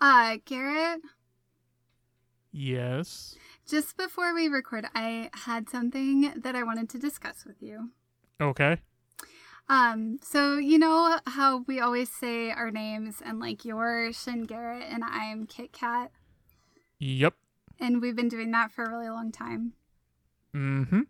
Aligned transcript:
Uh, 0.00 0.36
Garrett, 0.44 1.00
Yes. 2.52 3.36
just 3.68 3.96
before 3.96 4.34
we 4.34 4.48
record, 4.48 4.86
I 4.94 5.30
had 5.32 5.68
something 5.68 6.32
that 6.36 6.54
I 6.54 6.62
wanted 6.62 6.88
to 6.90 6.98
discuss 6.98 7.44
with 7.46 7.62
you. 7.62 7.90
Okay. 8.40 8.78
Um, 9.68 10.18
so 10.22 10.58
you 10.58 10.78
know 10.78 11.18
how 11.26 11.64
we 11.66 11.80
always 11.80 12.08
say 12.10 12.50
our 12.50 12.70
names 12.70 13.16
and 13.24 13.40
like 13.40 13.64
you're 13.64 14.12
Shin 14.12 14.44
Garrett 14.44 14.84
and 14.88 15.02
I'm 15.02 15.46
Kit 15.46 15.72
Kat, 15.72 16.12
Yep. 16.98 17.34
and 17.80 18.00
we've 18.00 18.14
been 18.14 18.28
doing 18.28 18.52
that 18.52 18.70
for 18.70 18.84
a 18.84 18.90
really 18.90 19.08
long 19.08 19.32
time. 19.32 19.72
Mm-hmm. 20.54 21.00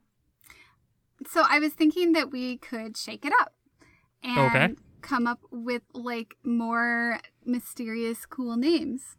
So 1.28 1.44
I 1.48 1.58
was 1.58 1.72
thinking 1.74 2.12
that 2.12 2.30
we 2.30 2.56
could 2.56 2.96
shake 2.96 3.24
it 3.26 3.32
up 3.40 3.52
and 4.22 4.38
Okay. 4.38 4.74
Come 5.06 5.26
up 5.26 5.40
with 5.50 5.82
like 5.94 6.36
more 6.42 7.20
mysterious, 7.44 8.26
cool 8.26 8.56
names. 8.56 9.16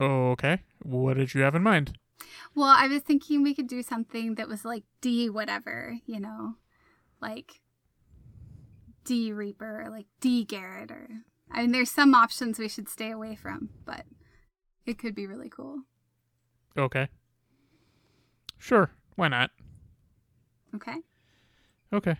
Okay. 0.00 0.60
What 0.82 1.16
did 1.16 1.34
you 1.34 1.42
have 1.42 1.54
in 1.54 1.62
mind? 1.62 1.98
Well, 2.54 2.74
I 2.76 2.88
was 2.88 3.02
thinking 3.02 3.42
we 3.42 3.54
could 3.54 3.68
do 3.68 3.82
something 3.82 4.34
that 4.34 4.48
was 4.48 4.64
like 4.64 4.84
D 5.00 5.30
whatever, 5.30 5.98
you 6.06 6.20
know, 6.20 6.56
like 7.20 7.60
D 9.04 9.32
Reaper, 9.32 9.82
or 9.82 9.90
like 9.90 10.06
D 10.20 10.44
Garrett, 10.44 10.90
or 10.90 11.08
I 11.50 11.62
mean, 11.62 11.72
there's 11.72 11.90
some 11.90 12.14
options 12.14 12.58
we 12.58 12.68
should 12.68 12.88
stay 12.88 13.10
away 13.10 13.36
from, 13.36 13.70
but 13.84 14.04
it 14.86 14.98
could 14.98 15.14
be 15.14 15.26
really 15.26 15.50
cool. 15.50 15.82
Okay. 16.76 17.08
Sure. 18.58 18.90
Why 19.16 19.28
not? 19.28 19.50
Okay. 20.74 20.96
Okay. 21.92 22.16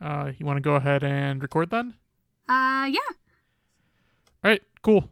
Uh, 0.00 0.32
you 0.36 0.44
want 0.44 0.56
to 0.56 0.62
go 0.62 0.74
ahead 0.74 1.04
and 1.04 1.40
record 1.40 1.70
then? 1.70 1.94
Uh, 2.48 2.86
yeah. 2.90 3.10
All 4.44 4.50
right. 4.50 4.62
Cool. 4.82 5.08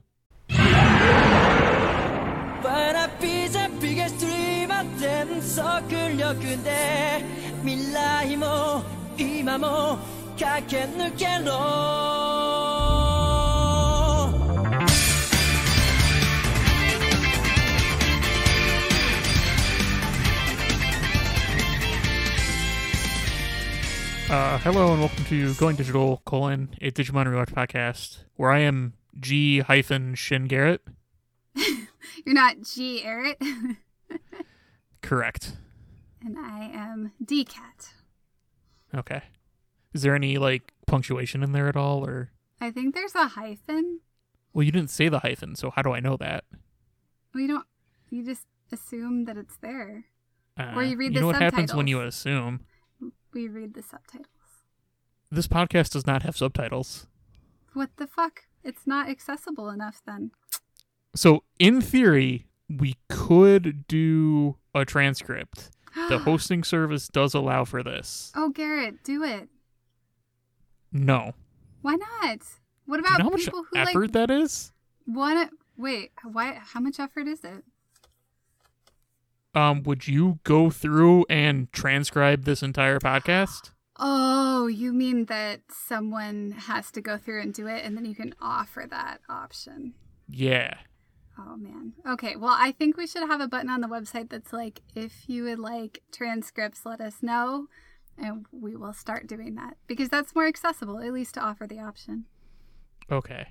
Uh, 24.30 24.58
hello 24.58 24.92
and 24.92 25.00
welcome 25.00 25.24
to 25.24 25.52
Going 25.54 25.74
Digital: 25.74 26.22
colon 26.24 26.70
a 26.80 26.90
Digimon 26.92 27.26
Rewatch 27.26 27.50
podcast, 27.52 28.18
where 28.36 28.50
I 28.52 28.60
am 28.60 28.92
G 29.18 29.58
hyphen 29.58 30.14
Shin 30.14 30.46
Garrett. 30.46 30.82
You're 31.54 32.34
not 32.34 32.60
G 32.62 33.00
Garrett, 33.02 33.42
Correct. 35.02 35.56
and 36.24 36.38
I 36.38 36.70
am 36.72 37.12
D 37.24 37.44
Cat. 37.44 37.88
Okay. 38.94 39.22
Is 39.92 40.02
there 40.02 40.14
any 40.14 40.38
like 40.38 40.72
punctuation 40.86 41.42
in 41.42 41.50
there 41.52 41.66
at 41.66 41.76
all, 41.76 42.04
or 42.06 42.30
I 42.60 42.70
think 42.70 42.94
there's 42.94 43.16
a 43.16 43.26
hyphen. 43.28 43.98
well, 44.52 44.62
you 44.62 44.70
didn't 44.70 44.90
say 44.90 45.08
the 45.08 45.18
hyphen, 45.20 45.56
so 45.56 45.70
how 45.70 45.82
do 45.82 45.90
I 45.92 45.98
know 45.98 46.16
that? 46.18 46.44
We 47.34 47.48
don't. 47.48 47.66
You 48.10 48.24
just 48.24 48.46
assume 48.70 49.24
that 49.24 49.36
it's 49.36 49.56
there. 49.56 50.04
Uh, 50.56 50.72
Or 50.76 50.84
you 50.84 50.96
read 50.96 51.06
you 51.12 51.14
the 51.14 51.20
know 51.20 51.26
what 51.26 51.36
happens 51.42 51.74
when 51.74 51.88
you 51.88 52.00
assume. 52.00 52.60
We 53.32 53.48
read 53.48 53.74
the 53.74 53.82
subtitles. 53.82 54.26
This 55.30 55.46
podcast 55.46 55.90
does 55.90 56.06
not 56.06 56.22
have 56.22 56.36
subtitles. 56.36 57.06
What 57.72 57.90
the 57.96 58.06
fuck? 58.06 58.42
It's 58.64 58.86
not 58.86 59.08
accessible 59.08 59.70
enough 59.70 60.00
then. 60.04 60.32
So, 61.14 61.44
in 61.58 61.80
theory, 61.80 62.46
we 62.68 62.96
could 63.08 63.86
do 63.86 64.56
a 64.74 64.84
transcript. 64.84 65.70
The 66.08 66.18
hosting 66.24 66.64
service 66.64 67.08
does 67.08 67.34
allow 67.34 67.64
for 67.64 67.82
this. 67.82 68.32
Oh, 68.34 68.50
Garrett, 68.50 69.02
do 69.04 69.22
it. 69.22 69.48
No. 70.92 71.34
Why 71.82 71.94
not? 71.94 72.40
What 72.86 73.00
about 73.00 73.12
you 73.12 73.18
know 73.18 73.24
how 73.24 73.30
much 73.30 73.44
people 73.44 73.64
who 73.70 73.78
effort 73.78 74.00
like 74.00 74.12
that 74.12 74.30
is? 74.30 74.72
to 75.06 75.50
wait? 75.76 76.10
Why? 76.24 76.58
How 76.60 76.80
much 76.80 76.98
effort 76.98 77.26
is 77.26 77.44
it? 77.44 77.64
Um, 79.54 79.82
would 79.82 80.06
you 80.06 80.38
go 80.44 80.70
through 80.70 81.26
and 81.28 81.72
transcribe 81.72 82.44
this 82.44 82.62
entire 82.62 82.98
podcast? 82.98 83.72
Oh, 83.98 84.66
you 84.66 84.92
mean 84.92 85.26
that 85.26 85.60
someone 85.70 86.52
has 86.52 86.90
to 86.92 87.00
go 87.00 87.16
through 87.18 87.42
and 87.42 87.52
do 87.52 87.66
it, 87.66 87.84
and 87.84 87.96
then 87.96 88.04
you 88.04 88.14
can 88.14 88.34
offer 88.40 88.86
that 88.88 89.20
option. 89.28 89.94
Yeah. 90.28 90.74
Oh 91.38 91.56
man. 91.56 91.94
Okay. 92.06 92.36
Well, 92.36 92.54
I 92.56 92.72
think 92.72 92.96
we 92.96 93.06
should 93.06 93.26
have 93.26 93.40
a 93.40 93.48
button 93.48 93.70
on 93.70 93.80
the 93.80 93.88
website 93.88 94.30
that's 94.30 94.52
like, 94.52 94.80
if 94.94 95.28
you 95.28 95.44
would 95.44 95.58
like 95.58 96.02
transcripts, 96.12 96.86
let 96.86 97.00
us 97.00 97.22
know, 97.22 97.66
and 98.16 98.46
we 98.52 98.76
will 98.76 98.92
start 98.92 99.26
doing 99.26 99.54
that 99.56 99.76
because 99.86 100.08
that's 100.08 100.34
more 100.34 100.46
accessible, 100.46 100.98
at 101.00 101.12
least 101.12 101.34
to 101.34 101.40
offer 101.40 101.66
the 101.66 101.80
option. 101.80 102.26
Okay. 103.10 103.48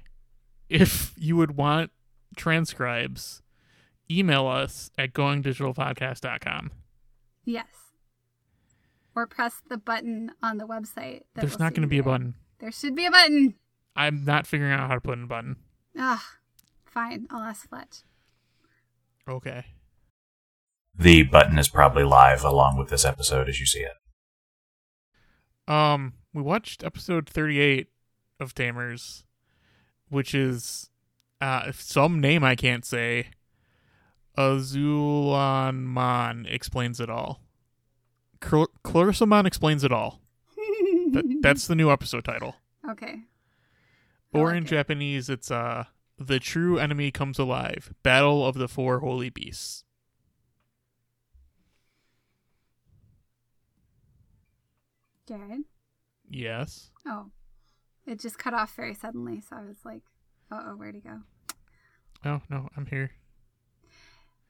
If 0.69 1.13
you 1.17 1.35
would 1.35 1.57
want 1.57 1.91
transcribes, 2.35 3.41
email 4.09 4.47
us 4.47 4.89
at 4.97 5.13
goingdigitalpodcast.com. 5.13 6.71
Yes. 7.45 7.67
Or 9.15 9.27
press 9.27 9.61
the 9.67 9.77
button 9.77 10.31
on 10.41 10.57
the 10.57 10.65
website. 10.65 11.23
that 11.33 11.41
There's 11.41 11.53
will 11.53 11.59
not 11.59 11.73
going 11.73 11.81
to 11.83 11.87
be 11.87 11.97
a 11.99 12.03
button. 12.03 12.35
There 12.59 12.71
should 12.71 12.95
be 12.95 13.05
a 13.05 13.11
button. 13.11 13.55
I'm 13.95 14.23
not 14.23 14.47
figuring 14.47 14.71
out 14.71 14.87
how 14.87 14.95
to 14.95 15.01
put 15.01 15.17
in 15.17 15.23
a 15.23 15.27
button. 15.27 15.57
Ah, 15.97 16.23
fine. 16.85 17.27
I'll 17.29 17.43
ask 17.43 17.67
Fletch. 17.67 18.03
Okay. 19.27 19.65
The 20.97 21.23
button 21.23 21.57
is 21.57 21.69
probably 21.69 22.03
live 22.03 22.43
along 22.43 22.77
with 22.77 22.89
this 22.89 23.05
episode 23.05 23.47
as 23.49 23.59
you 23.59 23.65
see 23.65 23.79
it. 23.79 23.93
Um, 25.73 26.13
we 26.33 26.41
watched 26.41 26.83
episode 26.83 27.29
38 27.29 27.87
of 28.39 28.53
Tamers, 28.53 29.23
which 30.09 30.33
is 30.33 30.89
uh 31.41 31.71
some 31.71 32.19
name 32.19 32.43
I 32.43 32.55
can't 32.55 32.85
say. 32.85 33.27
Azulongmon 34.37 36.51
explains 36.51 36.99
it 36.99 37.09
all. 37.09 37.41
Cl- 38.43 38.69
Clarissamon 38.83 39.45
explains 39.45 39.83
it 39.83 39.91
all. 39.91 40.21
That, 41.11 41.37
that's 41.41 41.67
the 41.67 41.75
new 41.75 41.91
episode 41.91 42.23
title. 42.25 42.55
okay. 42.89 43.15
I 44.33 44.37
Or 44.37 44.47
like 44.47 44.57
in 44.57 44.63
it. 44.63 44.67
Japanese, 44.67 45.29
it's 45.29 45.49
uh, 45.51 45.85
"The 46.17 46.39
True 46.39 46.77
Enemy 46.77 47.11
Comes 47.11 47.39
Alive: 47.39 47.93
Battle 48.03 48.45
of 48.45 48.55
the 48.55 48.67
Four 48.67 48.99
Holy 48.99 49.29
Beasts." 49.29 49.83
Jared? 55.27 55.61
Yes. 56.29 56.91
Oh. 57.05 57.31
It 58.05 58.19
just 58.19 58.39
cut 58.39 58.53
off 58.53 58.75
very 58.75 58.95
suddenly, 58.95 59.41
so 59.41 59.55
I 59.55 59.61
was 59.61 59.77
like, 59.85 60.01
uh 60.51 60.63
oh, 60.67 60.75
where'd 60.75 60.95
he 60.95 61.01
go? 61.01 61.19
Oh 62.25 62.41
no, 62.49 62.69
I'm 62.75 62.87
here. 62.87 63.11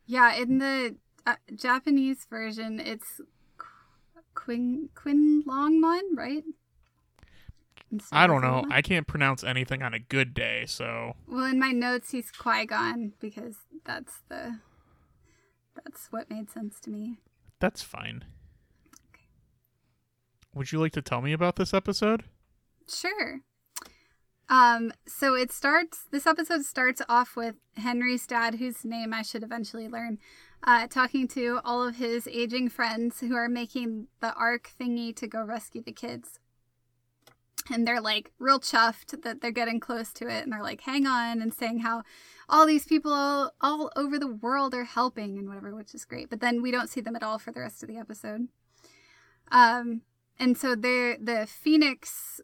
Yeah, 0.09 0.33
in 0.33 0.57
the 0.57 0.95
uh, 1.27 1.35
Japanese 1.55 2.25
version, 2.27 2.79
it's 2.79 3.21
Quin 4.33 4.89
Quin 4.95 5.43
Longmon, 5.47 6.01
right? 6.15 6.43
I 8.11 8.25
don't 8.25 8.41
know. 8.41 8.65
I 8.71 8.81
can't 8.81 9.05
pronounce 9.05 9.43
anything 9.43 9.83
on 9.83 9.93
a 9.93 9.99
good 9.99 10.33
day, 10.33 10.63
so 10.65 11.13
Well, 11.27 11.45
in 11.45 11.59
my 11.59 11.71
notes, 11.71 12.09
he's 12.09 12.31
Qui 12.31 12.65
Gon 12.65 13.13
because 13.19 13.57
that's 13.85 14.21
the 14.29 14.57
that's 15.75 16.07
what 16.09 16.27
made 16.31 16.49
sense 16.49 16.79
to 16.81 16.89
me. 16.89 17.19
that's 17.59 17.83
fine. 17.83 18.25
Would 20.55 20.71
you 20.71 20.79
like 20.79 20.93
to 20.93 21.03
tell 21.03 21.21
me 21.21 21.33
about 21.33 21.57
this 21.57 21.71
episode? 21.71 22.23
Sure. 22.91 23.41
Um, 24.49 24.91
so 25.05 25.35
it 25.35 25.51
starts, 25.51 26.05
this 26.11 26.25
episode 26.25 26.65
starts 26.65 27.01
off 27.07 27.35
with 27.35 27.55
Henry's 27.77 28.25
dad, 28.25 28.55
whose 28.55 28.83
name 28.83 29.13
I 29.13 29.21
should 29.21 29.43
eventually 29.43 29.87
learn, 29.87 30.17
uh, 30.63 30.87
talking 30.87 31.27
to 31.29 31.59
all 31.63 31.87
of 31.87 31.97
his 31.97 32.27
aging 32.27 32.69
friends 32.69 33.19
who 33.19 33.35
are 33.35 33.47
making 33.47 34.07
the 34.21 34.33
arc 34.33 34.71
thingy 34.79 35.15
to 35.17 35.27
go 35.27 35.43
rescue 35.43 35.83
the 35.83 35.91
kids. 35.91 36.39
And 37.71 37.87
they're 37.87 38.01
like 38.01 38.31
real 38.39 38.59
chuffed 38.59 39.21
that 39.21 39.41
they're 39.41 39.51
getting 39.51 39.79
close 39.79 40.11
to 40.13 40.27
it. 40.27 40.43
And 40.43 40.51
they're 40.51 40.63
like, 40.63 40.81
hang 40.81 41.05
on, 41.05 41.41
and 41.41 41.53
saying 41.53 41.79
how 41.79 42.01
all 42.49 42.65
these 42.65 42.85
people 42.85 43.13
all, 43.13 43.51
all 43.61 43.91
over 43.95 44.17
the 44.17 44.33
world 44.33 44.73
are 44.73 44.85
helping 44.85 45.37
and 45.37 45.47
whatever, 45.47 45.75
which 45.75 45.93
is 45.93 46.05
great. 46.05 46.31
But 46.31 46.41
then 46.41 46.63
we 46.63 46.71
don't 46.71 46.89
see 46.89 47.01
them 47.01 47.15
at 47.15 47.21
all 47.21 47.37
for 47.37 47.51
the 47.51 47.59
rest 47.59 47.83
of 47.83 47.89
the 47.89 47.97
episode. 47.97 48.47
Um, 49.51 50.01
and 50.39 50.57
so 50.57 50.73
they're 50.73 51.17
the 51.17 51.45
Phoenix 51.45 52.41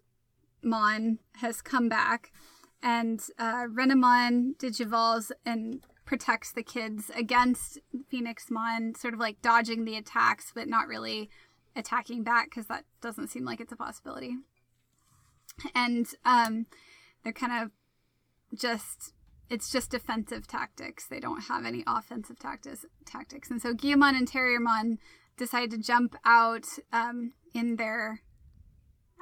Mon 0.66 1.20
has 1.38 1.62
come 1.62 1.88
back, 1.88 2.32
and 2.82 3.22
uh, 3.40 3.66
Renamon 3.66 4.58
digivolves 4.58 5.32
and 5.46 5.82
protects 6.06 6.52
the 6.52 6.64
kids 6.64 7.10
against 7.16 7.80
Phoenix 8.10 8.52
Mon, 8.52 8.94
sort 8.96 9.14
of 9.14 9.20
like 9.20 9.42
dodging 9.42 9.86
the 9.86 9.98
attacks, 9.98 10.52
but 10.54 10.68
not 10.68 10.88
really 10.88 11.30
attacking 11.76 12.24
back 12.24 12.50
because 12.50 12.68
that 12.68 12.86
doesn't 13.02 13.30
seem 13.30 13.44
like 13.46 13.60
it's 13.60 13.72
a 13.72 13.78
possibility. 13.78 14.36
And 15.74 16.08
um, 16.26 16.66
they're 17.24 17.34
kind 17.34 17.64
of 17.64 17.72
just 18.58 19.14
it's 19.50 19.72
just 19.72 19.92
defensive 19.92 20.48
tactics. 20.48 21.06
They 21.08 21.20
don't 21.20 21.44
have 21.44 21.66
any 21.66 21.84
offensive 21.86 22.40
tactics. 22.40 22.86
Tactics, 23.06 23.50
and 23.52 23.62
so 23.62 23.74
Guilmon 23.74 24.16
and 24.16 24.30
Terriermon 24.30 24.98
decide 25.38 25.72
to 25.72 25.78
jump 25.78 26.16
out 26.26 26.66
um, 26.92 27.34
in 27.54 27.76
their 27.76 28.22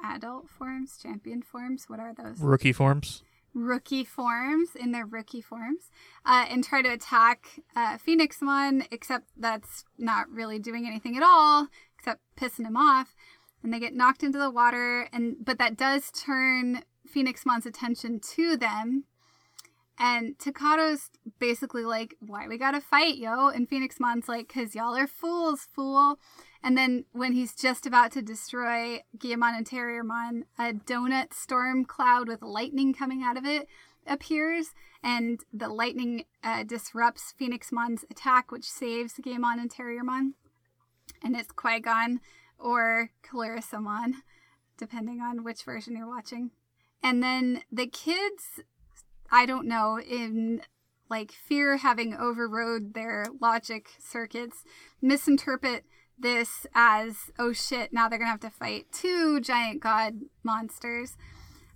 adult 0.04 0.48
forms, 0.48 0.98
champion 1.02 1.42
forms. 1.42 1.84
What 1.88 2.00
are 2.00 2.12
those? 2.14 2.40
Rookie 2.40 2.72
forms. 2.72 3.22
rookie 3.54 4.04
forms 4.04 4.70
in 4.74 4.90
their 4.92 5.06
rookie 5.06 5.40
forms 5.40 5.90
uh, 6.26 6.44
and 6.50 6.64
try 6.64 6.82
to 6.82 6.92
attack 6.92 7.46
uh, 7.76 7.96
Phoenixmon, 7.98 8.86
except 8.90 9.28
that's 9.36 9.84
not 9.96 10.28
really 10.28 10.58
doing 10.58 10.86
anything 10.86 11.16
at 11.16 11.22
all 11.22 11.68
except 11.96 12.20
pissing 12.36 12.66
him 12.66 12.76
off. 12.76 13.14
And 13.62 13.72
they 13.72 13.80
get 13.80 13.94
knocked 13.94 14.22
into 14.22 14.38
the 14.38 14.50
water, 14.50 15.08
and 15.12 15.36
but 15.42 15.58
that 15.58 15.76
does 15.76 16.10
turn 16.10 16.82
Phoenix 17.08 17.44
Phoenixmon's 17.44 17.64
attention 17.66 18.20
to 18.34 18.56
them. 18.56 19.04
And 19.98 20.36
Takato's 20.38 21.10
basically 21.38 21.84
like, 21.84 22.14
"Why 22.20 22.46
we 22.46 22.58
gotta 22.58 22.80
fight, 22.82 23.16
yo?" 23.16 23.48
And 23.48 23.68
Phoenixmon's 23.70 24.28
like, 24.28 24.48
"Cause 24.52 24.74
y'all 24.74 24.96
are 24.96 25.06
fools, 25.06 25.66
fool." 25.72 26.18
And 26.64 26.78
then 26.78 27.04
when 27.12 27.34
he's 27.34 27.54
just 27.54 27.84
about 27.84 28.10
to 28.12 28.22
destroy 28.22 29.02
Guilmon 29.18 29.54
and 29.54 29.68
Terriermon, 29.68 30.44
a 30.58 30.72
donut 30.72 31.34
storm 31.34 31.84
cloud 31.84 32.26
with 32.26 32.40
lightning 32.40 32.94
coming 32.94 33.22
out 33.22 33.36
of 33.36 33.44
it 33.44 33.68
appears, 34.06 34.68
and 35.02 35.44
the 35.52 35.68
lightning 35.68 36.24
uh, 36.42 36.62
disrupts 36.62 37.34
Phoenixmon's 37.38 38.06
attack, 38.10 38.50
which 38.50 38.64
saves 38.64 39.20
Guilmon 39.22 39.60
and 39.60 39.70
Terriermon. 39.70 40.32
And 41.22 41.36
it's 41.36 41.52
Qui 41.52 41.80
Gon 41.80 42.20
or 42.58 43.10
Clarissamon, 43.22 44.14
depending 44.78 45.20
on 45.20 45.44
which 45.44 45.64
version 45.64 45.94
you're 45.94 46.08
watching. 46.08 46.50
And 47.02 47.22
then 47.22 47.60
the 47.70 47.86
kids, 47.86 48.60
I 49.30 49.44
don't 49.44 49.68
know, 49.68 50.00
in 50.00 50.62
like 51.10 51.30
fear 51.30 51.76
having 51.76 52.14
overrode 52.14 52.94
their 52.94 53.26
logic 53.38 53.90
circuits, 53.98 54.64
misinterpret 55.02 55.84
this 56.18 56.66
as 56.74 57.30
oh 57.38 57.52
shit 57.52 57.92
now 57.92 58.08
they're 58.08 58.18
gonna 58.18 58.30
have 58.30 58.40
to 58.40 58.50
fight 58.50 58.86
two 58.92 59.40
giant 59.40 59.80
god 59.80 60.20
monsters. 60.42 61.16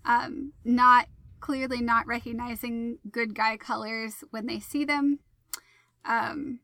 Um 0.05 0.53
not 0.65 1.09
clearly 1.41 1.81
not 1.81 2.07
recognizing 2.07 2.99
good 3.11 3.35
guy 3.35 3.57
colors 3.57 4.25
when 4.31 4.47
they 4.47 4.61
see 4.61 4.85
them. 4.85 5.21
Um 6.05 6.61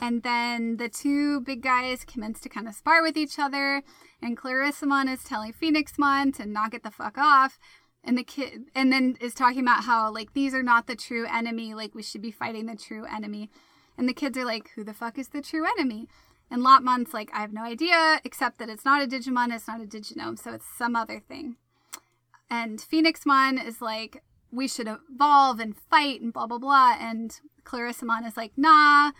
and 0.00 0.22
then 0.22 0.78
the 0.78 0.88
two 0.88 1.40
big 1.42 1.62
guys 1.62 2.04
commence 2.04 2.40
to 2.40 2.48
kind 2.48 2.66
of 2.66 2.74
spar 2.74 3.02
with 3.02 3.16
each 3.16 3.38
other 3.38 3.82
and 4.22 4.36
clarissamon 4.36 5.12
is 5.12 5.22
telling 5.22 5.52
phoenixmon 5.52 6.34
to 6.36 6.46
knock 6.46 6.74
it 6.74 6.82
the 6.82 6.90
fuck 6.90 7.18
off. 7.18 7.58
And 8.02 8.16
the 8.16 8.24
kid 8.24 8.62
and 8.74 8.90
then 8.90 9.16
is 9.20 9.34
talking 9.34 9.60
about 9.60 9.84
how 9.84 10.12
like 10.12 10.32
these 10.32 10.54
are 10.54 10.62
not 10.62 10.86
the 10.86 10.96
true 10.96 11.26
enemy 11.30 11.74
like 11.74 11.94
we 11.94 12.02
should 12.02 12.22
be 12.22 12.30
fighting 12.30 12.66
the 12.66 12.76
true 12.76 13.04
enemy. 13.04 13.50
And 13.98 14.08
the 14.08 14.14
kids 14.14 14.38
are 14.38 14.44
like 14.44 14.70
who 14.74 14.82
the 14.82 14.94
fuck 14.94 15.18
is 15.18 15.28
the 15.28 15.42
true 15.42 15.66
enemy 15.78 16.08
and 16.50 16.62
Lotmon's 16.62 17.14
like, 17.14 17.30
I 17.32 17.40
have 17.40 17.52
no 17.52 17.62
idea, 17.62 18.20
except 18.24 18.58
that 18.58 18.68
it's 18.68 18.84
not 18.84 19.02
a 19.02 19.06
Digimon, 19.06 19.54
it's 19.54 19.68
not 19.68 19.80
a 19.80 19.84
DigiGnome, 19.84 20.38
so 20.38 20.52
it's 20.52 20.66
some 20.66 20.96
other 20.96 21.20
thing. 21.20 21.56
And 22.50 22.80
Phoenixmon 22.80 23.64
is 23.64 23.80
like, 23.80 24.22
we 24.50 24.66
should 24.66 24.88
evolve 24.88 25.60
and 25.60 25.76
fight 25.76 26.20
and 26.20 26.32
blah 26.32 26.46
blah 26.46 26.58
blah. 26.58 26.96
And 26.98 27.38
Clarissamon 27.64 28.26
is 28.26 28.36
like, 28.36 28.52
nah, 28.56 29.12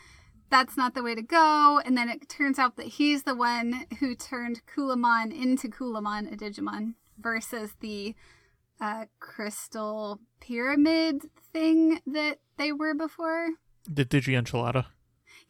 that's 0.51 0.77
not 0.77 0.95
the 0.95 1.03
way 1.05 1.15
to 1.15 1.23
go. 1.23 1.81
And 1.85 1.97
then 1.97 2.09
it 2.09 2.29
turns 2.29 2.59
out 2.59 2.77
that 2.77 2.87
he's 2.87 3.23
the 3.23 3.37
one 3.37 3.87
who 4.01 4.17
turned 4.17 4.63
Calumon 4.67 5.33
into 5.33 5.69
Calumon, 5.69 6.33
a 6.33 6.37
Digimon, 6.37 6.95
versus 7.19 7.75
the 7.81 8.17
uh, 8.81 9.05
crystal 9.21 10.19
pyramid 10.41 11.31
thing 11.53 12.01
that 12.07 12.39
they 12.57 12.73
were 12.73 12.95
before. 12.95 13.51
The 13.89 14.05
Digi 14.05 14.35
Enchilada. 14.35 14.87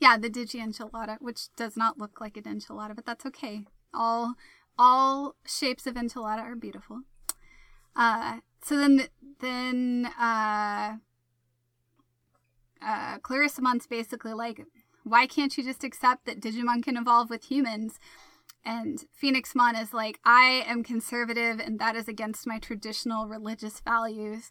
Yeah, 0.00 0.16
the 0.16 0.30
Digi 0.30 0.60
enchilada, 0.60 1.18
which 1.20 1.54
does 1.56 1.76
not 1.76 1.98
look 1.98 2.20
like 2.20 2.36
an 2.38 2.44
enchilada, 2.44 2.96
but 2.96 3.04
that's 3.04 3.26
okay. 3.26 3.64
All 3.92 4.34
all 4.78 5.36
shapes 5.44 5.86
of 5.86 5.94
enchilada 5.94 6.40
are 6.40 6.56
beautiful. 6.56 7.02
Uh, 7.94 8.38
so 8.64 8.76
then 8.76 9.08
then 9.40 10.10
uh, 10.18 10.96
uh, 12.82 13.18
Clarissamon's 13.18 13.86
basically 13.86 14.32
like, 14.32 14.64
why 15.04 15.26
can't 15.26 15.56
you 15.56 15.62
just 15.62 15.84
accept 15.84 16.24
that 16.24 16.40
Digimon 16.40 16.82
can 16.82 16.96
evolve 16.96 17.28
with 17.28 17.50
humans? 17.50 17.98
And 18.64 19.04
Phoenixmon 19.22 19.80
is 19.80 19.94
like, 19.94 20.18
I 20.24 20.64
am 20.66 20.82
conservative 20.82 21.60
and 21.60 21.78
that 21.78 21.96
is 21.96 22.08
against 22.08 22.46
my 22.46 22.58
traditional 22.58 23.26
religious 23.26 23.80
values 23.80 24.50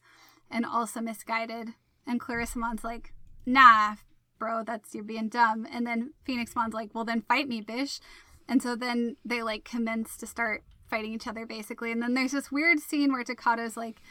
and 0.50 0.66
also 0.66 1.00
misguided. 1.00 1.70
And 2.08 2.20
Clarissamon's 2.20 2.84
like, 2.84 3.14
nah, 3.46 3.96
bro, 4.40 4.64
that's 4.64 4.96
you're 4.96 5.04
being 5.04 5.30
dumb. 5.30 5.68
And 5.72 5.86
then 5.86 6.14
Phoenixmon's 6.28 6.74
like, 6.74 6.92
well, 6.94 7.06
then 7.06 7.22
fight 7.22 7.48
me, 7.48 7.62
bish. 7.62 8.00
And 8.48 8.64
so 8.64 8.76
then 8.76 9.18
they 9.24 9.44
like 9.44 9.64
commence 9.64 10.18
to 10.18 10.28
start 10.28 10.64
fighting 10.90 11.14
each 11.14 11.28
other 11.28 11.46
basically. 11.46 11.92
And 11.92 12.02
then 12.02 12.16
there's 12.16 12.32
this 12.32 12.52
weird 12.52 12.80
scene 12.80 13.12
where 13.12 13.24
Takato's 13.24 13.78
like, 13.78 14.02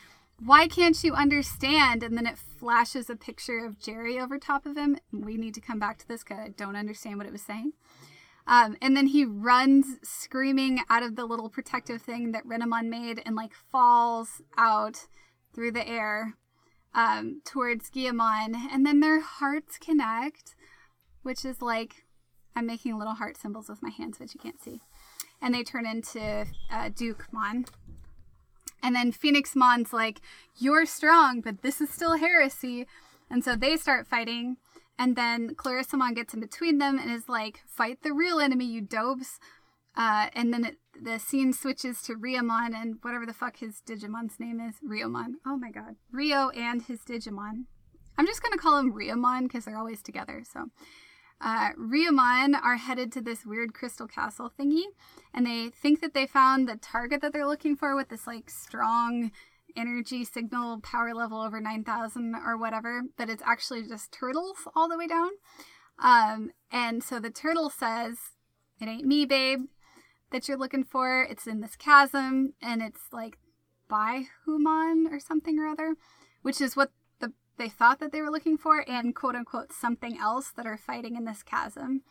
why 0.40 0.68
can't 0.68 1.02
you 1.02 1.14
understand? 1.14 2.02
And 2.02 2.16
then 2.16 2.26
it 2.26 2.38
flashes 2.38 3.10
a 3.10 3.16
picture 3.16 3.64
of 3.64 3.80
Jerry 3.80 4.20
over 4.20 4.38
top 4.38 4.66
of 4.66 4.76
him. 4.76 4.98
We 5.12 5.36
need 5.36 5.54
to 5.54 5.60
come 5.60 5.80
back 5.80 5.98
to 5.98 6.08
this 6.08 6.22
because 6.22 6.38
I 6.38 6.48
don't 6.50 6.76
understand 6.76 7.18
what 7.18 7.26
it 7.26 7.32
was 7.32 7.42
saying. 7.42 7.72
Um, 8.46 8.76
and 8.80 8.96
then 8.96 9.08
he 9.08 9.24
runs 9.24 9.98
screaming 10.02 10.80
out 10.88 11.02
of 11.02 11.16
the 11.16 11.26
little 11.26 11.50
protective 11.50 12.00
thing 12.00 12.32
that 12.32 12.46
Renamon 12.46 12.88
made 12.88 13.20
and 13.26 13.34
like 13.34 13.52
falls 13.52 14.40
out 14.56 15.06
through 15.52 15.72
the 15.72 15.86
air 15.86 16.34
um, 16.98 17.40
towards 17.44 17.90
Guilmon, 17.90 18.56
and 18.72 18.84
then 18.84 18.98
their 18.98 19.20
hearts 19.20 19.78
connect, 19.78 20.56
which 21.22 21.44
is 21.44 21.62
like 21.62 22.04
I'm 22.56 22.66
making 22.66 22.98
little 22.98 23.14
heart 23.14 23.36
symbols 23.36 23.68
with 23.68 23.84
my 23.84 23.90
hands, 23.90 24.18
which 24.18 24.34
you 24.34 24.40
can't 24.40 24.60
see, 24.60 24.80
and 25.40 25.54
they 25.54 25.62
turn 25.62 25.86
into 25.86 26.46
uh, 26.72 26.90
Dukemon. 26.90 27.68
And 28.82 28.96
then 28.96 29.12
Phoenix 29.12 29.54
Mon's 29.54 29.92
like, 29.92 30.20
"You're 30.56 30.86
strong, 30.86 31.40
but 31.40 31.62
this 31.62 31.80
is 31.80 31.88
still 31.88 32.16
heresy," 32.16 32.88
and 33.30 33.44
so 33.44 33.54
they 33.54 33.76
start 33.76 34.08
fighting. 34.08 34.56
And 34.98 35.14
then 35.14 35.54
Clarissa 35.54 35.96
Mon 35.96 36.14
gets 36.14 36.34
in 36.34 36.40
between 36.40 36.78
them 36.78 36.98
and 36.98 37.12
is 37.12 37.28
like, 37.28 37.62
"Fight 37.68 38.02
the 38.02 38.12
real 38.12 38.40
enemy, 38.40 38.64
you 38.64 38.80
dopes!" 38.80 39.38
Uh, 39.96 40.30
and 40.32 40.52
then 40.52 40.64
it, 40.64 40.78
the 41.02 41.18
scene 41.18 41.52
switches 41.52 42.02
to 42.02 42.14
Ryomon 42.14 42.74
and 42.74 42.96
whatever 43.02 43.26
the 43.26 43.32
fuck 43.32 43.58
his 43.58 43.82
Digimon's 43.86 44.38
name 44.38 44.60
is. 44.60 44.76
Ryomon. 44.86 45.34
Oh 45.46 45.56
my 45.56 45.70
god. 45.70 45.96
Ryo 46.12 46.50
and 46.50 46.82
his 46.82 47.00
Digimon. 47.00 47.64
I'm 48.16 48.26
just 48.26 48.42
going 48.42 48.52
to 48.52 48.58
call 48.58 48.78
him 48.78 48.92
Ryomon 48.92 49.44
because 49.44 49.64
they're 49.64 49.78
always 49.78 50.02
together. 50.02 50.42
So, 50.50 50.66
uh, 51.40 51.70
Ryomon 51.78 52.60
are 52.60 52.76
headed 52.76 53.12
to 53.12 53.20
this 53.20 53.46
weird 53.46 53.72
crystal 53.72 54.08
castle 54.08 54.50
thingy, 54.58 54.82
and 55.32 55.46
they 55.46 55.68
think 55.68 56.00
that 56.00 56.14
they 56.14 56.26
found 56.26 56.68
the 56.68 56.76
target 56.76 57.20
that 57.20 57.32
they're 57.32 57.46
looking 57.46 57.76
for 57.76 57.94
with 57.94 58.08
this 58.08 58.26
like 58.26 58.50
strong 58.50 59.30
energy 59.76 60.24
signal 60.24 60.80
power 60.80 61.14
level 61.14 61.40
over 61.40 61.60
9000 61.60 62.34
or 62.34 62.56
whatever, 62.56 63.02
but 63.16 63.30
it's 63.30 63.42
actually 63.46 63.86
just 63.86 64.10
turtles 64.10 64.56
all 64.74 64.88
the 64.88 64.98
way 64.98 65.06
down. 65.06 65.30
Um, 66.00 66.50
and 66.72 67.04
so 67.04 67.20
the 67.20 67.30
turtle 67.30 67.70
says, 67.70 68.18
It 68.80 68.88
ain't 68.88 69.06
me, 69.06 69.24
babe 69.24 69.66
that 70.30 70.48
you're 70.48 70.58
looking 70.58 70.84
for. 70.84 71.22
It's 71.22 71.46
in 71.46 71.60
this 71.60 71.76
chasm, 71.76 72.54
and 72.60 72.82
it's 72.82 73.12
like 73.12 73.38
by 73.88 74.24
Human 74.44 75.08
or 75.10 75.20
something 75.20 75.58
or 75.58 75.66
other, 75.66 75.94
which 76.42 76.60
is 76.60 76.76
what 76.76 76.92
the 77.20 77.32
they 77.56 77.68
thought 77.68 78.00
that 78.00 78.12
they 78.12 78.20
were 78.20 78.30
looking 78.30 78.58
for, 78.58 78.84
and 78.88 79.14
quote 79.14 79.34
unquote 79.34 79.72
something 79.72 80.18
else 80.18 80.50
that 80.56 80.66
are 80.66 80.76
fighting 80.76 81.16
in 81.16 81.24
this 81.24 81.42
chasm. 81.42 82.02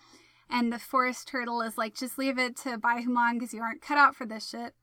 And 0.49 0.71
the 0.71 0.79
forest 0.79 1.27
turtle 1.27 1.61
is 1.61 1.77
like, 1.77 1.93
just 1.93 2.17
leave 2.17 2.39
it 2.39 2.55
to 2.57 2.77
Baihumon 2.77 3.33
because 3.33 3.53
you 3.53 3.61
aren't 3.61 3.81
cut 3.81 3.97
out 3.97 4.15
for 4.15 4.25
this 4.25 4.49
shit. 4.49 4.73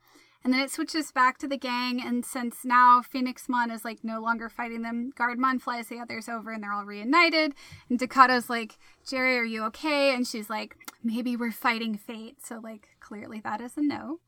And 0.45 0.53
then 0.53 0.61
it 0.61 0.71
switches 0.71 1.11
back 1.11 1.39
to 1.39 1.49
the 1.49 1.57
gang, 1.57 2.03
and 2.05 2.23
since 2.23 2.67
now 2.67 3.01
Phoenixmon 3.01 3.73
is 3.73 3.83
like 3.83 4.05
no 4.05 4.21
longer 4.21 4.51
fighting 4.51 4.83
them, 4.83 5.11
Guardmon 5.19 5.59
flies 5.59 5.89
the 5.89 5.99
others 5.99 6.29
over 6.29 6.53
and 6.53 6.63
they're 6.63 6.73
all 6.73 6.85
reunited. 6.85 7.55
And 7.89 7.99
Takato's 7.99 8.51
like, 8.51 8.77
Jerry, 9.09 9.39
are 9.39 9.45
you 9.45 9.65
okay? 9.65 10.15
And 10.15 10.27
she's 10.27 10.51
like, 10.51 10.77
maybe 11.03 11.35
we're 11.35 11.51
fighting 11.51 11.97
fate. 11.97 12.45
So, 12.45 12.61
like, 12.63 12.91
clearly 13.05 13.41
that 13.41 13.61
is 13.61 13.77
a 13.77 13.83
no. 13.83 14.21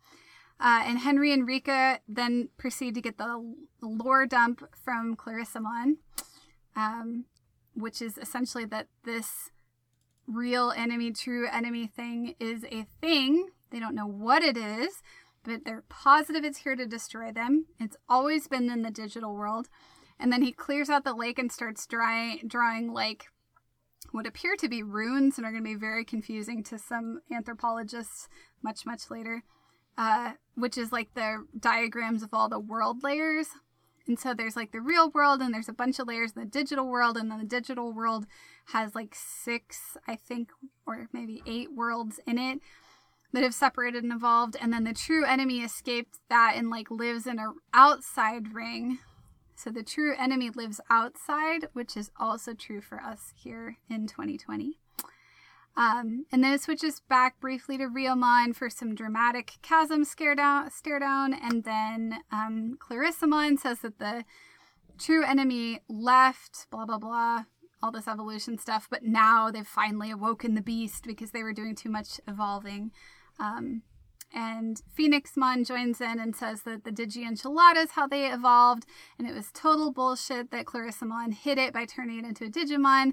Uh, 0.58 0.82
and 0.84 0.98
Henry 1.00 1.32
and 1.32 1.46
Rika 1.46 2.00
then 2.08 2.48
proceed 2.56 2.94
to 2.94 3.00
get 3.00 3.18
the 3.18 3.54
lore 3.82 4.26
dump 4.26 4.62
from 4.84 5.16
Clarissamon, 5.16 5.96
um, 6.74 7.24
which 7.74 8.00
is 8.00 8.16
essentially 8.16 8.64
that 8.66 8.88
this 9.04 9.50
real 10.26 10.72
enemy, 10.76 11.12
true 11.12 11.46
enemy 11.50 11.86
thing 11.86 12.34
is 12.40 12.64
a 12.64 12.86
thing. 13.00 13.48
They 13.70 13.80
don't 13.80 13.94
know 13.94 14.06
what 14.06 14.42
it 14.42 14.56
is, 14.56 15.02
but 15.44 15.64
they're 15.64 15.84
positive 15.88 16.44
it's 16.44 16.58
here 16.58 16.76
to 16.76 16.86
destroy 16.86 17.32
them. 17.32 17.66
It's 17.78 17.96
always 18.08 18.48
been 18.48 18.70
in 18.70 18.82
the 18.82 18.90
digital 18.90 19.34
world. 19.34 19.68
And 20.18 20.32
then 20.32 20.40
he 20.40 20.52
clears 20.52 20.88
out 20.88 21.04
the 21.04 21.14
lake 21.14 21.38
and 21.38 21.52
starts 21.52 21.86
dry, 21.86 22.40
drawing 22.46 22.92
like 22.92 23.26
what 24.12 24.26
appear 24.26 24.56
to 24.56 24.68
be 24.68 24.82
runes 24.82 25.36
and 25.36 25.46
are 25.46 25.50
going 25.50 25.62
to 25.62 25.68
be 25.68 25.74
very 25.74 26.04
confusing 26.04 26.62
to 26.64 26.78
some 26.78 27.20
anthropologists 27.30 28.28
much, 28.66 28.84
much 28.84 29.10
later, 29.12 29.44
uh, 29.96 30.32
which 30.56 30.76
is 30.76 30.90
like 30.90 31.14
the 31.14 31.46
diagrams 31.58 32.24
of 32.24 32.30
all 32.32 32.48
the 32.48 32.58
world 32.58 33.04
layers. 33.04 33.46
and 34.08 34.18
so 34.18 34.34
there's 34.34 34.56
like 34.56 34.72
the 34.72 34.80
real 34.80 35.08
world, 35.10 35.40
and 35.40 35.54
there's 35.54 35.68
a 35.68 35.72
bunch 35.72 36.00
of 36.00 36.08
layers 36.08 36.32
in 36.32 36.42
the 36.42 36.48
digital 36.48 36.88
world, 36.88 37.16
and 37.16 37.30
then 37.30 37.38
the 37.38 37.44
digital 37.44 37.92
world 37.92 38.26
has 38.72 38.96
like 38.96 39.14
six, 39.14 39.96
I 40.08 40.16
think, 40.16 40.50
or 40.84 41.08
maybe 41.12 41.42
eight 41.46 41.72
worlds 41.72 42.18
in 42.26 42.38
it 42.38 42.58
that 43.32 43.44
have 43.44 43.54
separated 43.54 44.02
and 44.02 44.12
evolved. 44.12 44.56
And 44.60 44.72
then 44.72 44.84
the 44.84 44.92
true 44.92 45.24
enemy 45.24 45.60
escaped 45.60 46.18
that 46.28 46.54
and 46.56 46.70
like 46.70 46.90
lives 46.90 47.26
in 47.26 47.38
a 47.38 47.52
outside 47.72 48.52
ring. 48.52 48.98
So 49.54 49.70
the 49.70 49.82
true 49.82 50.14
enemy 50.18 50.50
lives 50.50 50.80
outside, 50.90 51.68
which 51.72 51.96
is 51.96 52.10
also 52.18 52.52
true 52.52 52.80
for 52.80 53.00
us 53.00 53.32
here 53.36 53.78
in 53.88 54.06
2020. 54.06 54.78
Um, 55.76 56.24
and 56.32 56.42
then 56.42 56.54
it 56.54 56.62
switches 56.62 57.00
back 57.00 57.38
briefly 57.38 57.76
to 57.76 57.86
Ryomon 57.86 58.56
for 58.56 58.70
some 58.70 58.94
dramatic 58.94 59.58
chasm 59.60 60.04
scare 60.04 60.34
down, 60.34 60.70
stare 60.70 60.98
down, 60.98 61.34
and 61.34 61.64
then 61.64 62.20
um, 62.32 62.78
Clarissamon 62.80 63.58
says 63.58 63.80
that 63.80 63.98
the 63.98 64.24
true 64.98 65.22
enemy 65.22 65.80
left, 65.88 66.66
blah 66.70 66.86
blah 66.86 66.98
blah, 66.98 67.44
all 67.82 67.92
this 67.92 68.08
evolution 68.08 68.56
stuff, 68.56 68.88
but 68.90 69.02
now 69.02 69.50
they've 69.50 69.66
finally 69.66 70.10
awoken 70.10 70.54
the 70.54 70.62
beast 70.62 71.04
because 71.06 71.32
they 71.32 71.42
were 71.42 71.52
doing 71.52 71.74
too 71.74 71.90
much 71.90 72.20
evolving. 72.26 72.90
Um, 73.38 73.82
and 74.34 74.80
Phoenixmon 74.98 75.66
joins 75.66 76.00
in 76.00 76.18
and 76.18 76.34
says 76.34 76.62
that 76.62 76.84
the 76.84 76.90
Digi 76.90 77.30
is 77.30 77.90
how 77.92 78.06
they 78.06 78.26
evolved, 78.32 78.86
and 79.18 79.28
it 79.28 79.34
was 79.34 79.50
total 79.52 79.92
bullshit 79.92 80.50
that 80.50 80.66
Clarissamon 80.66 81.32
hid 81.32 81.58
it 81.58 81.72
by 81.72 81.84
turning 81.84 82.18
it 82.18 82.24
into 82.24 82.44
a 82.44 82.48
Digimon. 82.48 83.12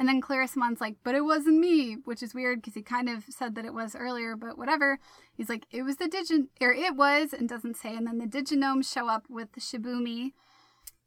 And 0.00 0.08
then 0.08 0.22
Clarissamon's 0.22 0.80
like, 0.80 0.96
but 1.04 1.14
it 1.14 1.26
wasn't 1.26 1.58
me, 1.58 1.98
which 2.06 2.22
is 2.22 2.32
weird 2.32 2.62
because 2.62 2.72
he 2.72 2.80
kind 2.80 3.06
of 3.06 3.24
said 3.28 3.54
that 3.54 3.66
it 3.66 3.74
was 3.74 3.94
earlier, 3.94 4.34
but 4.34 4.56
whatever. 4.56 4.98
He's 5.34 5.50
like, 5.50 5.66
it 5.70 5.82
was 5.82 5.96
the 5.96 6.06
Digi, 6.06 6.46
or 6.58 6.72
it 6.72 6.96
was, 6.96 7.34
and 7.34 7.46
doesn't 7.46 7.76
say. 7.76 7.94
And 7.94 8.06
then 8.06 8.16
the 8.16 8.24
DigiGnomes 8.24 8.90
show 8.90 9.10
up 9.10 9.26
with 9.28 9.52
the 9.52 9.60
Shibumi, 9.60 10.32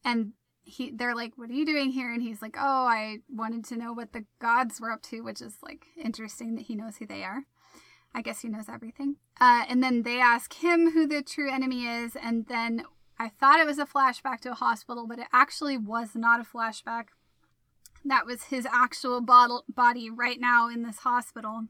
and 0.06 0.34
he, 0.62 0.92
they're 0.92 1.16
like, 1.16 1.34
what 1.38 1.50
are 1.50 1.54
you 1.54 1.66
doing 1.66 1.90
here? 1.90 2.14
And 2.14 2.22
he's 2.22 2.44
like, 2.44 2.56
oh, 2.56 2.86
I 2.86 3.18
wanted 3.28 3.66
to 3.66 3.78
know 3.78 3.94
what 3.94 4.14
the 4.14 4.26
gods 4.38 4.80
were 4.80 4.92
up 4.92 5.02
to, 5.04 5.22
which 5.22 5.42
is 5.42 5.56
like 5.64 5.88
interesting 5.98 6.54
that 6.54 6.66
he 6.66 6.76
knows 6.76 6.98
who 6.98 7.08
they 7.08 7.24
are. 7.24 7.46
I 8.14 8.22
guess 8.22 8.42
he 8.42 8.48
knows 8.48 8.70
everything. 8.70 9.16
Uh, 9.42 9.64
and 9.68 9.82
then 9.82 10.04
they 10.04 10.20
ask 10.20 10.54
him 10.54 10.92
who 10.92 11.08
the 11.08 11.24
true 11.24 11.52
enemy 11.52 11.88
is, 11.88 12.16
and 12.16 12.46
then 12.46 12.84
I 13.18 13.30
thought 13.30 13.60
it 13.60 13.66
was 13.66 13.80
a 13.80 13.88
flashback 13.88 14.42
to 14.42 14.52
a 14.52 14.56
hospital, 14.56 15.08
but 15.08 15.18
it 15.18 15.28
actually 15.34 15.78
was 15.78 16.10
not 16.14 16.40
a 16.40 16.44
flashback. 16.44 17.06
That 18.06 18.26
was 18.26 18.44
his 18.44 18.66
actual 18.66 19.22
bottle, 19.22 19.64
body 19.68 20.10
right 20.10 20.40
now 20.40 20.70
in 20.70 20.84
this 20.84 21.00
hospital, 21.00 21.66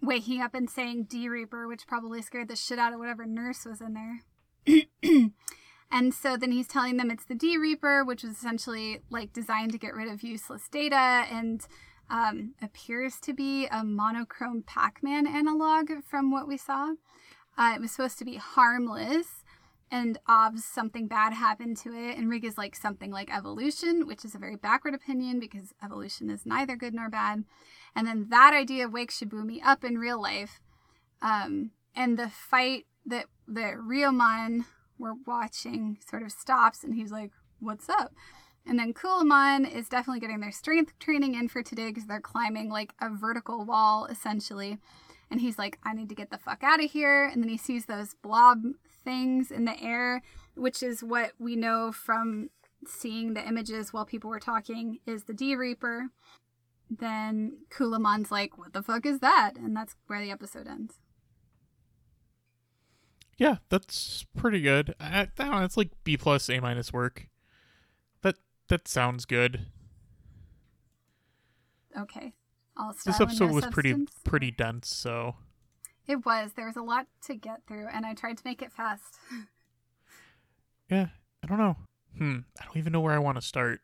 waking 0.00 0.40
up 0.40 0.54
and 0.54 0.70
saying 0.70 1.04
D 1.04 1.28
Reaper, 1.28 1.66
which 1.66 1.86
probably 1.86 2.22
scared 2.22 2.48
the 2.48 2.56
shit 2.56 2.78
out 2.78 2.92
of 2.92 2.98
whatever 2.98 3.26
nurse 3.26 3.64
was 3.64 3.80
in 3.80 3.94
there. 3.94 4.80
and 5.90 6.14
so 6.14 6.36
then 6.36 6.52
he's 6.52 6.68
telling 6.68 6.96
them 6.96 7.10
it's 7.10 7.24
the 7.24 7.34
D 7.34 7.56
Reaper, 7.56 8.04
which 8.04 8.22
was 8.22 8.32
essentially 8.32 9.02
like 9.10 9.32
designed 9.32 9.72
to 9.72 9.78
get 9.78 9.94
rid 9.94 10.08
of 10.08 10.22
useless 10.22 10.68
data 10.68 11.24
and 11.30 11.66
um, 12.10 12.54
appears 12.62 13.20
to 13.20 13.32
be 13.34 13.66
a 13.66 13.84
monochrome 13.84 14.62
Pac 14.62 15.02
Man 15.02 15.26
analog 15.26 15.90
from 16.08 16.30
what 16.30 16.48
we 16.48 16.56
saw. 16.56 16.94
Uh, 17.56 17.72
it 17.74 17.80
was 17.80 17.90
supposed 17.90 18.18
to 18.18 18.24
be 18.24 18.36
harmless, 18.36 19.42
and 19.90 20.18
Obs, 20.28 20.64
something 20.64 21.06
bad 21.08 21.32
happened 21.32 21.76
to 21.78 21.92
it. 21.92 22.16
And 22.16 22.28
Rig 22.28 22.44
is 22.44 22.58
like 22.58 22.76
something 22.76 23.10
like 23.10 23.34
evolution, 23.34 24.06
which 24.06 24.24
is 24.24 24.34
a 24.34 24.38
very 24.38 24.56
backward 24.56 24.94
opinion 24.94 25.40
because 25.40 25.72
evolution 25.82 26.30
is 26.30 26.44
neither 26.44 26.76
good 26.76 26.94
nor 26.94 27.08
bad. 27.08 27.44
And 27.94 28.06
then 28.06 28.26
that 28.30 28.52
idea 28.52 28.88
wakes 28.88 29.20
Shibumi 29.20 29.60
up 29.64 29.84
in 29.84 29.98
real 29.98 30.20
life. 30.20 30.60
Um, 31.22 31.70
and 31.94 32.18
the 32.18 32.28
fight 32.28 32.86
that 33.06 33.26
the 33.46 33.74
Ryomon 33.76 34.64
we're 34.98 35.14
watching 35.26 35.98
sort 36.08 36.22
of 36.22 36.32
stops, 36.32 36.82
and 36.82 36.94
he's 36.94 37.12
like, 37.12 37.30
What's 37.60 37.88
up? 37.88 38.12
And 38.66 38.78
then 38.78 38.92
Calumon 38.92 39.64
is 39.68 39.88
definitely 39.88 40.20
getting 40.20 40.40
their 40.40 40.52
strength 40.52 40.92
training 40.98 41.34
in 41.34 41.48
for 41.48 41.62
today 41.62 41.88
because 41.88 42.06
they're 42.06 42.20
climbing 42.20 42.68
like 42.68 42.92
a 43.00 43.08
vertical 43.08 43.64
wall 43.64 44.04
essentially. 44.04 44.78
And 45.30 45.40
he's 45.40 45.58
like, 45.58 45.78
I 45.84 45.94
need 45.94 46.08
to 46.10 46.14
get 46.14 46.30
the 46.30 46.38
fuck 46.38 46.62
out 46.62 46.82
of 46.82 46.90
here. 46.90 47.24
And 47.24 47.42
then 47.42 47.48
he 47.48 47.56
sees 47.56 47.86
those 47.86 48.14
blob 48.14 48.62
things 49.08 49.50
in 49.50 49.64
the 49.64 49.82
air, 49.82 50.20
which 50.54 50.82
is 50.82 51.02
what 51.02 51.32
we 51.38 51.56
know 51.56 51.90
from 51.90 52.50
seeing 52.86 53.32
the 53.32 53.46
images 53.46 53.90
while 53.90 54.04
people 54.04 54.28
were 54.28 54.38
talking 54.38 54.98
is 55.06 55.24
the 55.24 55.32
D 55.32 55.56
Reaper. 55.56 56.08
Then 56.90 57.60
Calumon's 57.70 58.30
like, 58.30 58.58
What 58.58 58.74
the 58.74 58.82
fuck 58.82 59.06
is 59.06 59.20
that? 59.20 59.54
And 59.56 59.74
that's 59.74 59.96
where 60.08 60.20
the 60.20 60.30
episode 60.30 60.66
ends. 60.66 60.96
Yeah, 63.38 63.56
that's 63.70 64.26
pretty 64.36 64.60
good. 64.60 64.94
I, 65.00 65.20
I 65.20 65.28
don't 65.38 65.50
know, 65.52 65.64
it's 65.64 65.78
like 65.78 65.92
B 66.04 66.18
plus 66.18 66.50
A 66.50 66.60
minus 66.60 66.92
work. 66.92 67.28
That 68.20 68.34
that 68.68 68.86
sounds 68.86 69.24
good. 69.24 69.66
Okay. 71.98 72.34
All 72.76 72.92
This 73.06 73.20
episode 73.20 73.48
no 73.48 73.54
was 73.54 73.66
pretty 73.68 74.06
pretty 74.24 74.50
dense, 74.50 74.88
so 74.88 75.36
It 76.08 76.24
was. 76.24 76.52
There 76.54 76.66
was 76.66 76.76
a 76.76 76.82
lot 76.82 77.06
to 77.26 77.34
get 77.34 77.66
through, 77.68 77.86
and 77.92 78.06
I 78.06 78.14
tried 78.14 78.38
to 78.38 78.42
make 78.44 78.62
it 78.62 78.72
fast. 78.72 79.18
yeah, 80.90 81.08
I 81.44 81.46
don't 81.46 81.58
know. 81.58 81.76
Hmm, 82.16 82.38
I 82.60 82.64
don't 82.64 82.76
even 82.78 82.92
know 82.92 83.00
where 83.00 83.12
I 83.14 83.18
want 83.18 83.36
to 83.36 83.42
start. 83.46 83.80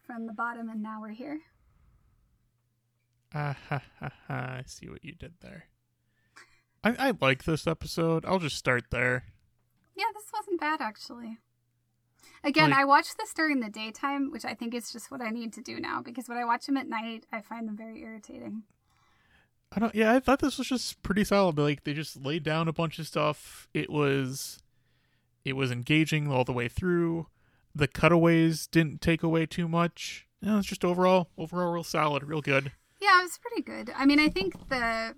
From 0.00 0.26
the 0.26 0.32
bottom, 0.32 0.68
and 0.68 0.82
now 0.82 1.00
we're 1.00 1.10
here. 1.10 1.40
Ah 3.34 3.56
ha 3.68 3.82
ha 4.00 4.10
ha! 4.28 4.34
I 4.58 4.62
see 4.66 4.88
what 4.88 5.04
you 5.04 5.14
did 5.14 5.34
there. 5.40 5.64
I 6.82 7.08
I 7.08 7.12
like 7.20 7.44
this 7.44 7.66
episode. 7.66 8.24
I'll 8.24 8.38
just 8.38 8.56
start 8.56 8.84
there. 8.90 9.24
Yeah, 9.94 10.04
this 10.14 10.30
wasn't 10.32 10.60
bad 10.60 10.80
actually. 10.80 11.38
Again, 12.44 12.70
Like- 12.70 12.80
I 12.80 12.84
watched 12.84 13.18
this 13.18 13.34
during 13.34 13.60
the 13.60 13.68
daytime, 13.68 14.30
which 14.30 14.44
I 14.44 14.54
think 14.54 14.74
is 14.74 14.92
just 14.92 15.10
what 15.10 15.20
I 15.20 15.30
need 15.30 15.52
to 15.54 15.60
do 15.60 15.80
now 15.80 16.00
because 16.02 16.28
when 16.28 16.38
I 16.38 16.44
watch 16.44 16.66
them 16.66 16.76
at 16.76 16.88
night, 16.88 17.26
I 17.32 17.40
find 17.40 17.66
them 17.66 17.76
very 17.76 18.00
irritating. 18.00 18.62
I 19.76 19.80
don't. 19.80 19.94
Yeah, 19.94 20.14
I 20.14 20.20
thought 20.20 20.38
this 20.38 20.56
was 20.56 20.68
just 20.68 21.02
pretty 21.02 21.22
solid. 21.22 21.58
Like 21.58 21.84
they 21.84 21.92
just 21.92 22.24
laid 22.24 22.42
down 22.42 22.66
a 22.66 22.72
bunch 22.72 22.98
of 22.98 23.06
stuff. 23.06 23.68
It 23.74 23.90
was, 23.90 24.62
it 25.44 25.52
was 25.52 25.70
engaging 25.70 26.32
all 26.32 26.44
the 26.44 26.52
way 26.52 26.66
through. 26.66 27.26
The 27.74 27.86
cutaways 27.86 28.66
didn't 28.66 29.02
take 29.02 29.22
away 29.22 29.44
too 29.44 29.68
much. 29.68 30.26
No, 30.40 30.58
it's 30.58 30.66
just 30.66 30.84
overall, 30.84 31.28
overall, 31.36 31.72
real 31.72 31.84
solid, 31.84 32.24
real 32.24 32.40
good. 32.40 32.72
Yeah, 33.02 33.20
it 33.20 33.24
was 33.24 33.38
pretty 33.38 33.62
good. 33.62 33.92
I 33.94 34.06
mean, 34.06 34.18
I 34.18 34.28
think 34.28 34.54
the 34.70 35.14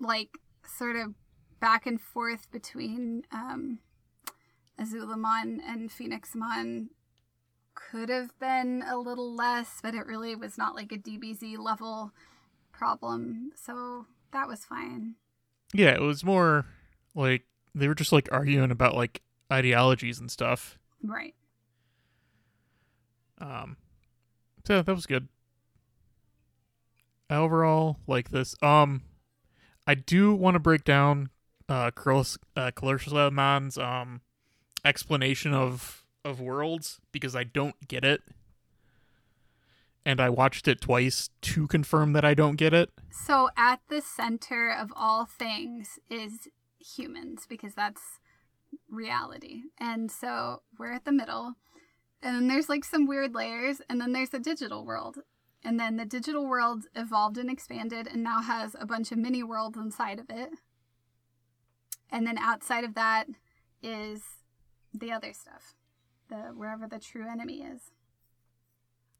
like 0.00 0.30
sort 0.64 0.96
of 0.96 1.14
back 1.60 1.86
and 1.86 2.00
forth 2.00 2.50
between 2.50 3.24
um 3.32 3.80
Azulongmon 4.80 5.58
and 5.66 5.90
Phoenixmon 5.90 6.88
could 7.74 8.08
have 8.08 8.38
been 8.38 8.82
a 8.88 8.96
little 8.96 9.34
less, 9.34 9.80
but 9.82 9.94
it 9.94 10.06
really 10.06 10.34
was 10.34 10.56
not 10.56 10.74
like 10.74 10.90
a 10.90 10.96
DBZ 10.96 11.58
level 11.58 12.12
problem. 12.78 13.50
So 13.56 14.06
that 14.32 14.48
was 14.48 14.64
fine. 14.64 15.14
Yeah, 15.74 15.90
it 15.90 16.00
was 16.00 16.24
more 16.24 16.64
like 17.14 17.42
they 17.74 17.88
were 17.88 17.94
just 17.94 18.12
like 18.12 18.28
arguing 18.32 18.70
about 18.70 18.94
like 18.94 19.22
ideologies 19.52 20.20
and 20.20 20.30
stuff. 20.30 20.78
Right. 21.02 21.34
Um, 23.40 23.76
so 24.66 24.80
that 24.82 24.94
was 24.94 25.06
good. 25.06 25.28
I 27.28 27.36
overall 27.36 27.98
like 28.06 28.30
this. 28.30 28.54
Um, 28.62 29.02
I 29.86 29.94
do 29.94 30.34
want 30.34 30.54
to 30.54 30.60
break 30.60 30.84
down 30.84 31.30
uh 31.68 31.90
Carlos 31.90 32.38
uh 32.56 33.30
Man's 33.30 33.76
um 33.76 34.22
explanation 34.84 35.52
of 35.52 36.04
of 36.24 36.40
worlds 36.40 37.00
because 37.12 37.36
I 37.36 37.44
don't 37.44 37.88
get 37.88 38.04
it. 38.04 38.22
And 40.04 40.20
I 40.20 40.30
watched 40.30 40.68
it 40.68 40.80
twice 40.80 41.30
to 41.42 41.66
confirm 41.66 42.12
that 42.14 42.24
I 42.24 42.34
don't 42.34 42.56
get 42.56 42.72
it. 42.72 42.90
So 43.10 43.50
at 43.56 43.80
the 43.88 44.00
center 44.00 44.70
of 44.72 44.92
all 44.96 45.26
things 45.26 45.98
is 46.08 46.48
humans 46.78 47.46
because 47.48 47.74
that's 47.74 48.20
reality. 48.88 49.62
And 49.78 50.10
so 50.10 50.62
we're 50.78 50.92
at 50.92 51.04
the 51.04 51.12
middle. 51.12 51.54
And 52.22 52.34
then 52.34 52.48
there's 52.48 52.68
like 52.68 52.84
some 52.84 53.06
weird 53.06 53.34
layers 53.34 53.80
and 53.88 54.00
then 54.00 54.12
there's 54.12 54.30
the 54.30 54.40
digital 54.40 54.84
world. 54.84 55.18
And 55.64 55.78
then 55.78 55.96
the 55.96 56.04
digital 56.04 56.46
world 56.46 56.84
evolved 56.94 57.36
and 57.36 57.50
expanded 57.50 58.06
and 58.06 58.22
now 58.22 58.40
has 58.40 58.76
a 58.78 58.86
bunch 58.86 59.12
of 59.12 59.18
mini 59.18 59.42
worlds 59.42 59.76
inside 59.76 60.18
of 60.18 60.26
it. 60.30 60.50
And 62.10 62.26
then 62.26 62.38
outside 62.38 62.84
of 62.84 62.94
that 62.94 63.26
is 63.82 64.22
the 64.94 65.12
other 65.12 65.32
stuff. 65.32 65.74
The 66.28 66.52
wherever 66.54 66.86
the 66.86 66.98
true 66.98 67.28
enemy 67.28 67.62
is. 67.62 67.90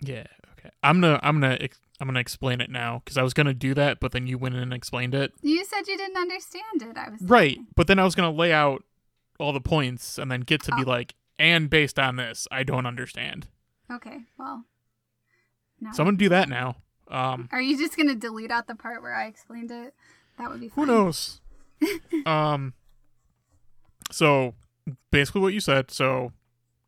Yeah, 0.00 0.26
okay. 0.58 0.70
I'm 0.82 1.00
gonna 1.00 1.20
I'm 1.22 1.40
gonna 1.40 1.58
I'm 2.00 2.06
gonna 2.06 2.20
explain 2.20 2.60
it 2.60 2.70
now 2.70 3.02
because 3.04 3.16
I 3.16 3.22
was 3.22 3.34
gonna 3.34 3.54
do 3.54 3.74
that, 3.74 4.00
but 4.00 4.12
then 4.12 4.26
you 4.26 4.38
went 4.38 4.54
in 4.54 4.62
and 4.62 4.72
explained 4.72 5.14
it. 5.14 5.32
You 5.42 5.64
said 5.64 5.86
you 5.88 5.96
didn't 5.96 6.16
understand 6.16 6.82
it. 6.82 6.96
I 6.96 7.10
was 7.10 7.20
Right, 7.22 7.56
thinking. 7.56 7.66
but 7.76 7.86
then 7.86 7.98
I 7.98 8.04
was 8.04 8.14
gonna 8.14 8.30
lay 8.32 8.52
out 8.52 8.84
all 9.38 9.52
the 9.52 9.60
points 9.60 10.18
and 10.18 10.30
then 10.30 10.40
get 10.40 10.62
to 10.64 10.74
be 10.76 10.82
Oh. 10.84 10.88
like, 10.88 11.14
and 11.38 11.70
based 11.70 11.98
on 11.98 12.16
this, 12.16 12.46
I 12.50 12.62
don't 12.64 12.86
understand. 12.86 13.46
Okay, 13.90 14.20
well. 14.38 14.64
Now 15.80 15.92
So 15.92 16.02
I'm 16.02 16.08
gonna 16.08 16.16
do 16.18 16.28
that 16.30 16.48
now. 16.48 16.76
Um, 17.08 17.48
Are 17.52 17.60
you 17.60 17.78
just 17.78 17.96
gonna 17.96 18.14
delete 18.16 18.50
out 18.50 18.66
the 18.66 18.74
part 18.74 19.00
where 19.00 19.14
I 19.14 19.26
explained 19.26 19.70
it? 19.70 19.94
That 20.38 20.50
would 20.50 20.60
be 20.60 20.68
who 20.68 20.84
knows? 20.86 21.40
um, 22.26 22.74
so 24.10 24.54
basically 25.10 25.40
what 25.40 25.52
you 25.54 25.60
said. 25.60 25.90
So 25.90 26.32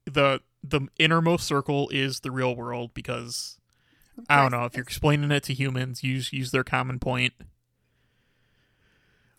the 0.04 0.40
the 0.62 0.82
innermost 0.98 1.46
circle 1.46 1.88
is 1.90 2.20
the 2.20 2.30
real 2.30 2.54
world 2.54 2.92
because 2.94 3.58
I 4.28 4.42
don't 4.42 4.52
know 4.52 4.64
if 4.64 4.74
you're 4.74 4.82
explaining 4.82 5.30
it 5.30 5.44
to 5.44 5.54
humans, 5.54 6.02
use 6.02 6.32
use 6.32 6.50
their 6.50 6.64
common 6.64 6.98
point. 6.98 7.34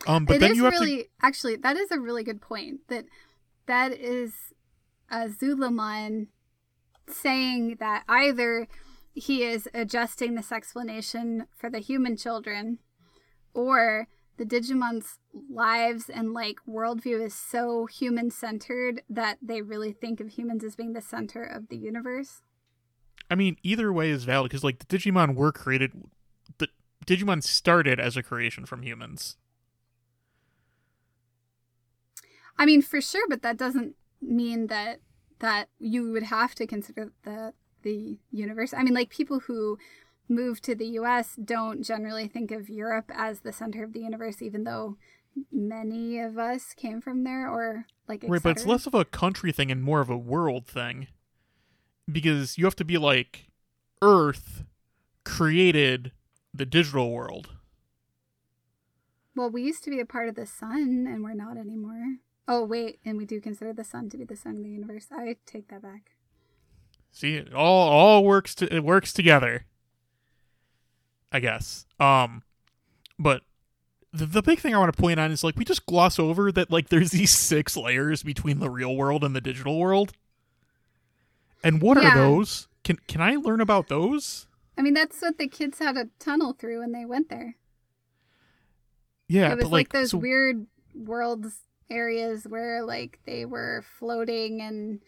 Um, 0.08 0.26
but 0.26 0.38
It 0.38 0.40
then 0.40 0.56
you 0.56 0.64
have 0.66 0.74
really 0.74 1.10
actually 1.22 1.56
that 1.58 1.78
is 1.78 1.92
a 1.92 2.00
really 2.00 2.24
good 2.24 2.42
point. 2.42 2.82
That 2.88 3.06
that 3.68 3.92
is 3.92 4.34
uh, 5.10 5.28
Zulaman 5.28 6.28
saying 7.08 7.78
that 7.80 8.04
either 8.08 8.68
he 9.14 9.44
is 9.44 9.68
adjusting 9.74 10.36
this 10.36 10.52
explanation 10.52 11.48
for 11.56 11.70
the 11.70 11.80
human 11.80 12.16
children, 12.16 12.80
or 13.54 14.08
the 14.38 14.46
Digimon's 14.46 15.20
lives 15.50 16.10
and 16.10 16.34
like 16.34 16.58
worldview 16.68 17.24
is 17.24 17.36
so 17.36 17.86
human 17.86 18.32
centered 18.32 19.04
that 19.10 19.38
they 19.42 19.62
really 19.62 19.92
think 19.92 20.20
of 20.20 20.30
humans 20.30 20.64
as 20.64 20.76
being 20.76 20.94
the 20.94 21.02
center 21.02 21.44
of 21.44 21.68
the 21.68 21.78
universe. 21.78 22.42
I 23.30 23.36
mean, 23.36 23.58
either 23.63 23.92
way 23.92 24.10
is 24.10 24.24
valid 24.24 24.50
because 24.50 24.63
like 24.63 24.80
the 24.80 24.86
Digimon 24.86 25.36
were 25.36 25.51
created. 25.51 25.92
The 26.58 26.68
Digimon 27.06 27.44
started 27.44 28.00
as 28.00 28.18
a 28.18 28.24
creation 28.24 28.66
from 28.66 28.84
humans. 28.84 29.38
I 32.58 32.66
mean, 32.66 32.82
for 32.82 33.01
sure, 33.01 33.28
but 33.28 33.42
that 33.42 33.58
doesn't 33.58 33.96
mean 34.22 34.68
that 34.68 35.00
that 35.40 35.70
you 35.80 36.12
would 36.12 36.24
have 36.24 36.54
to 36.56 36.68
consider 36.68 37.12
the 37.24 37.54
the 37.84 38.20
universe. 38.32 38.74
I 38.74 38.84
mean, 38.84 38.94
like 38.94 39.10
people 39.10 39.40
who 39.40 39.78
move 40.30 40.62
to 40.62 40.75
the 40.75 40.86
U.S. 40.88 41.36
don't 41.44 41.84
generally 41.84 42.28
think 42.28 42.51
of 42.51 42.70
Europe 42.70 43.12
as 43.13 43.42
the 43.42 43.51
center 43.51 43.84
of 43.84 43.94
the 43.94 44.01
universe, 44.01 44.42
even 44.42 44.63
though 44.63 44.98
many 45.51 46.20
of 46.20 46.38
us 46.38 46.74
came 46.75 47.01
from 47.01 47.24
there, 47.24 47.50
or 47.50 47.86
like 48.08 48.24
Right, 48.28 48.42
but 48.42 48.51
it's 48.51 48.66
less 48.66 48.86
of 48.86 48.94
a 48.94 49.06
country 49.06 49.51
thing 49.51 49.72
and 49.72 49.84
more 49.84 50.01
of 50.01 50.10
a 50.10 50.18
world 50.18 50.68
thing. 50.68 51.08
Because 52.12 52.58
you 52.58 52.65
have 52.65 52.75
to 52.77 52.86
be 52.86 52.98
like 52.98 53.48
Earth 54.01 54.63
created 55.24 56.12
the 56.53 56.65
digital 56.65 57.12
world. 57.12 57.50
Well, 59.36 59.50
we 59.50 59.63
used 59.63 59.84
to 59.86 59.89
be 59.89 60.00
a 60.00 60.06
part 60.06 60.27
of 60.27 60.36
the 60.36 60.46
sun, 60.46 61.08
and 61.10 61.24
we're 61.24 61.34
not 61.34 61.58
anymore. 61.58 62.18
Oh 62.48 62.65
wait, 62.65 63.00
and 63.06 63.18
we 63.18 63.25
do 63.25 63.39
consider 63.39 63.72
the 63.72 63.84
sun 63.84 64.10
to 64.10 64.18
be 64.18 64.25
the 64.25 64.36
sun 64.36 64.58
of 64.58 64.63
the 64.63 64.70
universe. 64.70 65.08
I 65.12 65.38
take 65.46 65.70
that 65.70 65.82
back. 65.82 66.12
See, 67.12 67.36
it 67.36 67.53
all 67.53 67.89
all 67.89 68.24
works 68.24 68.56
to 68.56 68.74
it 68.74 68.84
works 68.84 69.13
together. 69.13 69.65
I 71.32 71.39
guess. 71.39 71.86
Um 72.00 72.44
but 73.18 73.44
the, 74.13 74.25
the 74.25 74.41
big 74.41 74.60
thing 74.60 74.75
I 74.75 74.80
want 74.80 74.94
to 74.94 75.01
point 75.01 75.20
out 75.20 75.32
is 75.32 75.44
like 75.44 75.56
we 75.56 75.63
just 75.63 75.86
gloss 75.86 76.20
over 76.20 76.51
that 76.51 76.72
like 76.72 76.89
there's 76.89 77.12
these 77.12 77.32
six 77.38 77.77
layers 77.77 78.24
between 78.24 78.60
the 78.60 78.70
real 78.70 78.96
world 78.96 79.24
and 79.24 79.36
the 79.36 79.41
digital 79.41 79.77
world. 79.80 80.13
And 81.63 81.82
what 81.82 82.01
Yeah. 82.01 82.12
are 82.12 82.15
those? 82.18 82.68
Can 82.84 82.98
can 83.08 83.22
I 83.22 83.36
learn 83.36 83.62
about 83.62 83.88
those? 83.88 84.48
I 84.77 84.82
mean, 84.82 84.94
that's 84.94 85.22
what 85.22 85.38
the 85.38 85.48
kids 85.48 85.80
had 85.80 85.98
a 85.98 86.06
tunnel 86.20 86.53
through 86.53 86.80
when 86.80 86.91
they 86.91 87.06
went 87.06 87.30
there. 87.30 87.56
Yeah, 89.27 89.51
it 89.51 89.56
was 89.58 89.65
but 89.65 89.72
like, 89.72 89.94
like, 89.94 90.01
those 90.01 90.12
so- 90.12 90.18
weird 90.18 90.65
worlds 90.94 91.60
areas 91.89 92.46
where 92.48 92.84
like 92.84 93.20
they 93.25 93.46
were 93.46 93.84
floating 93.98 94.62
and 94.62 95.00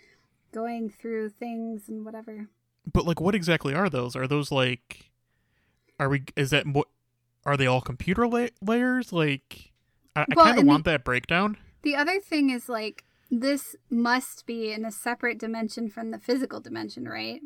going 0.51 0.89
through 0.89 1.29
things 1.29 1.89
and 1.89 2.05
whatever. 2.05 2.47
But 2.91 3.05
like, 3.05 3.19
what 3.19 3.35
exactly 3.35 3.73
are 3.73 3.89
those? 3.89 4.15
Are 4.15 4.27
those 4.27 4.51
like, 4.51 5.09
are 5.99 6.09
we? 6.09 6.23
Is 6.35 6.51
that 6.51 6.67
what? 6.67 6.87
Are 7.45 7.57
they 7.57 7.67
all 7.67 7.81
computer 7.81 8.27
la- 8.27 8.47
layers? 8.61 9.11
Like, 9.11 9.71
I, 10.15 10.21
I 10.21 10.25
kind 10.35 10.49
of 10.51 10.57
and 10.57 10.59
the- 10.59 10.65
want 10.71 10.85
that 10.85 11.03
breakdown. 11.03 11.57
The 11.81 11.95
other 11.95 12.19
thing 12.21 12.49
is 12.49 12.69
like 12.69 13.03
this 13.41 13.75
must 13.89 14.45
be 14.45 14.71
in 14.71 14.85
a 14.85 14.91
separate 14.91 15.39
dimension 15.39 15.89
from 15.89 16.11
the 16.11 16.19
physical 16.19 16.59
dimension, 16.59 17.07
right? 17.07 17.41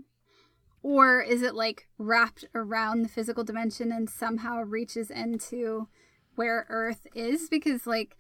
Or 0.84 1.22
is 1.22 1.42
it 1.42 1.56
like 1.56 1.88
wrapped 1.98 2.46
around 2.54 3.02
the 3.04 3.10
physical 3.10 3.44
dimension 3.44 3.92
and 3.92 4.10
somehow 4.10 4.62
reaches 4.64 5.10
into 5.10 5.88
where 6.36 6.66
Earth 6.70 7.08
is? 7.16 7.48
Because 7.50 7.88
like 7.88 8.18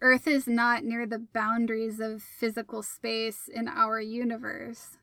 Earth 0.00 0.26
is 0.26 0.46
not 0.46 0.84
near 0.84 1.06
the 1.06 1.18
boundaries 1.18 2.00
of 2.00 2.22
physical 2.22 2.82
space 2.82 3.48
in 3.52 3.68
our 3.68 4.00
universe. 4.00 4.98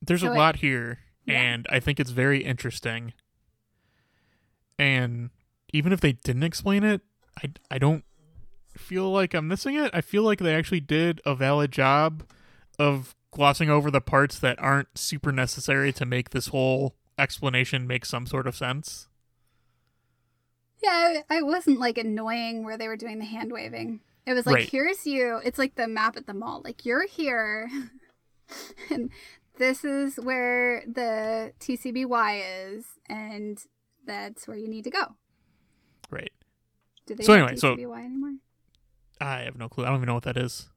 There's 0.00 0.20
So 0.22 0.28
a 0.28 0.34
it- 0.34 0.38
lot 0.38 0.56
here, 0.56 0.98
Yeah. 1.26 1.40
and 1.40 1.66
I 1.70 1.78
think 1.80 2.00
it's 2.00 2.10
very 2.10 2.44
interesting. 2.44 3.12
And 4.78 5.30
even 5.72 5.92
if 5.92 6.00
they 6.00 6.12
didn't 6.12 6.42
explain 6.42 6.82
it, 6.82 7.02
I 7.42 7.52
I 7.70 7.78
don't 7.78 8.04
feel 8.76 9.10
like 9.10 9.34
I'm 9.34 9.48
missing 9.48 9.76
it. 9.76 9.90
I 9.94 10.00
feel 10.00 10.22
like 10.22 10.38
they 10.38 10.54
actually 10.54 10.80
did 10.80 11.20
a 11.24 11.34
valid 11.34 11.72
job 11.72 12.24
of 12.78 13.14
glossing 13.30 13.70
over 13.70 13.90
the 13.90 14.00
parts 14.00 14.38
that 14.38 14.58
aren't 14.58 14.96
super 14.98 15.32
necessary 15.32 15.92
to 15.94 16.04
make 16.04 16.30
this 16.30 16.48
whole 16.48 16.94
explanation 17.18 17.86
make 17.86 18.04
some 18.04 18.26
sort 18.26 18.46
of 18.46 18.56
sense. 18.56 19.08
Yeah, 20.82 21.22
I, 21.30 21.38
I 21.38 21.42
wasn't 21.42 21.78
like 21.78 21.96
annoying 21.98 22.64
where 22.64 22.76
they 22.76 22.88
were 22.88 22.96
doing 22.96 23.18
the 23.18 23.24
hand 23.24 23.52
waving. 23.52 24.00
It 24.26 24.34
was 24.34 24.46
like, 24.46 24.54
Right. 24.56 24.68
here's 24.68 25.06
you. 25.06 25.40
It's 25.44 25.58
like 25.58 25.74
the 25.76 25.86
map 25.88 26.16
at 26.16 26.26
the 26.26 26.34
mall. 26.34 26.60
Like, 26.64 26.84
you're 26.84 27.06
here. 27.06 27.70
and 28.90 29.10
this 29.58 29.84
is 29.84 30.16
where 30.16 30.82
the 30.86 31.52
TCBY 31.60 32.42
is. 32.74 32.84
And 33.08 33.58
that's 34.06 34.46
where 34.48 34.56
you 34.56 34.68
need 34.68 34.84
to 34.84 34.90
go. 34.90 35.16
Right. 36.10 36.32
Do 37.06 37.14
they 37.14 37.24
So 37.24 37.32
have 37.34 37.42
anyway, 37.48 37.56
so- 37.56 37.76
TCBY 37.76 38.04
anymore? 38.04 38.34
I 39.22 39.42
have 39.42 39.56
no 39.56 39.68
clue. 39.68 39.84
I 39.84 39.88
don't 39.88 39.96
even 39.96 40.06
know 40.06 40.14
what 40.14 40.24
that 40.24 40.36
is. 40.36 40.68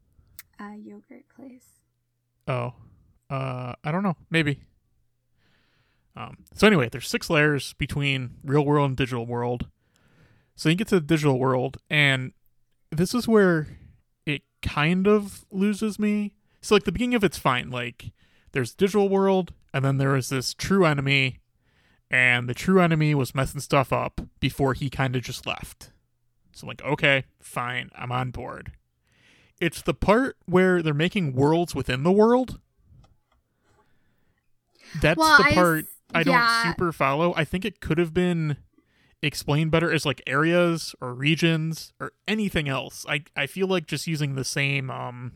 Uh, 0.59 0.73
yogurt 0.81 1.25
place. 1.35 1.65
Oh, 2.47 2.73
uh, 3.29 3.73
I 3.83 3.91
don't 3.91 4.03
know. 4.03 4.17
Maybe. 4.29 4.61
Um. 6.15 6.37
So 6.53 6.67
anyway, 6.67 6.89
there's 6.89 7.07
six 7.07 7.29
layers 7.29 7.73
between 7.73 8.35
real 8.43 8.63
world 8.63 8.89
and 8.89 8.97
digital 8.97 9.25
world. 9.25 9.67
So 10.55 10.69
you 10.69 10.75
get 10.75 10.87
to 10.89 10.95
the 10.95 11.05
digital 11.05 11.37
world, 11.37 11.77
and 11.89 12.31
this 12.91 13.13
is 13.13 13.27
where 13.27 13.67
it 14.25 14.43
kind 14.61 15.07
of 15.07 15.45
loses 15.51 15.99
me. 15.99 16.35
So 16.61 16.75
like 16.75 16.85
the 16.85 16.91
beginning 16.91 17.15
of 17.15 17.23
it's 17.23 17.37
fine. 17.37 17.69
Like 17.69 18.11
there's 18.53 18.73
digital 18.73 19.09
world, 19.09 19.53
and 19.73 19.83
then 19.83 19.97
there 19.97 20.15
is 20.15 20.29
this 20.29 20.53
true 20.53 20.85
enemy, 20.85 21.39
and 22.09 22.47
the 22.47 22.53
true 22.53 22.79
enemy 22.79 23.13
was 23.13 23.35
messing 23.35 23.59
stuff 23.59 23.91
up 23.91 24.21
before 24.39 24.73
he 24.73 24.89
kind 24.89 25.15
of 25.15 25.23
just 25.23 25.45
left. 25.45 25.91
So 26.55 26.63
I'm 26.65 26.69
like, 26.69 26.83
okay, 26.83 27.25
fine, 27.39 27.89
I'm 27.95 28.11
on 28.13 28.31
board. 28.31 28.71
It's 29.59 29.81
the 29.81 29.93
part 29.93 30.37
where 30.45 30.81
they're 30.81 30.93
making 30.93 31.33
worlds 31.33 31.75
within 31.75 32.03
the 32.03 32.11
world. 32.11 32.59
That's 35.01 35.19
Well, 35.19 35.37
the 35.37 35.43
I 35.43 35.53
part 35.53 35.79
s- 35.79 35.85
I 36.13 36.23
don't 36.23 36.33
yeah. 36.35 36.63
super 36.63 36.91
follow. 36.93 37.33
I 37.35 37.43
think 37.43 37.65
it 37.65 37.81
could 37.81 37.97
have 37.97 38.13
been 38.13 38.57
explained 39.21 39.71
better 39.71 39.91
as 39.91 40.05
like 40.05 40.21
areas 40.25 40.95
or 41.01 41.13
regions 41.13 41.91
or 41.99 42.13
anything 42.27 42.69
else. 42.69 43.05
I 43.09 43.23
I 43.35 43.47
feel 43.47 43.67
like 43.67 43.85
just 43.87 44.07
using 44.07 44.35
the 44.35 44.45
same 44.45 44.89
um 44.89 45.33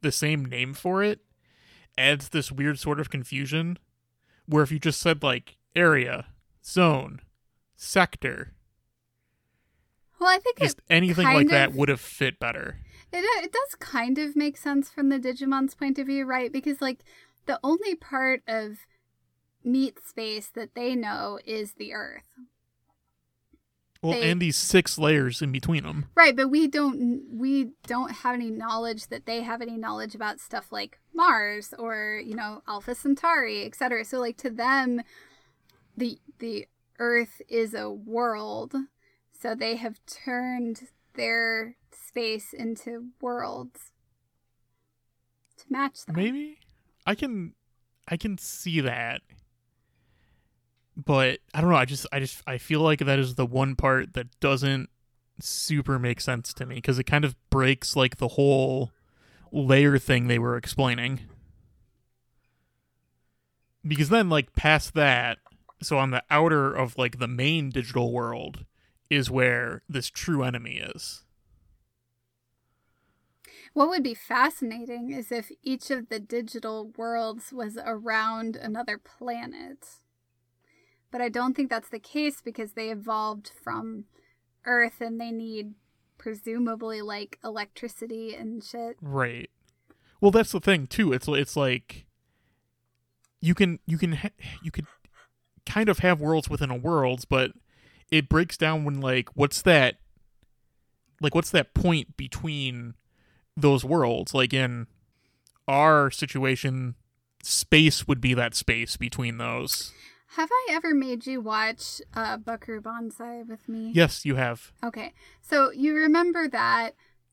the 0.00 0.12
same 0.12 0.44
name 0.44 0.74
for 0.74 1.02
it 1.02 1.20
adds 1.98 2.28
this 2.28 2.52
weird 2.52 2.78
sort 2.78 3.00
of 3.00 3.10
confusion 3.10 3.78
where 4.46 4.62
if 4.62 4.70
you 4.72 4.78
just 4.78 5.00
said 5.00 5.22
like 5.22 5.56
area, 5.74 6.26
zone, 6.64 7.20
sector, 7.76 8.52
Well, 10.20 10.28
I 10.28 10.38
think 10.38 10.58
just 10.58 10.80
anything 10.90 11.24
like 11.24 11.34
kind 11.34 11.50
that 11.50 11.72
would 11.72 11.88
have 11.88 12.00
fit 12.00 12.38
better. 12.38 12.76
it, 13.12 13.18
uh, 13.24 13.44
it 13.44 13.52
does 13.52 13.74
kind 13.78 14.18
of 14.18 14.36
make 14.36 14.56
sense 14.56 14.90
from 14.90 15.08
the 15.08 15.18
Digimon's 15.18 15.74
point 15.74 15.98
of 15.98 16.06
view, 16.06 16.24
right? 16.26 16.52
Because, 16.52 16.80
like, 16.82 17.00
the 17.46 17.58
only 17.64 17.94
part 17.94 18.42
of 18.46 18.78
meat 19.64 19.98
space 20.06 20.48
that 20.54 20.74
they 20.74 20.94
know 20.94 21.38
is 21.44 21.72
the 21.74 21.92
Earth. 21.94 22.26
Well, 24.02 24.12
They- 24.12 24.30
and 24.30 24.40
these 24.40 24.56
six 24.56 24.98
layers 24.98 25.42
in 25.42 25.52
between 25.52 25.84
them. 25.84 26.06
Right, 26.14 26.34
but 26.34 26.48
we 26.48 26.66
don't 26.68 27.22
we 27.30 27.72
don't 27.86 28.10
have 28.12 28.34
any 28.34 28.50
knowledge 28.50 29.08
that 29.08 29.26
they 29.26 29.42
have 29.42 29.60
any 29.60 29.76
knowledge 29.76 30.14
about 30.14 30.40
stuff 30.40 30.72
like 30.72 30.98
Mars 31.12 31.74
or, 31.78 32.18
you 32.24 32.34
know, 32.34 32.62
Alpha 32.66 32.94
Centauri, 32.94 33.64
etc. 33.66 34.06
So 34.06 34.18
like 34.18 34.38
to 34.38 34.48
them 34.48 35.02
the 35.96 36.18
the 36.38 36.66
earth 36.98 37.42
is 37.48 37.74
a 37.74 37.90
world. 37.90 38.74
So 39.40 39.54
they 39.54 39.76
have 39.76 40.00
turned 40.04 40.88
their 41.14 41.76
space 41.92 42.52
into 42.52 43.06
worlds 43.22 43.92
to 45.56 45.64
match 45.70 46.04
them. 46.04 46.14
Maybe 46.16 46.58
I 47.06 47.14
can 47.14 47.54
I 48.06 48.18
can 48.18 48.36
see 48.36 48.80
that. 48.80 49.22
But 50.94 51.38
I 51.54 51.62
don't 51.62 51.70
know, 51.70 51.76
I 51.76 51.86
just 51.86 52.06
I 52.12 52.20
just 52.20 52.42
I 52.46 52.58
feel 52.58 52.80
like 52.80 52.98
that 52.98 53.18
is 53.18 53.36
the 53.36 53.46
one 53.46 53.76
part 53.76 54.12
that 54.12 54.38
doesn't 54.40 54.90
super 55.40 55.98
make 55.98 56.20
sense 56.20 56.52
to 56.52 56.66
me 56.66 56.74
because 56.74 56.98
it 56.98 57.04
kind 57.04 57.24
of 57.24 57.34
breaks 57.48 57.96
like 57.96 58.18
the 58.18 58.28
whole 58.28 58.92
layer 59.50 59.96
thing 59.96 60.26
they 60.26 60.38
were 60.38 60.58
explaining. 60.58 61.20
Because 63.82 64.10
then 64.10 64.28
like 64.28 64.52
past 64.52 64.92
that, 64.92 65.38
so 65.82 65.96
on 65.96 66.10
the 66.10 66.22
outer 66.28 66.74
of 66.74 66.98
like 66.98 67.18
the 67.18 67.28
main 67.28 67.70
digital 67.70 68.12
world 68.12 68.66
is 69.10 69.30
where 69.30 69.82
this 69.88 70.08
true 70.08 70.42
enemy 70.42 70.76
is. 70.94 71.24
What 73.72 73.88
would 73.88 74.02
be 74.02 74.14
fascinating 74.14 75.10
is 75.10 75.30
if 75.30 75.50
each 75.62 75.90
of 75.90 76.08
the 76.08 76.18
digital 76.18 76.92
worlds 76.96 77.52
was 77.52 77.78
around 77.84 78.56
another 78.56 78.98
planet. 78.98 79.86
But 81.10 81.20
I 81.20 81.28
don't 81.28 81.54
think 81.54 81.70
that's 81.70 81.88
the 81.88 81.98
case 81.98 82.40
because 82.40 82.72
they 82.72 82.90
evolved 82.90 83.50
from 83.62 84.04
Earth 84.64 85.00
and 85.00 85.20
they 85.20 85.30
need 85.30 85.74
presumably 86.18 87.00
like 87.00 87.38
electricity 87.44 88.34
and 88.34 88.62
shit. 88.62 88.96
Right. 89.00 89.50
Well, 90.20 90.30
that's 90.30 90.52
the 90.52 90.60
thing 90.60 90.86
too. 90.86 91.12
It's 91.12 91.26
it's 91.28 91.56
like 91.56 92.06
you 93.40 93.54
can 93.54 93.78
you 93.86 93.98
can 93.98 94.12
ha- 94.12 94.28
you 94.62 94.70
could 94.70 94.86
kind 95.64 95.88
of 95.88 96.00
have 96.00 96.20
worlds 96.20 96.48
within 96.48 96.70
a 96.70 96.76
worlds, 96.76 97.24
but 97.24 97.52
it 98.10 98.28
breaks 98.28 98.56
down 98.56 98.84
when 98.84 99.00
like 99.00 99.28
what's 99.34 99.62
that 99.62 99.96
like 101.20 101.34
what's 101.34 101.50
that 101.50 101.74
point 101.74 102.16
between 102.16 102.94
those 103.56 103.84
worlds? 103.84 104.34
Like 104.34 104.52
in 104.52 104.86
our 105.68 106.10
situation, 106.10 106.94
space 107.42 108.08
would 108.08 108.20
be 108.20 108.34
that 108.34 108.54
space 108.54 108.96
between 108.96 109.38
those. 109.38 109.92
Have 110.34 110.48
I 110.52 110.68
ever 110.70 110.94
made 110.94 111.26
you 111.26 111.40
watch 111.40 112.00
uh, 112.14 112.36
Buckaroo 112.36 112.80
Banzai 112.80 113.42
with 113.42 113.68
me? 113.68 113.90
Yes, 113.92 114.24
you 114.24 114.36
have. 114.36 114.72
Okay, 114.82 115.12
so 115.42 115.72
you 115.72 115.94
remember 115.94 116.48
that 116.48 116.90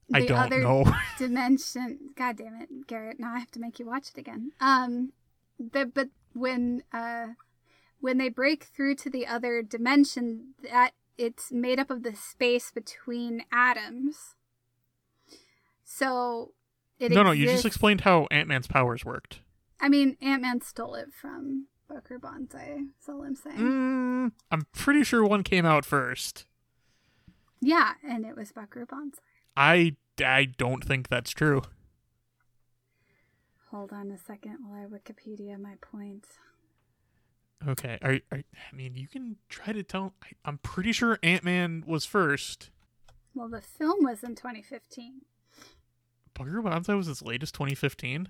the 0.09 0.17
I 0.17 0.25
don't 0.25 0.37
other 0.39 0.61
know. 0.61 0.85
dimension. 1.19 1.99
God 2.15 2.37
damn 2.37 2.55
it, 2.55 2.87
Garrett! 2.87 3.19
Now 3.19 3.35
I 3.35 3.39
have 3.39 3.51
to 3.51 3.59
make 3.59 3.77
you 3.79 3.85
watch 3.85 4.09
it 4.15 4.19
again. 4.19 4.51
Um, 4.59 5.13
the 5.59 5.85
but 5.85 6.09
when 6.33 6.81
uh, 6.91 7.27
when 7.99 8.17
they 8.17 8.29
break 8.29 8.63
through 8.63 8.95
to 8.95 9.09
the 9.09 9.27
other 9.27 9.61
dimension, 9.61 10.53
that 10.63 10.91
it's 11.17 11.51
made 11.51 11.79
up 11.79 11.89
of 11.89 12.03
the 12.03 12.15
space 12.15 12.71
between 12.71 13.43
atoms. 13.51 14.35
So 15.83 16.53
it 16.99 17.11
no, 17.11 17.23
no, 17.23 17.31
you 17.31 17.45
just 17.45 17.65
explained 17.65 18.01
how 18.01 18.27
Ant 18.31 18.47
Man's 18.47 18.67
powers 18.67 19.05
worked. 19.05 19.41
I 19.79 19.89
mean, 19.89 20.17
Ant 20.21 20.41
Man 20.41 20.61
stole 20.61 20.95
it 20.95 21.13
from 21.13 21.67
Buckaroo 21.87 22.19
Banzai. 22.19 22.79
That's 22.85 23.09
all 23.09 23.23
I'm 23.23 23.35
saying. 23.35 23.57
Mm, 23.57 24.31
I'm 24.51 24.67
pretty 24.73 25.03
sure 25.03 25.25
one 25.25 25.43
came 25.43 25.65
out 25.65 25.85
first. 25.85 26.45
Yeah, 27.61 27.93
and 28.07 28.25
it 28.25 28.35
was 28.35 28.51
Buckaroo 28.51 28.85
Banzai. 28.85 29.21
I, 29.55 29.95
I 30.19 30.45
don't 30.57 30.83
think 30.83 31.09
that's 31.09 31.31
true. 31.31 31.63
Hold 33.71 33.91
on 33.91 34.11
a 34.11 34.17
second 34.17 34.57
while 34.65 34.83
I 34.83 34.85
Wikipedia 34.85 35.59
my 35.59 35.75
point. 35.81 36.25
Okay, 37.65 37.97
are, 38.01 38.19
are 38.31 38.43
I 38.71 38.75
mean 38.75 38.95
you 38.95 39.07
can 39.07 39.37
try 39.49 39.73
to 39.73 39.83
tell. 39.83 40.13
I, 40.23 40.27
I'm 40.45 40.57
pretty 40.59 40.91
sure 40.91 41.17
Ant 41.23 41.43
Man 41.43 41.83
was 41.87 42.05
first. 42.05 42.69
Well, 43.33 43.49
the 43.49 43.61
film 43.61 44.03
was 44.03 44.23
in 44.23 44.35
2015. 44.35 45.21
Buckaroo 46.33 46.63
Banzai 46.63 46.93
was 46.95 47.07
as 47.07 47.21
late 47.21 47.41
as 47.43 47.51
2015. 47.51 48.27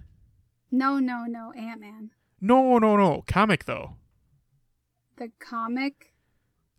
No, 0.71 0.99
no, 0.99 1.25
no, 1.25 1.51
Ant 1.53 1.81
Man. 1.81 2.11
No, 2.39 2.77
no, 2.77 2.95
no. 2.95 3.23
Comic 3.27 3.65
though. 3.65 3.95
The 5.17 5.31
comic. 5.39 6.13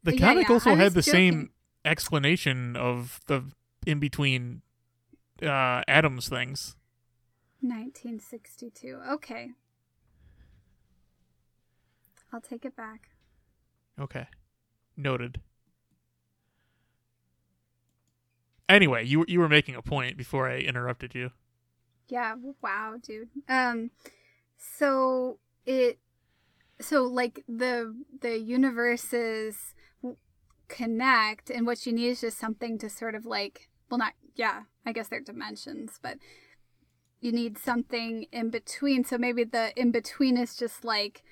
The 0.03 0.17
Yeah, 0.17 0.29
comic 0.29 0.49
yeah, 0.49 0.55
also 0.55 0.75
had 0.75 0.95
the 0.95 1.03
same 1.03 1.51
explanation 1.85 2.77
of 2.77 3.21
the 3.27 3.45
in 3.87 3.99
between 3.99 4.63
uh 5.43 5.83
Adams 5.87 6.29
things. 6.29 6.77
1962. 7.61 9.01
Okay. 9.15 9.51
I'll 12.33 12.41
take 12.41 12.65
it 12.65 12.77
back. 12.77 13.09
Okay, 14.01 14.27
noted. 14.97 15.41
Anyway, 18.69 19.05
you 19.05 19.25
you 19.29 19.41
were 19.41 19.49
making 19.49 19.75
a 19.75 19.83
point 19.83 20.17
before 20.17 20.49
I 20.49 20.59
interrupted 20.59 21.15
you. 21.15 21.31
Yeah, 22.09 22.35
wow, 22.63 22.97
dude. 23.03 23.31
Um 23.49 23.91
so 24.57 25.39
it 25.65 25.99
so 26.81 27.05
like 27.05 27.45
the 27.49 27.95
the 28.21 28.39
universes 28.39 29.75
connect 30.69 31.49
and 31.49 31.67
what 31.67 31.87
you 31.87 31.93
need 31.93 32.09
is 32.09 32.21
just 32.21 32.39
something 32.39 32.77
to 32.79 32.91
sort 32.91 33.15
of 33.15 33.25
like 33.25 33.69
well 33.91 33.99
not 33.99 34.13
yeah, 34.35 34.63
I 34.87 34.93
guess 34.93 35.09
they're 35.09 35.21
dimensions, 35.21 35.99
but 36.01 36.19
you 37.21 37.33
need 37.33 37.59
something 37.59 38.27
in 38.31 38.51
between. 38.51 39.03
So 39.05 39.19
maybe 39.19 39.45
the 39.45 39.73
in 39.81 39.91
between 39.91 40.37
is 40.37 40.55
just 40.57 40.85
like 40.85 41.23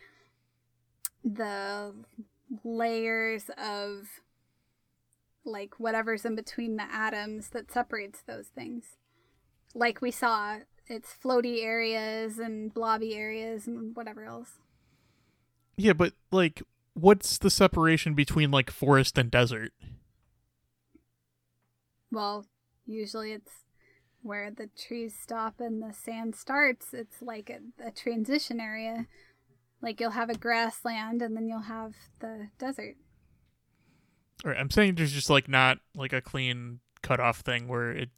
the 1.26 1.92
layers 2.62 3.50
of 3.58 4.06
like 5.44 5.78
whatever's 5.78 6.24
in 6.24 6.36
between 6.36 6.76
the 6.76 6.84
atoms 6.84 7.50
that 7.50 7.70
separates 7.70 8.22
those 8.22 8.46
things. 8.46 8.96
Like 9.74 10.00
we 10.00 10.10
saw, 10.10 10.58
it's 10.86 11.12
floaty 11.12 11.62
areas 11.62 12.38
and 12.38 12.72
blobby 12.72 13.14
areas 13.14 13.66
and 13.66 13.94
whatever 13.94 14.24
else. 14.24 14.60
Yeah, 15.76 15.92
but 15.92 16.14
like, 16.30 16.62
what's 16.94 17.38
the 17.38 17.50
separation 17.50 18.14
between 18.14 18.50
like 18.50 18.70
forest 18.70 19.18
and 19.18 19.30
desert? 19.30 19.72
Well, 22.10 22.46
usually 22.86 23.32
it's 23.32 23.64
where 24.22 24.50
the 24.50 24.68
trees 24.68 25.14
stop 25.20 25.60
and 25.60 25.82
the 25.82 25.92
sand 25.92 26.34
starts. 26.34 26.94
It's 26.94 27.20
like 27.20 27.50
a, 27.50 27.86
a 27.86 27.90
transition 27.90 28.60
area. 28.60 29.06
Like 29.82 30.00
you'll 30.00 30.10
have 30.10 30.30
a 30.30 30.36
grassland 30.36 31.22
and 31.22 31.36
then 31.36 31.48
you'll 31.48 31.60
have 31.60 31.94
the 32.20 32.48
desert. 32.58 32.96
Or 34.44 34.54
I'm 34.54 34.70
saying 34.70 34.94
there's 34.94 35.12
just 35.12 35.30
like 35.30 35.48
not 35.48 35.78
like 35.94 36.12
a 36.12 36.20
clean 36.20 36.80
cut 37.02 37.20
off 37.20 37.40
thing 37.40 37.68
where 37.68 37.90
it 37.90 38.10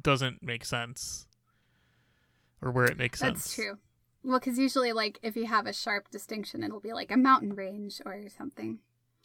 doesn't 0.00 0.42
make 0.42 0.64
sense, 0.64 1.26
or 2.62 2.70
where 2.70 2.86
it 2.86 2.98
makes 2.98 3.20
sense. 3.20 3.44
That's 3.44 3.54
true. 3.54 3.78
Well, 4.22 4.40
because 4.40 4.58
usually, 4.58 4.92
like, 4.92 5.20
if 5.22 5.36
you 5.36 5.46
have 5.46 5.66
a 5.66 5.72
sharp 5.72 6.10
distinction, 6.10 6.64
it'll 6.64 6.80
be 6.80 6.92
like 6.92 7.12
a 7.12 7.16
mountain 7.16 7.54
range 7.54 8.00
or 8.04 8.24
something. 8.36 8.80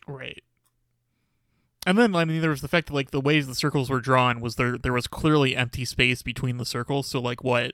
Right. 0.08 0.44
And 1.88 1.98
then 1.98 2.16
I 2.16 2.26
mean 2.26 2.42
there 2.42 2.52
was 2.52 2.62
the 2.62 2.68
fact 2.68 2.88
that 2.88 2.94
like 2.94 3.10
the 3.10 3.20
ways 3.20 3.48
the 3.48 3.56
circles 3.56 3.90
were 3.90 4.02
drawn 4.02 4.40
was 4.40 4.56
there 4.56 4.78
there 4.78 4.94
was 4.94 5.08
clearly 5.08 5.56
empty 5.56 5.84
space 5.84 6.22
between 6.22 6.58
the 6.58 6.66
circles. 6.66 7.08
So 7.08 7.20
like 7.20 7.44
what 7.44 7.74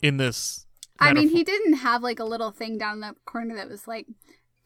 in 0.00 0.18
this 0.18 0.67
I 0.98 1.12
mean, 1.12 1.28
he 1.28 1.44
didn't 1.44 1.74
have 1.74 2.02
like 2.02 2.18
a 2.18 2.24
little 2.24 2.50
thing 2.50 2.78
down 2.78 3.00
the 3.00 3.14
corner 3.24 3.54
that 3.56 3.68
was 3.68 3.86
like 3.86 4.06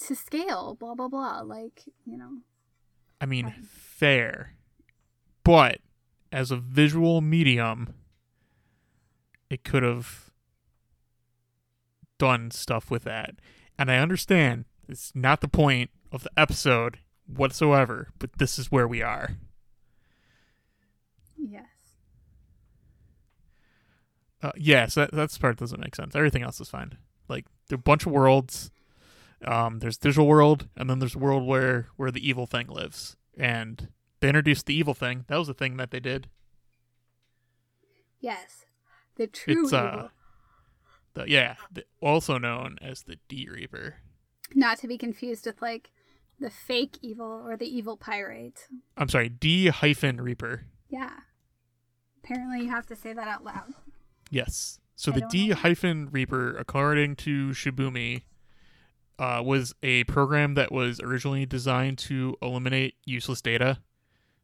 to 0.06 0.14
scale, 0.14 0.76
blah 0.78 0.94
blah 0.94 1.08
blah. 1.08 1.40
Like, 1.40 1.82
you 2.06 2.16
know, 2.16 2.38
I 3.20 3.26
mean 3.26 3.46
um, 3.46 3.68
fair. 3.70 4.54
But 5.44 5.80
as 6.30 6.50
a 6.50 6.56
visual 6.56 7.20
medium 7.20 7.94
it 9.52 9.64
could 9.64 9.82
have 9.82 10.30
done 12.16 12.50
stuff 12.50 12.90
with 12.90 13.04
that. 13.04 13.34
And 13.78 13.90
I 13.90 13.98
understand 13.98 14.64
it's 14.88 15.12
not 15.14 15.42
the 15.42 15.48
point 15.48 15.90
of 16.10 16.22
the 16.22 16.30
episode 16.38 17.00
whatsoever, 17.26 18.08
but 18.18 18.30
this 18.38 18.58
is 18.58 18.72
where 18.72 18.88
we 18.88 19.02
are. 19.02 19.36
yes. 21.36 21.66
Uh, 24.42 24.52
yes, 24.56 24.94
that 24.96 25.12
that's 25.12 25.38
part 25.38 25.58
doesn't 25.58 25.80
make 25.80 25.94
sense. 25.94 26.16
Everything 26.16 26.42
else 26.42 26.60
is 26.60 26.68
fine. 26.68 26.98
Like 27.28 27.46
there 27.68 27.76
are 27.76 27.80
a 27.80 27.82
bunch 27.82 28.06
of 28.06 28.12
worlds. 28.12 28.70
Um, 29.44 29.80
there's 29.80 29.98
digital 29.98 30.26
world, 30.26 30.68
and 30.76 30.88
then 30.88 30.98
there's 30.98 31.14
a 31.14 31.18
world 31.18 31.46
where 31.46 31.88
where 31.96 32.10
the 32.10 32.26
evil 32.26 32.46
thing 32.46 32.66
lives. 32.66 33.16
And 33.36 33.88
they 34.20 34.28
introduced 34.28 34.66
the 34.66 34.74
evil 34.74 34.94
thing. 34.94 35.24
That 35.28 35.38
was 35.38 35.48
the 35.48 35.54
thing 35.54 35.76
that 35.78 35.90
they 35.90 36.00
did. 36.00 36.28
Yes. 38.20 38.66
The 39.16 39.26
true 39.26 39.64
it's 39.64 39.72
uh, 39.72 39.90
evil. 39.92 40.10
the 41.14 41.30
yeah, 41.30 41.56
the, 41.70 41.84
also 42.00 42.38
known 42.38 42.78
as 42.80 43.02
the 43.02 43.18
D 43.28 43.48
Reaper. 43.50 43.96
Not 44.54 44.78
to 44.78 44.88
be 44.88 44.98
confused 44.98 45.46
with 45.46 45.60
like 45.60 45.90
the 46.38 46.50
fake 46.50 46.98
evil 47.02 47.42
or 47.44 47.56
the 47.56 47.66
evil 47.66 47.96
pirate. 47.96 48.68
I'm 48.96 49.08
sorry, 49.08 49.28
D 49.28 49.68
hyphen 49.68 50.20
Reaper. 50.20 50.66
Yeah. 50.88 51.10
Apparently, 52.22 52.60
you 52.64 52.70
have 52.70 52.86
to 52.86 52.96
say 52.96 53.12
that 53.12 53.28
out 53.28 53.44
loud. 53.44 53.74
Yes. 54.32 54.80
So 54.96 55.12
I 55.12 55.20
the 55.20 55.26
D 55.28 55.48
know. 55.48 55.56
hyphen 55.56 56.08
Reaper, 56.10 56.56
according 56.56 57.16
to 57.16 57.50
Shibumi, 57.50 58.22
uh, 59.18 59.42
was 59.44 59.74
a 59.82 60.04
program 60.04 60.54
that 60.54 60.72
was 60.72 61.00
originally 61.00 61.44
designed 61.44 61.98
to 61.98 62.36
eliminate 62.40 62.94
useless 63.04 63.42
data. 63.42 63.78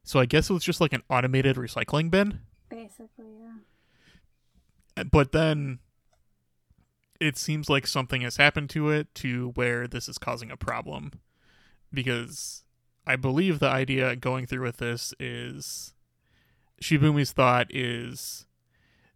So 0.03 0.19
I 0.19 0.25
guess 0.25 0.49
it 0.49 0.53
was 0.53 0.63
just 0.63 0.79
like 0.79 0.93
an 0.93 1.01
automated 1.09 1.55
recycling 1.55 2.11
bin. 2.11 2.41
Basically, 2.69 3.25
yeah. 4.95 5.03
But 5.11 5.31
then 5.31 5.79
it 7.19 7.35
seems 7.35 7.67
like 7.67 7.87
something 7.87 8.21
has 8.21 8.37
happened 8.37 8.69
to 8.71 8.91
it 8.91 9.13
to 9.15 9.49
where 9.55 9.87
this 9.87 10.07
is 10.07 10.19
causing 10.19 10.51
a 10.51 10.57
problem. 10.57 11.13
Because 11.91 12.63
I 13.07 13.15
believe 13.15 13.57
the 13.57 13.69
idea 13.69 14.15
going 14.15 14.45
through 14.45 14.65
with 14.65 14.77
this 14.77 15.15
is 15.19 15.95
Shibumi's 16.79 17.31
thought 17.31 17.67
is 17.71 18.45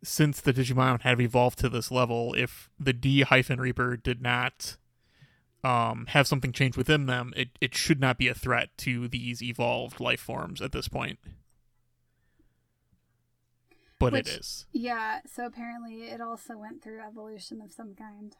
since 0.04 0.42
the 0.42 0.54
Digimon 0.54 1.02
have 1.02 1.20
evolved 1.22 1.60
to 1.60 1.70
this 1.70 1.92
level, 1.92 2.34
if 2.38 2.70
the 2.80 2.94
D 2.94 3.22
hyphen 3.22 3.60
Reaper 3.60 3.98
did 3.98 4.22
not 4.22 4.78
um, 5.64 6.08
have 6.10 6.28
something 6.28 6.52
change 6.52 6.76
within 6.78 7.06
them, 7.06 7.34
it, 7.36 7.50
it 7.62 7.74
should 7.74 8.00
not 8.00 8.18
be 8.18 8.28
a 8.28 8.34
threat 8.34 8.70
to 8.80 9.08
these 9.08 9.42
evolved 9.42 10.00
life 10.00 10.20
forms 10.20 10.62
at 10.62 10.72
this 10.74 10.88
point. 10.88 11.20
but 14.00 14.12
Which- 14.14 14.28
it 14.28 14.40
is. 14.40 14.66
Yeah, 14.74 15.22
so 15.26 15.46
apparently 15.46 16.04
it 16.10 16.20
also 16.20 16.58
went 16.58 16.84
through 16.84 17.00
evolution 17.02 17.62
of 17.62 17.72
some 17.72 17.96
kind. 17.96 18.36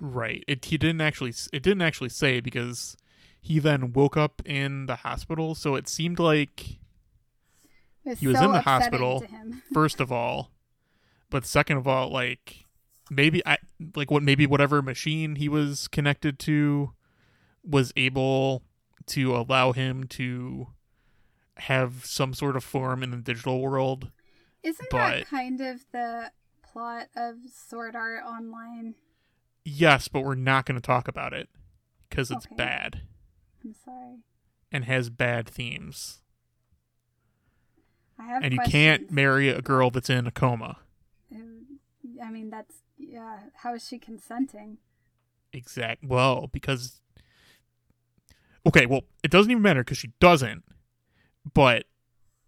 Right. 0.00 0.44
It 0.46 0.64
he 0.66 0.78
didn't 0.78 1.00
actually 1.00 1.34
it 1.52 1.62
didn't 1.62 1.82
actually 1.82 2.08
say 2.08 2.40
because 2.40 2.96
he 3.40 3.58
then 3.58 3.92
woke 3.92 4.16
up 4.16 4.40
in 4.46 4.86
the 4.86 4.96
hospital, 4.96 5.54
so 5.56 5.74
it 5.74 5.88
seemed 5.88 6.18
like 6.20 6.78
It 8.04 8.18
He 8.18 8.28
was 8.28 8.38
so 8.38 8.44
in 8.44 8.52
the 8.52 8.60
hospital. 8.60 9.20
To 9.20 9.26
him. 9.26 9.62
first 9.74 10.00
of 10.00 10.12
all, 10.12 10.51
but 11.32 11.44
second 11.44 11.78
of 11.78 11.88
all, 11.88 12.08
like 12.10 12.66
maybe 13.10 13.44
I 13.44 13.58
like 13.96 14.10
what 14.10 14.22
maybe 14.22 14.46
whatever 14.46 14.80
machine 14.82 15.34
he 15.36 15.48
was 15.48 15.88
connected 15.88 16.38
to 16.40 16.92
was 17.64 17.92
able 17.96 18.62
to 19.06 19.34
allow 19.36 19.72
him 19.72 20.04
to 20.08 20.68
have 21.56 22.04
some 22.04 22.32
sort 22.34 22.56
of 22.56 22.62
form 22.64 23.02
in 23.02 23.10
the 23.10 23.16
digital 23.16 23.60
world. 23.60 24.10
Isn't 24.62 24.88
but- 24.90 24.98
that 24.98 25.26
kind 25.28 25.60
of 25.60 25.84
the 25.92 26.30
plot 26.62 27.08
of 27.16 27.36
Sword 27.52 27.96
Art 27.96 28.22
Online? 28.24 28.94
Yes, 29.64 30.08
but 30.08 30.20
we're 30.24 30.34
not 30.34 30.66
going 30.66 30.80
to 30.80 30.84
talk 30.86 31.08
about 31.08 31.32
it 31.32 31.48
because 32.08 32.30
it's 32.30 32.46
Okay. 32.46 32.56
bad 32.56 33.02
I'm 33.64 33.74
sorry. 33.84 34.18
and 34.72 34.84
has 34.86 35.08
bad 35.10 35.48
themes. 35.48 36.20
I 38.18 38.24
have 38.24 38.42
and 38.44 38.52
you 38.52 38.60
can't 38.66 39.10
marry 39.10 39.48
a 39.48 39.60
girl 39.62 39.90
that's 39.90 40.10
in 40.10 40.26
a 40.26 40.30
coma. 40.30 40.78
I 42.22 42.30
mean, 42.30 42.50
that's 42.50 42.76
yeah. 42.96 43.38
How 43.56 43.74
is 43.74 43.86
she 43.86 43.98
consenting? 43.98 44.78
Exact. 45.52 46.04
Well, 46.04 46.48
because 46.52 47.00
okay, 48.66 48.86
well, 48.86 49.02
it 49.22 49.30
doesn't 49.30 49.50
even 49.50 49.62
matter 49.62 49.82
because 49.82 49.98
she 49.98 50.12
doesn't. 50.20 50.64
But 51.54 51.86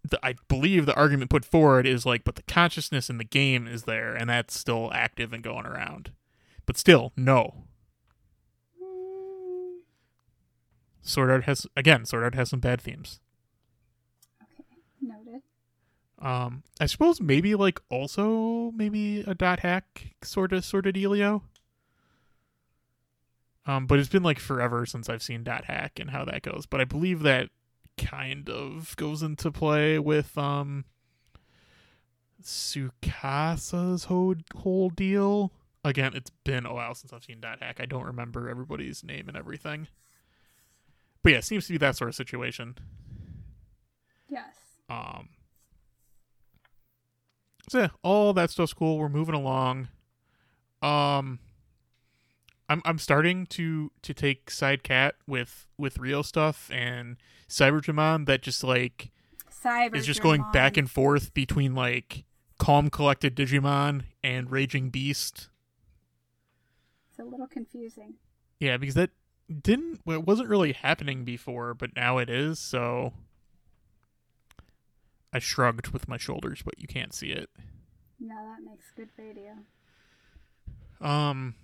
the, 0.04 0.18
I 0.24 0.34
believe 0.48 0.86
the 0.86 0.94
argument 0.94 1.30
put 1.30 1.44
forward 1.44 1.86
is 1.86 2.06
like, 2.06 2.24
but 2.24 2.36
the 2.36 2.42
consciousness 2.42 3.10
in 3.10 3.18
the 3.18 3.24
game 3.24 3.66
is 3.66 3.84
there, 3.84 4.14
and 4.14 4.30
that's 4.30 4.58
still 4.58 4.90
active 4.92 5.32
and 5.32 5.42
going 5.42 5.66
around. 5.66 6.12
But 6.66 6.76
still, 6.76 7.12
no. 7.16 7.64
Mm, 8.82 9.80
Sword 11.02 11.30
Art 11.30 11.44
has 11.44 11.66
again, 11.76 12.04
Sword 12.04 12.24
Art 12.24 12.34
has 12.34 12.50
some 12.50 12.60
bad 12.60 12.80
themes. 12.80 13.20
okay, 14.42 14.64
noted. 15.00 15.42
Um, 16.24 16.62
I 16.80 16.86
suppose 16.86 17.20
maybe 17.20 17.54
like 17.54 17.80
also 17.90 18.72
maybe 18.74 19.20
a 19.20 19.34
dot 19.34 19.60
hack 19.60 20.14
sort 20.22 20.54
of 20.54 20.64
sort 20.64 20.86
of 20.86 20.94
dealio. 20.94 21.42
Um, 23.66 23.86
but 23.86 23.98
it's 23.98 24.08
been 24.08 24.22
like 24.22 24.38
forever 24.38 24.86
since 24.86 25.10
I've 25.10 25.22
seen 25.22 25.44
dot 25.44 25.66
hack 25.66 26.00
and 26.00 26.10
how 26.10 26.24
that 26.24 26.40
goes. 26.40 26.64
But 26.64 26.80
I 26.80 26.84
believe 26.84 27.22
that 27.22 27.50
kind 27.98 28.48
of 28.48 28.96
goes 28.96 29.22
into 29.22 29.52
play 29.52 29.98
with 29.98 30.36
um 30.38 30.86
Tsukasa's 32.42 34.04
whole 34.04 34.34
whole 34.56 34.88
deal. 34.88 35.52
Again, 35.84 36.12
it's 36.14 36.30
been 36.30 36.64
a 36.64 36.72
while 36.72 36.94
since 36.94 37.12
I've 37.12 37.24
seen 37.24 37.40
dot 37.40 37.60
hack. 37.60 37.80
I 37.80 37.84
don't 37.84 38.04
remember 38.04 38.48
everybody's 38.48 39.04
name 39.04 39.28
and 39.28 39.36
everything. 39.36 39.88
But 41.22 41.32
yeah, 41.32 41.38
it 41.38 41.44
seems 41.44 41.66
to 41.66 41.72
be 41.72 41.78
that 41.78 41.96
sort 41.96 42.08
of 42.08 42.14
situation. 42.14 42.78
Yes. 44.30 44.56
Um. 44.88 45.28
So 47.68 47.78
yeah, 47.80 47.88
all 48.02 48.32
that 48.34 48.50
stuff's 48.50 48.74
cool. 48.74 48.98
We're 48.98 49.08
moving 49.08 49.34
along. 49.34 49.88
Um. 50.82 51.38
I'm 52.68 52.80
I'm 52.84 52.98
starting 52.98 53.44
to 53.46 53.92
to 54.02 54.14
take 54.14 54.50
side 54.50 54.82
cat 54.82 55.16
with 55.26 55.66
with 55.76 55.98
real 55.98 56.22
stuff 56.22 56.70
and 56.72 57.18
Cyberdramon 57.48 58.24
that 58.26 58.40
just 58.42 58.64
like 58.64 59.10
Cyber 59.62 59.94
is 59.94 60.06
just 60.06 60.22
going 60.22 60.44
back 60.52 60.76
and 60.76 60.90
forth 60.90 61.34
between 61.34 61.74
like 61.74 62.24
calm 62.58 62.88
collected 62.88 63.36
Digimon 63.36 64.04
and 64.22 64.50
Raging 64.50 64.88
Beast. 64.90 65.48
It's 67.10 67.18
a 67.18 67.24
little 67.24 67.46
confusing. 67.46 68.14
Yeah, 68.58 68.78
because 68.78 68.94
that 68.94 69.10
didn't 69.62 70.00
well, 70.06 70.18
it 70.18 70.26
wasn't 70.26 70.48
really 70.48 70.72
happening 70.72 71.24
before, 71.24 71.74
but 71.74 71.94
now 71.94 72.16
it 72.18 72.30
is. 72.30 72.58
So 72.58 73.12
I 75.34 75.40
shrugged 75.40 75.88
with 75.88 76.08
my 76.08 76.16
shoulders, 76.16 76.62
but 76.64 76.78
you 76.78 76.86
can't 76.86 77.12
see 77.12 77.30
it. 77.30 77.50
No, 78.20 78.36
that 78.36 78.62
makes 78.64 78.86
good 78.96 79.08
radio. 79.18 79.56
Um. 81.00 81.56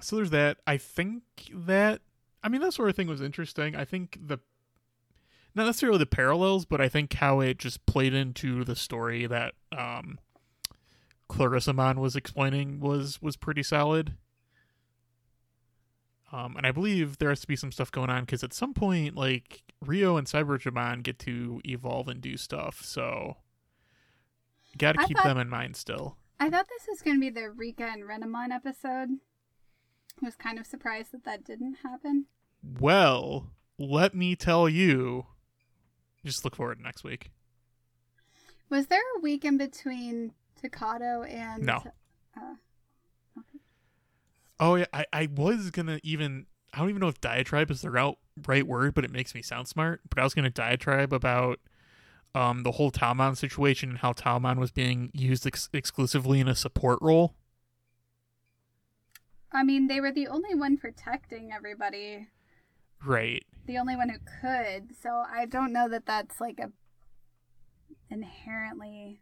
So 0.00 0.16
there's 0.16 0.30
that. 0.30 0.58
I 0.66 0.76
think 0.78 1.22
that 1.52 2.00
I 2.42 2.48
mean 2.48 2.60
that 2.60 2.72
sort 2.72 2.88
of 2.88 2.96
thing 2.96 3.08
was 3.08 3.20
interesting. 3.20 3.74
I 3.74 3.84
think 3.84 4.18
the 4.24 4.38
not 5.54 5.66
necessarily 5.66 5.98
the 5.98 6.06
parallels, 6.06 6.64
but 6.64 6.80
I 6.80 6.88
think 6.88 7.12
how 7.14 7.40
it 7.40 7.58
just 7.58 7.84
played 7.86 8.14
into 8.14 8.64
the 8.64 8.76
story 8.76 9.26
that 9.26 9.54
um 9.76 10.20
Clarissa 11.28 11.72
Mon 11.72 12.00
was 12.00 12.14
explaining 12.16 12.80
was 12.80 13.20
was 13.20 13.36
pretty 13.36 13.64
solid. 13.64 14.16
Um, 16.32 16.56
and 16.56 16.66
I 16.66 16.70
believe 16.70 17.18
there 17.18 17.28
has 17.28 17.40
to 17.40 17.46
be 17.48 17.56
some 17.56 17.72
stuff 17.72 17.90
going 17.90 18.08
on 18.10 18.24
because 18.24 18.44
at 18.44 18.52
some 18.52 18.72
point, 18.72 19.16
like 19.16 19.62
Ryo 19.84 20.16
and 20.16 20.26
Cyberdramon 20.26 21.02
get 21.02 21.18
to 21.20 21.60
evolve 21.64 22.08
and 22.08 22.20
do 22.20 22.36
stuff, 22.36 22.82
so 22.84 23.36
got 24.78 24.92
to 24.92 25.06
keep 25.06 25.16
thought- 25.16 25.24
them 25.26 25.38
in 25.38 25.48
mind 25.48 25.76
still. 25.76 26.16
I 26.42 26.48
thought 26.48 26.68
this 26.68 26.86
was 26.88 27.02
going 27.02 27.16
to 27.16 27.20
be 27.20 27.28
the 27.28 27.50
Rika 27.50 27.84
and 27.84 28.04
Renamon 28.04 28.50
episode. 28.50 29.18
I 30.22 30.24
was 30.24 30.36
kind 30.36 30.58
of 30.58 30.66
surprised 30.66 31.12
that 31.12 31.24
that 31.24 31.44
didn't 31.44 31.78
happen. 31.82 32.26
Well, 32.62 33.50
let 33.78 34.14
me 34.14 34.36
tell 34.36 34.66
you. 34.68 35.26
Just 36.24 36.44
look 36.44 36.56
forward 36.56 36.76
to 36.78 36.82
next 36.82 37.04
week. 37.04 37.30
Was 38.70 38.86
there 38.86 39.02
a 39.16 39.20
week 39.20 39.44
in 39.44 39.58
between 39.58 40.32
Takato 40.62 41.28
and 41.30 41.64
No. 41.64 41.82
Uh, 42.36 42.54
Oh 44.60 44.74
yeah, 44.76 44.84
I, 44.92 45.06
I 45.12 45.28
was 45.34 45.70
gonna 45.70 45.98
even 46.02 46.46
I 46.72 46.78
don't 46.78 46.90
even 46.90 47.00
know 47.00 47.08
if 47.08 47.20
diatribe 47.20 47.70
is 47.70 47.80
the 47.82 47.90
right 47.90 48.14
right 48.46 48.66
word, 48.66 48.94
but 48.94 49.04
it 49.04 49.10
makes 49.10 49.34
me 49.34 49.42
sound 49.42 49.66
smart. 49.66 50.02
But 50.08 50.18
I 50.18 50.24
was 50.24 50.34
gonna 50.34 50.50
diatribe 50.50 51.12
about 51.12 51.58
um 52.34 52.62
the 52.62 52.72
whole 52.72 52.92
Taomon 52.92 53.36
situation 53.36 53.88
and 53.88 53.98
how 53.98 54.12
Taomon 54.12 54.58
was 54.58 54.70
being 54.70 55.10
used 55.14 55.46
ex- 55.46 55.68
exclusively 55.72 56.38
in 56.40 56.46
a 56.46 56.54
support 56.54 56.98
role. 57.00 57.34
I 59.52 59.64
mean, 59.64 59.88
they 59.88 60.00
were 60.00 60.12
the 60.12 60.28
only 60.28 60.54
one 60.54 60.76
protecting 60.76 61.50
everybody, 61.52 62.28
Right. 63.04 63.44
the 63.66 63.78
only 63.78 63.96
one 63.96 64.08
who 64.10 64.18
could. 64.40 64.94
So 65.02 65.24
I 65.28 65.46
don't 65.46 65.72
know 65.72 65.88
that 65.88 66.06
that's 66.06 66.40
like 66.40 66.60
a 66.60 66.70
inherently 68.10 69.20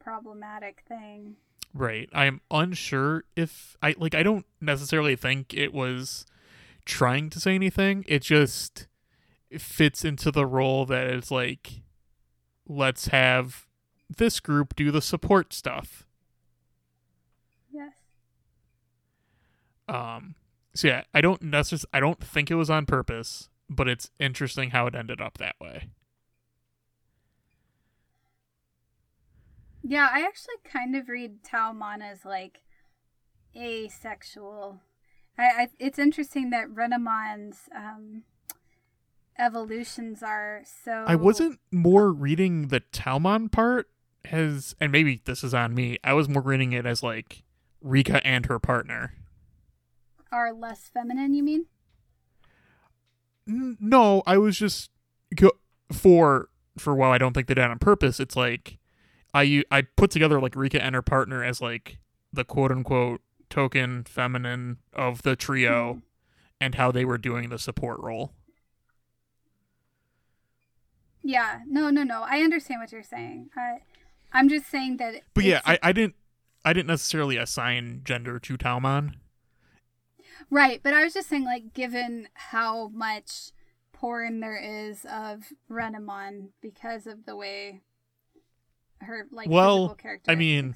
problematic 0.00 0.82
thing. 0.88 1.36
Right. 1.76 2.08
I'm 2.12 2.40
unsure 2.52 3.24
if 3.34 3.76
I 3.82 3.96
like 3.98 4.14
I 4.14 4.22
don't 4.22 4.46
necessarily 4.60 5.16
think 5.16 5.52
it 5.52 5.74
was 5.74 6.24
trying 6.84 7.30
to 7.30 7.40
say 7.40 7.56
anything. 7.56 8.04
It 8.06 8.22
just 8.22 8.86
fits 9.58 10.04
into 10.04 10.30
the 10.30 10.46
role 10.46 10.86
that 10.86 11.08
it's 11.08 11.32
like 11.32 11.82
let's 12.68 13.08
have 13.08 13.66
this 14.16 14.38
group 14.38 14.76
do 14.76 14.92
the 14.92 15.02
support 15.02 15.52
stuff. 15.52 16.06
Yes. 17.72 17.92
Um 19.88 20.36
so 20.76 20.86
yeah, 20.88 21.02
I 21.12 21.20
don't 21.20 21.42
necessarily 21.42 21.90
I 21.92 21.98
don't 21.98 22.22
think 22.22 22.52
it 22.52 22.54
was 22.54 22.70
on 22.70 22.86
purpose, 22.86 23.48
but 23.68 23.88
it's 23.88 24.10
interesting 24.20 24.70
how 24.70 24.86
it 24.86 24.94
ended 24.94 25.20
up 25.20 25.38
that 25.38 25.56
way. 25.60 25.88
Yeah, 29.86 30.08
I 30.10 30.20
actually 30.22 30.54
kind 30.64 30.96
of 30.96 31.08
read 31.10 31.42
Taomon 31.44 32.02
as 32.02 32.24
like 32.24 32.60
asexual. 33.54 34.80
I, 35.38 35.42
I 35.42 35.68
it's 35.78 35.98
interesting 35.98 36.50
that 36.50 36.68
Renamon's 36.68 37.68
um, 37.76 38.22
evolutions 39.38 40.22
are 40.22 40.62
so. 40.84 41.04
I 41.06 41.14
wasn't 41.16 41.58
more 41.70 42.10
reading 42.12 42.68
the 42.68 42.80
Taomon 42.80 43.50
part 43.52 43.88
as 44.24 44.74
and 44.80 44.90
maybe 44.90 45.20
this 45.24 45.44
is 45.44 45.52
on 45.54 45.74
me. 45.74 45.98
I 46.02 46.14
was 46.14 46.28
more 46.28 46.42
reading 46.42 46.72
it 46.72 46.86
as 46.86 47.02
like 47.02 47.42
Rika 47.82 48.26
and 48.26 48.46
her 48.46 48.58
partner. 48.58 49.12
are 50.32 50.52
less 50.54 50.88
feminine. 50.92 51.34
You 51.34 51.42
mean? 51.42 51.66
N- 53.46 53.76
No, 53.80 54.22
I 54.26 54.38
was 54.38 54.56
just 54.58 54.90
for 55.92 56.48
for 56.78 56.94
while 56.94 57.12
I 57.12 57.18
don't 57.18 57.34
think 57.34 57.46
they 57.48 57.54
did 57.54 57.60
it 57.62 57.70
on 57.70 57.78
purpose. 57.78 58.18
It's 58.18 58.36
like 58.36 58.78
I 59.34 59.64
I 59.70 59.82
put 59.82 60.10
together 60.10 60.40
like 60.40 60.56
Rika 60.56 60.82
and 60.82 60.94
her 60.94 61.02
partner 61.02 61.44
as 61.44 61.60
like 61.60 61.98
the 62.32 62.44
quote 62.44 62.70
unquote 62.70 63.20
token 63.50 64.04
feminine 64.04 64.78
of 64.92 65.22
the 65.22 65.36
trio, 65.36 66.02
and 66.60 66.76
how 66.76 66.90
they 66.90 67.04
were 67.04 67.18
doing 67.18 67.50
the 67.50 67.58
support 67.58 68.00
role. 68.00 68.32
Yeah. 71.22 71.60
No. 71.66 71.90
No. 71.90 72.02
No. 72.02 72.22
I 72.22 72.38
understand 72.38 72.80
what 72.80 72.92
you're 72.92 73.02
saying. 73.02 73.50
I'm 74.32 74.48
just 74.48 74.70
saying 74.70 74.96
that. 74.98 75.22
But 75.34 75.44
yeah, 75.44 75.60
I, 75.64 75.78
I 75.82 75.92
didn't 75.92 76.14
I 76.64 76.72
didn't 76.72 76.88
necessarily 76.88 77.36
assign 77.36 78.00
gender 78.04 78.38
to 78.38 78.56
Taomon. 78.56 79.14
Right, 80.50 80.80
but 80.82 80.94
I 80.94 81.04
was 81.04 81.14
just 81.14 81.28
saying, 81.28 81.44
like, 81.44 81.74
given 81.74 82.28
how 82.34 82.88
much 82.88 83.52
porn 83.92 84.40
there 84.40 84.56
is 84.56 85.04
of 85.04 85.52
Renamon 85.70 86.48
because 86.60 87.06
of 87.06 87.24
the 87.24 87.36
way 87.36 87.80
her 89.04 89.26
like 89.30 89.48
Well, 89.48 89.96
I 90.26 90.34
mean. 90.34 90.74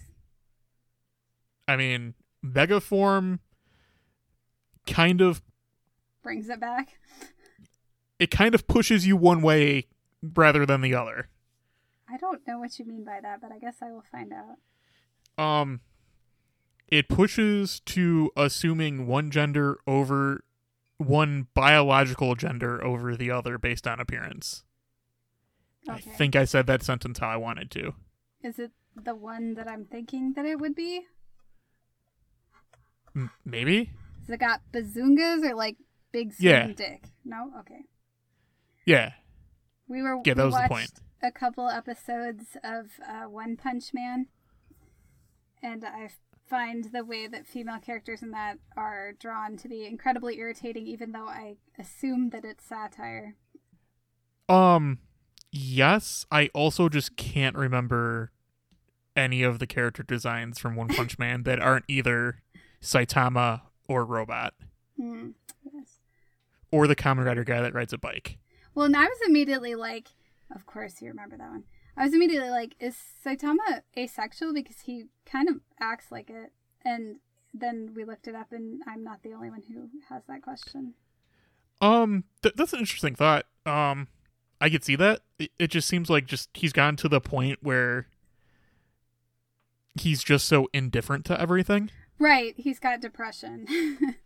I 1.66 1.76
mean, 1.76 2.14
Megaform 2.44 3.40
kind 4.86 5.20
of 5.20 5.42
brings 6.22 6.48
it 6.48 6.60
back. 6.60 6.98
it 8.18 8.30
kind 8.30 8.54
of 8.54 8.66
pushes 8.66 9.06
you 9.06 9.16
one 9.16 9.42
way 9.42 9.86
rather 10.22 10.64
than 10.64 10.80
the 10.80 10.94
other. 10.94 11.28
I 12.10 12.16
don't 12.16 12.46
know 12.46 12.58
what 12.58 12.78
you 12.78 12.86
mean 12.86 13.04
by 13.04 13.20
that, 13.20 13.40
but 13.42 13.52
I 13.52 13.58
guess 13.58 13.76
I 13.82 13.92
will 13.92 14.04
find 14.10 14.32
out. 14.32 15.42
Um 15.42 15.80
it 16.88 17.08
pushes 17.08 17.80
to 17.80 18.30
assuming 18.34 19.06
one 19.06 19.30
gender 19.30 19.78
over 19.86 20.42
one 20.96 21.48
biological 21.54 22.34
gender 22.34 22.82
over 22.82 23.14
the 23.14 23.30
other 23.30 23.58
based 23.58 23.86
on 23.86 24.00
appearance. 24.00 24.64
I 25.88 26.00
think 26.00 26.34
I 26.34 26.44
said 26.44 26.66
that 26.66 26.82
sentence 26.82 27.18
how 27.18 27.28
I 27.28 27.36
wanted 27.36 27.70
to. 27.72 27.94
Is 28.42 28.58
it 28.58 28.70
the 28.96 29.14
one 29.14 29.54
that 29.54 29.68
I'm 29.68 29.84
thinking 29.84 30.32
that 30.34 30.44
it 30.44 30.60
would 30.60 30.74
be? 30.74 31.02
M- 33.16 33.30
maybe? 33.44 33.90
Has 34.20 34.30
it 34.30 34.40
got 34.40 34.60
bazungas 34.72 35.42
or 35.42 35.54
like 35.54 35.76
big 36.12 36.32
Yeah. 36.38 36.68
dick? 36.72 37.04
No? 37.24 37.52
Okay. 37.60 37.84
Yeah. 38.84 39.12
We 39.88 40.02
were 40.02 40.20
Yeah, 40.24 40.34
that 40.34 40.44
we 40.44 40.50
was 40.50 40.62
the 40.62 40.68
point. 40.68 40.92
a 41.22 41.32
couple 41.32 41.68
episodes 41.68 42.56
of 42.62 43.00
uh, 43.06 43.24
One 43.28 43.56
Punch 43.56 43.92
Man, 43.94 44.26
and 45.62 45.84
I 45.84 46.10
find 46.46 46.84
the 46.92 47.04
way 47.04 47.26
that 47.26 47.46
female 47.46 47.78
characters 47.80 48.22
in 48.22 48.30
that 48.30 48.58
are 48.76 49.12
drawn 49.12 49.56
to 49.58 49.68
be 49.68 49.84
incredibly 49.86 50.38
irritating, 50.38 50.86
even 50.86 51.12
though 51.12 51.26
I 51.28 51.56
assume 51.78 52.30
that 52.30 52.44
it's 52.44 52.64
satire. 52.64 53.36
Um 54.48 54.98
yes, 55.50 56.26
I 56.30 56.48
also 56.54 56.88
just 56.88 57.16
can't 57.16 57.56
remember 57.56 58.30
any 59.16 59.42
of 59.42 59.58
the 59.58 59.66
character 59.66 60.02
designs 60.02 60.58
from 60.58 60.76
One 60.76 60.88
Punch 60.88 61.18
Man 61.18 61.42
that 61.44 61.60
aren't 61.60 61.84
either 61.88 62.42
Saitama 62.82 63.62
or 63.88 64.04
Robot 64.04 64.54
Hmm. 64.96 65.30
Yes. 65.72 65.98
or 66.72 66.86
the 66.86 66.96
Kamen 66.96 67.24
Rider 67.24 67.44
guy 67.44 67.60
that 67.60 67.74
rides 67.74 67.92
a 67.92 67.98
bike. 67.98 68.38
Well, 68.74 68.86
and 68.86 68.96
I 68.96 69.04
was 69.04 69.18
immediately 69.26 69.74
like, 69.74 70.08
of 70.54 70.66
course 70.66 71.00
you 71.02 71.08
remember 71.08 71.36
that 71.36 71.50
one. 71.50 71.64
I 71.96 72.04
was 72.04 72.14
immediately 72.14 72.50
like, 72.50 72.74
is 72.80 72.96
Saitama 73.24 73.82
asexual 73.96 74.52
because 74.54 74.80
he 74.80 75.06
kind 75.26 75.48
of 75.48 75.56
acts 75.80 76.12
like 76.12 76.30
it? 76.30 76.52
And 76.84 77.16
then 77.52 77.92
we 77.96 78.04
looked 78.04 78.28
it 78.28 78.34
up, 78.36 78.52
and 78.52 78.82
I'm 78.86 79.02
not 79.02 79.22
the 79.24 79.32
only 79.32 79.50
one 79.50 79.62
who 79.72 79.88
has 80.08 80.22
that 80.28 80.42
question. 80.42 80.94
Um, 81.80 82.24
th- 82.42 82.54
that's 82.56 82.72
an 82.72 82.78
interesting 82.80 83.14
thought. 83.16 83.46
Um, 83.66 84.06
I 84.60 84.70
could 84.70 84.84
see 84.84 84.96
that. 84.96 85.20
It, 85.38 85.50
it 85.58 85.66
just 85.68 85.88
seems 85.88 86.10
like 86.10 86.26
just 86.26 86.48
he's 86.54 86.72
gotten 86.72 86.96
to 86.96 87.08
the 87.08 87.20
point 87.20 87.58
where 87.62 88.06
he's 89.98 90.22
just 90.22 90.46
so 90.46 90.68
indifferent 90.72 91.24
to 91.26 91.40
everything. 91.40 91.90
Right, 92.18 92.54
he's 92.56 92.78
got 92.78 93.00
depression. 93.00 93.66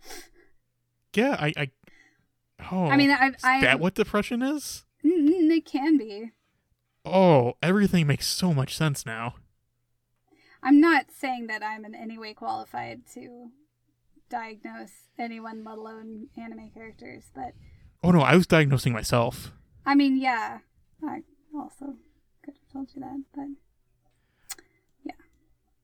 Yeah, 1.14 1.37
I, 1.38 1.53
I. 1.57 1.71
Oh, 2.71 2.87
I 2.87 2.97
mean, 2.97 3.11
I, 3.11 3.29
is 3.29 3.45
I 3.45 3.61
that 3.61 3.81
what 3.81 3.95
depression 3.95 4.42
is? 4.42 4.85
Mm, 5.05 5.51
it 5.51 5.66
can 5.66 5.99
be. 5.99 6.31
Oh, 7.05 7.55
everything 7.62 8.07
makes 8.07 8.27
so 8.27 8.55
much 8.55 8.77
sense 8.77 9.05
now. 9.05 9.35
I'm 10.62 10.81
not 10.81 11.07
saying 11.11 11.49
that 11.49 11.62
I'm 11.62 11.85
in 11.85 11.95
any 11.95 12.16
way 12.16 12.35
qualified 12.35 13.03
to 13.14 13.49
diagnose 14.31 15.09
anyone, 15.18 15.64
let 15.64 15.77
alone 15.77 16.29
anime 16.37 16.71
characters, 16.73 17.25
but 17.35 17.53
Oh 18.05 18.11
no, 18.11 18.21
I 18.21 18.37
was 18.37 18.47
diagnosing 18.47 18.92
myself. 18.92 19.53
I 19.85 19.95
mean, 19.95 20.16
yeah, 20.21 20.59
I 21.05 21.23
also 21.55 21.97
could 22.45 22.55
have 22.55 22.73
told 22.73 22.88
you 22.95 23.01
that, 23.01 23.23
but 23.35 23.47
yeah. 25.05 25.12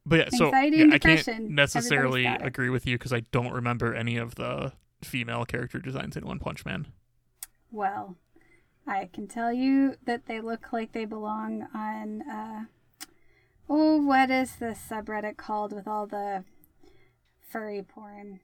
But 0.06 0.18
yeah, 0.18 0.28
so 0.30 0.46
Anxiety 0.46 0.78
yeah, 0.78 0.88
I 0.92 0.98
can't 0.98 1.50
necessarily 1.50 2.20
everybody's 2.26 2.38
got 2.38 2.46
it. 2.46 2.48
agree 2.48 2.70
with 2.70 2.86
you 2.86 2.96
because 2.98 3.12
I 3.12 3.20
don't 3.32 3.52
remember 3.52 3.94
any 3.94 4.16
of 4.16 4.36
the 4.36 4.72
female 5.02 5.44
character 5.44 5.78
designs 5.78 6.16
in 6.16 6.26
One 6.26 6.38
Punch 6.38 6.64
Man. 6.64 6.88
well, 7.70 8.16
I 8.86 9.08
can 9.12 9.26
tell 9.28 9.52
you 9.52 9.96
that 10.06 10.26
they 10.26 10.40
look 10.40 10.72
like 10.72 10.92
they 10.92 11.04
belong 11.04 11.66
on. 11.74 12.22
Uh, 12.22 12.64
oh, 13.68 14.02
what 14.02 14.30
is 14.30 14.56
this 14.56 14.80
subreddit 14.88 15.36
called 15.36 15.72
with 15.74 15.86
all 15.86 16.06
the 16.06 16.44
furry 17.40 17.82
porn? 17.82 18.40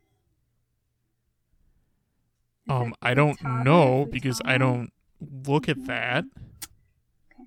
Is 2.66 2.72
Um, 2.72 2.94
I 3.00 3.14
don't 3.14 3.42
know 3.42 4.06
because 4.10 4.40
I 4.44 4.58
don't 4.58 4.92
look 5.20 5.68
at 5.68 5.86
that. 5.86 6.24
Okay. 7.32 7.44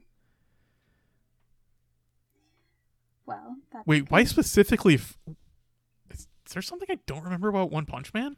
Well, 3.26 3.58
that's 3.72 3.86
Wait, 3.86 4.10
why 4.10 4.24
specifically? 4.24 4.96
F- 4.96 5.18
is, 6.12 6.28
is 6.46 6.54
there 6.54 6.62
something 6.62 6.88
I 6.90 7.00
don't 7.06 7.24
remember 7.24 7.50
about 7.50 7.72
One 7.72 7.86
Punch 7.86 8.14
Man? 8.14 8.38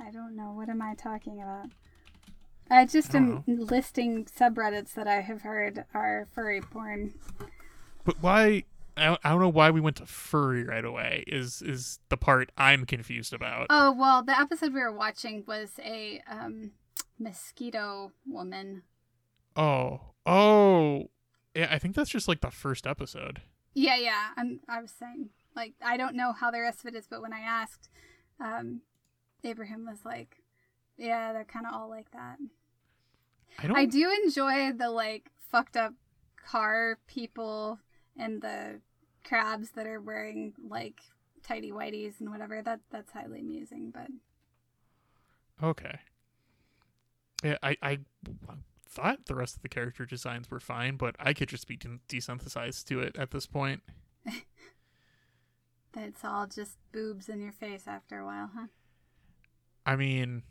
I 0.00 0.10
don't 0.10 0.36
know. 0.36 0.52
What 0.52 0.68
am 0.68 0.82
I 0.82 0.94
talking 0.94 1.40
about? 1.40 1.66
I 2.70 2.84
just 2.84 3.14
I 3.14 3.18
am 3.18 3.44
don't 3.46 3.70
listing 3.70 4.24
subreddits 4.24 4.94
that 4.94 5.06
I 5.06 5.20
have 5.20 5.42
heard 5.42 5.84
are 5.94 6.26
furry 6.32 6.60
porn. 6.60 7.14
But 8.04 8.22
why? 8.22 8.64
I 8.96 9.06
don't, 9.06 9.20
I 9.24 9.30
don't 9.30 9.40
know 9.40 9.48
why 9.48 9.70
we 9.70 9.80
went 9.80 9.96
to 9.96 10.06
furry 10.06 10.64
right 10.64 10.84
away. 10.84 11.24
Is 11.26 11.62
is 11.62 11.98
the 12.08 12.16
part 12.16 12.50
I'm 12.56 12.86
confused 12.86 13.32
about? 13.32 13.66
Oh 13.70 13.92
well, 13.92 14.22
the 14.22 14.38
episode 14.38 14.72
we 14.72 14.80
were 14.80 14.92
watching 14.92 15.44
was 15.46 15.72
a 15.84 16.22
um, 16.28 16.72
mosquito 17.18 18.12
woman. 18.26 18.82
Oh, 19.56 20.00
oh, 20.26 21.10
yeah. 21.54 21.68
I 21.70 21.78
think 21.78 21.94
that's 21.94 22.10
just 22.10 22.28
like 22.28 22.40
the 22.40 22.50
first 22.50 22.86
episode. 22.86 23.42
Yeah, 23.74 23.96
yeah. 23.96 24.28
I'm. 24.36 24.60
I 24.68 24.80
was 24.80 24.90
saying 24.90 25.30
like 25.54 25.74
I 25.82 25.96
don't 25.96 26.14
know 26.14 26.32
how 26.32 26.50
the 26.50 26.60
rest 26.60 26.80
of 26.80 26.86
it 26.86 26.96
is, 26.96 27.06
but 27.08 27.22
when 27.22 27.32
I 27.32 27.40
asked, 27.40 27.88
um, 28.40 28.82
Abraham 29.42 29.86
was 29.86 30.04
like, 30.04 30.42
"Yeah, 30.96 31.32
they're 31.32 31.44
kind 31.44 31.66
of 31.66 31.74
all 31.74 31.88
like 31.88 32.10
that." 32.12 32.36
I 33.58 33.66
don't. 33.66 33.76
I 33.76 33.86
do 33.86 34.10
enjoy 34.24 34.72
the 34.72 34.90
like 34.90 35.30
fucked 35.50 35.76
up 35.76 35.94
car 36.46 36.98
people 37.06 37.80
and 38.16 38.40
the 38.42 38.80
crabs 39.24 39.70
that 39.70 39.86
are 39.86 40.00
wearing 40.00 40.52
like 40.68 41.00
tidy 41.42 41.72
whities 41.72 42.20
and 42.20 42.30
whatever. 42.30 42.62
That 42.62 42.80
that's 42.90 43.12
highly 43.12 43.40
amusing. 43.40 43.90
But 43.92 44.08
Okay. 45.62 45.98
Yeah, 47.46 47.58
I, 47.62 47.76
I 47.80 47.98
thought 48.88 49.26
the 49.26 49.34
rest 49.36 49.54
of 49.56 49.62
the 49.62 49.68
character 49.68 50.04
designs 50.04 50.50
were 50.50 50.58
fine, 50.58 50.96
but 50.96 51.14
I 51.20 51.32
could 51.32 51.48
just 51.48 51.68
be 51.68 51.76
de- 51.76 52.00
desensitized 52.08 52.86
to 52.86 53.00
it 53.00 53.14
at 53.16 53.30
this 53.30 53.46
point. 53.46 53.82
it's 55.96 56.24
all 56.24 56.46
just 56.46 56.76
boobs 56.92 57.28
in 57.28 57.40
your 57.40 57.52
face 57.52 57.84
after 57.86 58.18
a 58.18 58.24
while, 58.24 58.50
huh? 58.52 58.66
I 59.84 59.94
mean, 59.94 60.42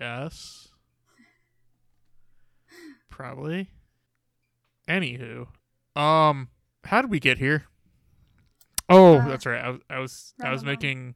yes. 0.00 0.68
Probably. 3.10 3.70
Anywho, 4.88 5.46
um, 5.94 6.48
how 6.84 7.00
did 7.00 7.10
we 7.10 7.20
get 7.20 7.38
here? 7.38 7.64
Oh, 8.88 9.18
Uh, 9.18 9.28
that's 9.28 9.46
right. 9.46 9.64
I 9.64 9.70
was, 9.70 9.80
I 9.88 9.98
was, 10.00 10.34
I 10.42 10.50
was 10.50 10.64
making 10.64 11.14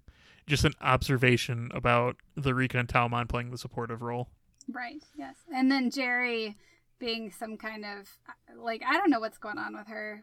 just 0.48 0.64
an 0.64 0.74
observation 0.80 1.70
about 1.74 2.16
the 2.34 2.54
Rika 2.54 2.78
and 2.78 2.88
Taomon 2.88 3.28
playing 3.28 3.50
the 3.50 3.58
supportive 3.58 4.02
role. 4.02 4.28
Right. 4.70 5.02
Yes. 5.14 5.36
And 5.54 5.70
then 5.70 5.90
Jerry 5.90 6.56
being 6.98 7.30
some 7.30 7.56
kind 7.56 7.84
of 7.84 8.08
like 8.56 8.82
I 8.86 8.94
don't 8.94 9.10
know 9.10 9.20
what's 9.20 9.38
going 9.38 9.58
on 9.58 9.76
with 9.76 9.86
her. 9.88 10.22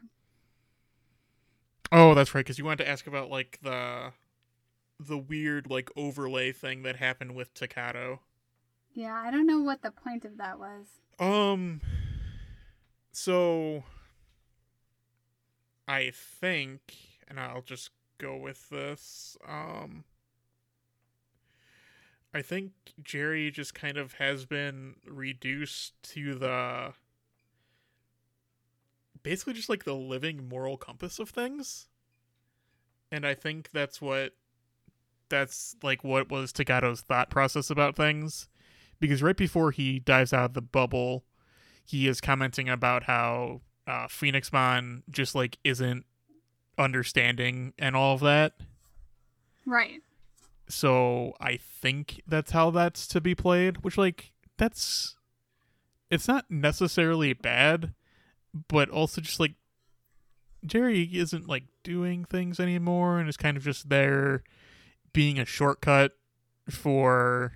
Oh, 1.92 2.14
that's 2.14 2.34
right. 2.34 2.40
Because 2.44 2.58
you 2.58 2.64
wanted 2.64 2.84
to 2.84 2.90
ask 2.90 3.06
about 3.06 3.30
like 3.30 3.58
the 3.62 4.12
the 4.98 5.18
weird 5.18 5.70
like 5.70 5.90
overlay 5.96 6.52
thing 6.52 6.82
that 6.82 6.96
happened 6.96 7.34
with 7.34 7.54
Takato. 7.54 8.20
Yeah, 8.92 9.14
I 9.14 9.30
don't 9.30 9.46
know 9.46 9.60
what 9.60 9.82
the 9.82 9.90
point 9.90 10.24
of 10.24 10.38
that 10.38 10.58
was. 10.58 10.86
Um. 11.18 11.80
So, 13.12 13.84
I 15.88 16.12
think, 16.12 16.94
and 17.26 17.40
I'll 17.40 17.62
just 17.62 17.90
go 18.18 18.36
with 18.36 18.68
this. 18.70 19.36
Um. 19.46 20.04
I 22.36 22.42
think 22.42 22.72
Jerry 23.02 23.50
just 23.50 23.72
kind 23.72 23.96
of 23.96 24.12
has 24.14 24.44
been 24.44 24.96
reduced 25.08 25.94
to 26.10 26.34
the 26.34 26.92
basically 29.22 29.54
just 29.54 29.70
like 29.70 29.84
the 29.84 29.94
living 29.94 30.46
moral 30.46 30.76
compass 30.76 31.18
of 31.18 31.30
things. 31.30 31.86
And 33.10 33.26
I 33.26 33.32
think 33.32 33.70
that's 33.72 34.02
what 34.02 34.34
that's 35.30 35.76
like 35.82 36.04
what 36.04 36.30
was 36.30 36.52
Takato's 36.52 37.00
thought 37.00 37.30
process 37.30 37.70
about 37.70 37.96
things. 37.96 38.50
Because 39.00 39.22
right 39.22 39.36
before 39.36 39.70
he 39.70 39.98
dives 39.98 40.34
out 40.34 40.44
of 40.44 40.52
the 40.52 40.60
bubble, 40.60 41.24
he 41.86 42.06
is 42.06 42.20
commenting 42.20 42.68
about 42.68 43.04
how 43.04 43.62
uh, 43.86 44.08
Phoenixmon 44.08 45.04
just 45.10 45.34
like 45.34 45.56
isn't 45.64 46.04
understanding 46.76 47.72
and 47.78 47.96
all 47.96 48.12
of 48.12 48.20
that. 48.20 48.60
Right. 49.64 50.02
So 50.68 51.34
I 51.40 51.56
think 51.56 52.22
that's 52.26 52.50
how 52.50 52.70
that's 52.70 53.06
to 53.08 53.20
be 53.20 53.34
played, 53.34 53.84
which 53.84 53.96
like 53.96 54.32
that's 54.58 55.16
it's 56.10 56.28
not 56.28 56.50
necessarily 56.50 57.32
bad, 57.32 57.94
but 58.68 58.88
also 58.90 59.20
just 59.20 59.40
like 59.40 59.54
Jerry 60.64 61.08
isn't 61.12 61.48
like 61.48 61.64
doing 61.84 62.24
things 62.24 62.58
anymore 62.58 63.18
and 63.18 63.28
is 63.28 63.36
kind 63.36 63.56
of 63.56 63.62
just 63.62 63.88
there 63.88 64.42
being 65.12 65.38
a 65.38 65.44
shortcut 65.44 66.12
for 66.68 67.52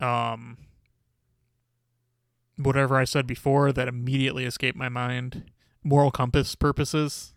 um 0.00 0.58
whatever 2.56 2.96
I 2.96 3.04
said 3.04 3.26
before 3.26 3.72
that 3.72 3.86
immediately 3.88 4.44
escaped 4.44 4.76
my 4.76 4.88
mind 4.88 5.44
moral 5.84 6.10
compass 6.10 6.54
purposes 6.54 7.32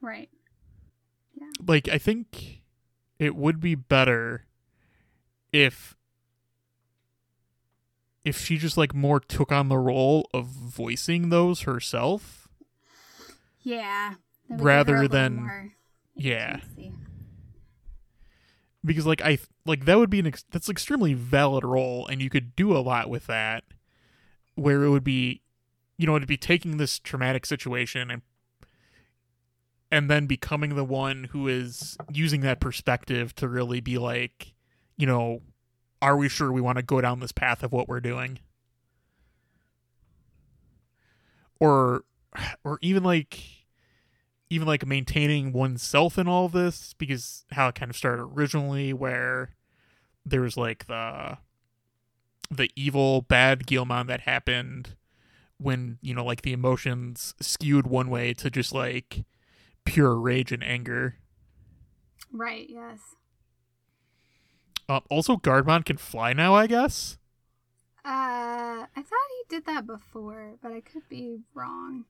Right. 0.00 0.28
Like 1.64 1.88
I 1.88 1.98
think 1.98 2.62
it 3.18 3.34
would 3.36 3.60
be 3.60 3.74
better 3.74 4.44
if 5.52 5.96
if 8.24 8.38
she 8.38 8.58
just 8.58 8.76
like 8.76 8.94
more 8.94 9.20
took 9.20 9.52
on 9.52 9.68
the 9.68 9.78
role 9.78 10.28
of 10.34 10.46
voicing 10.46 11.28
those 11.28 11.62
herself. 11.62 12.48
Yeah. 13.62 14.14
That 14.48 14.58
would 14.58 14.58
give 14.58 14.58
her 14.58 14.62
a 14.62 14.64
Rather 14.64 15.08
than- 15.08 15.72
Yeah. 16.14 16.60
Because 18.84 19.06
like 19.06 19.20
I 19.22 19.38
like 19.64 19.84
that 19.86 19.98
would 19.98 20.10
be 20.10 20.20
an 20.20 20.26
ex- 20.28 20.44
that's 20.50 20.68
an 20.68 20.72
extremely 20.72 21.12
valid 21.14 21.64
role 21.64 22.06
and 22.06 22.22
you 22.22 22.30
could 22.30 22.54
do 22.54 22.76
a 22.76 22.78
lot 22.78 23.10
with 23.10 23.26
that 23.26 23.64
where 24.54 24.84
it 24.84 24.90
would 24.90 25.02
be 25.04 25.42
you 25.98 26.06
know 26.06 26.14
it'd 26.14 26.28
be 26.28 26.36
taking 26.36 26.76
this 26.76 26.98
traumatic 27.00 27.44
situation 27.46 28.10
and 28.12 28.22
and 29.90 30.10
then 30.10 30.26
becoming 30.26 30.74
the 30.74 30.84
one 30.84 31.24
who 31.24 31.48
is 31.48 31.96
using 32.12 32.40
that 32.40 32.60
perspective 32.60 33.34
to 33.36 33.48
really 33.48 33.80
be 33.80 33.98
like 33.98 34.54
you 34.96 35.06
know 35.06 35.40
are 36.02 36.16
we 36.16 36.28
sure 36.28 36.52
we 36.52 36.60
want 36.60 36.76
to 36.76 36.82
go 36.82 37.00
down 37.00 37.20
this 37.20 37.32
path 37.32 37.62
of 37.62 37.72
what 37.72 37.88
we're 37.88 38.00
doing? 38.00 38.38
Or 41.58 42.04
or 42.64 42.78
even 42.82 43.02
like 43.02 43.42
even 44.50 44.68
like 44.68 44.86
maintaining 44.86 45.52
oneself 45.52 46.18
in 46.18 46.28
all 46.28 46.48
this 46.48 46.94
because 46.94 47.44
how 47.52 47.68
it 47.68 47.74
kind 47.74 47.90
of 47.90 47.96
started 47.96 48.22
originally 48.22 48.92
where 48.92 49.56
there 50.24 50.42
was 50.42 50.56
like 50.56 50.86
the 50.86 51.38
the 52.50 52.70
evil 52.76 53.22
bad 53.22 53.66
Guilmon 53.66 54.06
that 54.06 54.20
happened 54.20 54.94
when 55.58 55.98
you 56.02 56.14
know 56.14 56.24
like 56.24 56.42
the 56.42 56.52
emotions 56.52 57.34
skewed 57.40 57.86
one 57.86 58.10
way 58.10 58.34
to 58.34 58.50
just 58.50 58.72
like 58.72 59.24
pure 59.86 60.16
rage 60.18 60.52
and 60.52 60.62
anger 60.62 61.16
Right, 62.32 62.68
yes. 62.68 63.16
uh, 64.88 65.00
also 65.10 65.36
Guardromon 65.36 65.84
can 65.84 65.96
fly 65.96 66.32
now 66.32 66.54
i 66.54 66.66
guess 66.66 67.18
Uh 68.04 68.86
I 68.96 69.02
thought 69.02 69.30
he 69.36 69.42
did 69.48 69.66
that 69.66 69.86
before, 69.86 70.58
but 70.62 70.72
I 70.72 70.80
could 70.80 71.08
be 71.08 71.40
wrong. 71.54 72.04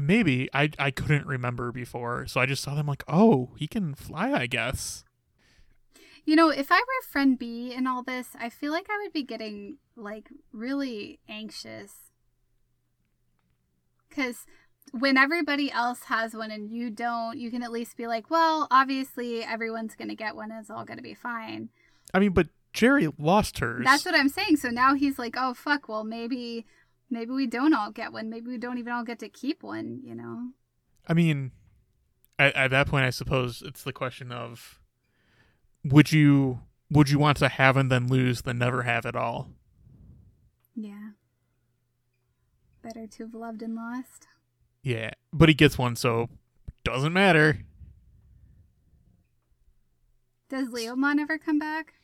Maybe 0.00 0.48
i 0.54 0.70
i 0.78 0.90
couldn't 0.90 1.26
remember 1.26 1.72
before 1.72 2.26
so 2.26 2.40
i 2.40 2.46
just 2.46 2.62
saw 2.62 2.74
them 2.74 2.86
like 2.86 3.02
oh 3.08 3.50
he 3.58 3.66
can 3.66 3.94
fly 3.94 4.32
i 4.32 4.46
guess 4.46 5.04
You 6.24 6.36
know, 6.36 6.50
if 6.50 6.70
I 6.70 6.78
were 6.78 7.10
friend 7.10 7.38
B 7.38 7.72
in 7.74 7.86
all 7.86 8.02
this, 8.02 8.28
I 8.38 8.50
feel 8.50 8.72
like 8.72 8.88
I 8.90 8.98
would 9.02 9.12
be 9.12 9.22
getting 9.24 9.78
like 9.96 10.28
really 10.52 11.18
anxious. 11.28 12.12
Cuz 14.10 14.46
when 14.92 15.16
everybody 15.16 15.70
else 15.70 16.04
has 16.04 16.34
one 16.34 16.50
and 16.50 16.70
you 16.70 16.90
don't, 16.90 17.38
you 17.38 17.50
can 17.50 17.62
at 17.62 17.72
least 17.72 17.96
be 17.96 18.06
like, 18.06 18.30
well, 18.30 18.66
obviously 18.70 19.42
everyone's 19.42 19.94
going 19.94 20.08
to 20.08 20.14
get 20.14 20.36
one. 20.36 20.50
It's 20.50 20.70
all 20.70 20.84
going 20.84 20.96
to 20.98 21.02
be 21.02 21.14
fine. 21.14 21.68
i 22.12 22.18
mean 22.18 22.32
but 22.32 22.48
jerry 22.72 23.08
lost 23.18 23.58
hers 23.58 23.84
That's 23.84 24.04
what 24.04 24.14
I'm 24.14 24.28
saying. 24.28 24.56
So 24.56 24.68
now 24.68 24.94
he's 24.94 25.18
like, 25.18 25.34
oh, 25.36 25.54
fuck. 25.54 25.88
Well, 25.88 26.04
maybe, 26.04 26.66
maybe 27.10 27.32
we 27.32 27.46
don't 27.46 27.74
all 27.74 27.90
get 27.90 28.12
one. 28.12 28.30
Maybe 28.30 28.48
we 28.48 28.58
don't 28.58 28.78
even 28.78 28.92
all 28.92 29.04
get 29.04 29.18
to 29.20 29.28
keep 29.28 29.62
one, 29.62 30.00
you 30.04 30.14
know? 30.14 30.50
I 31.08 31.14
mean, 31.14 31.52
at, 32.38 32.54
at 32.54 32.70
that 32.70 32.86
point, 32.86 33.04
I 33.04 33.10
suppose 33.10 33.62
it's 33.62 33.82
the 33.82 33.92
question 33.92 34.30
of 34.32 34.80
would 35.84 36.12
you 36.12 36.60
would 36.90 37.08
you 37.08 37.18
want 37.18 37.36
to 37.38 37.48
have 37.48 37.76
and 37.76 37.90
then 37.90 38.08
lose 38.08 38.42
than 38.42 38.58
never 38.58 38.82
have 38.82 39.06
at 39.06 39.14
all? 39.16 39.50
Yeah. 40.74 41.10
Better 42.82 43.06
to 43.06 43.24
have 43.24 43.34
loved 43.34 43.62
and 43.62 43.74
lost. 43.76 44.26
Yeah, 44.82 45.10
but 45.32 45.48
he 45.48 45.54
gets 45.54 45.76
one, 45.76 45.96
so 45.96 46.28
doesn't 46.84 47.12
matter. 47.12 47.58
Does 50.48 50.68
Leomon 50.68 51.18
ever 51.20 51.38
come 51.38 51.58
back? 51.58 51.94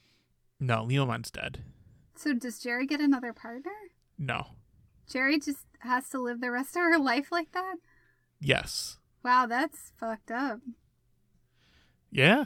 No, 0.60 0.84
Leomon's 0.84 1.30
dead. 1.30 1.64
So 2.14 2.32
does 2.32 2.58
Jerry 2.58 2.86
get 2.86 3.00
another 3.00 3.32
partner? 3.32 3.72
No. 4.18 4.46
Jerry 5.10 5.38
just 5.38 5.66
has 5.80 6.08
to 6.10 6.18
live 6.18 6.40
the 6.40 6.50
rest 6.50 6.76
of 6.76 6.82
her 6.82 6.98
life 6.98 7.30
like 7.30 7.52
that? 7.52 7.76
Yes. 8.40 8.98
Wow, 9.24 9.46
that's 9.46 9.92
fucked 9.98 10.30
up. 10.30 10.60
Yeah. 12.10 12.44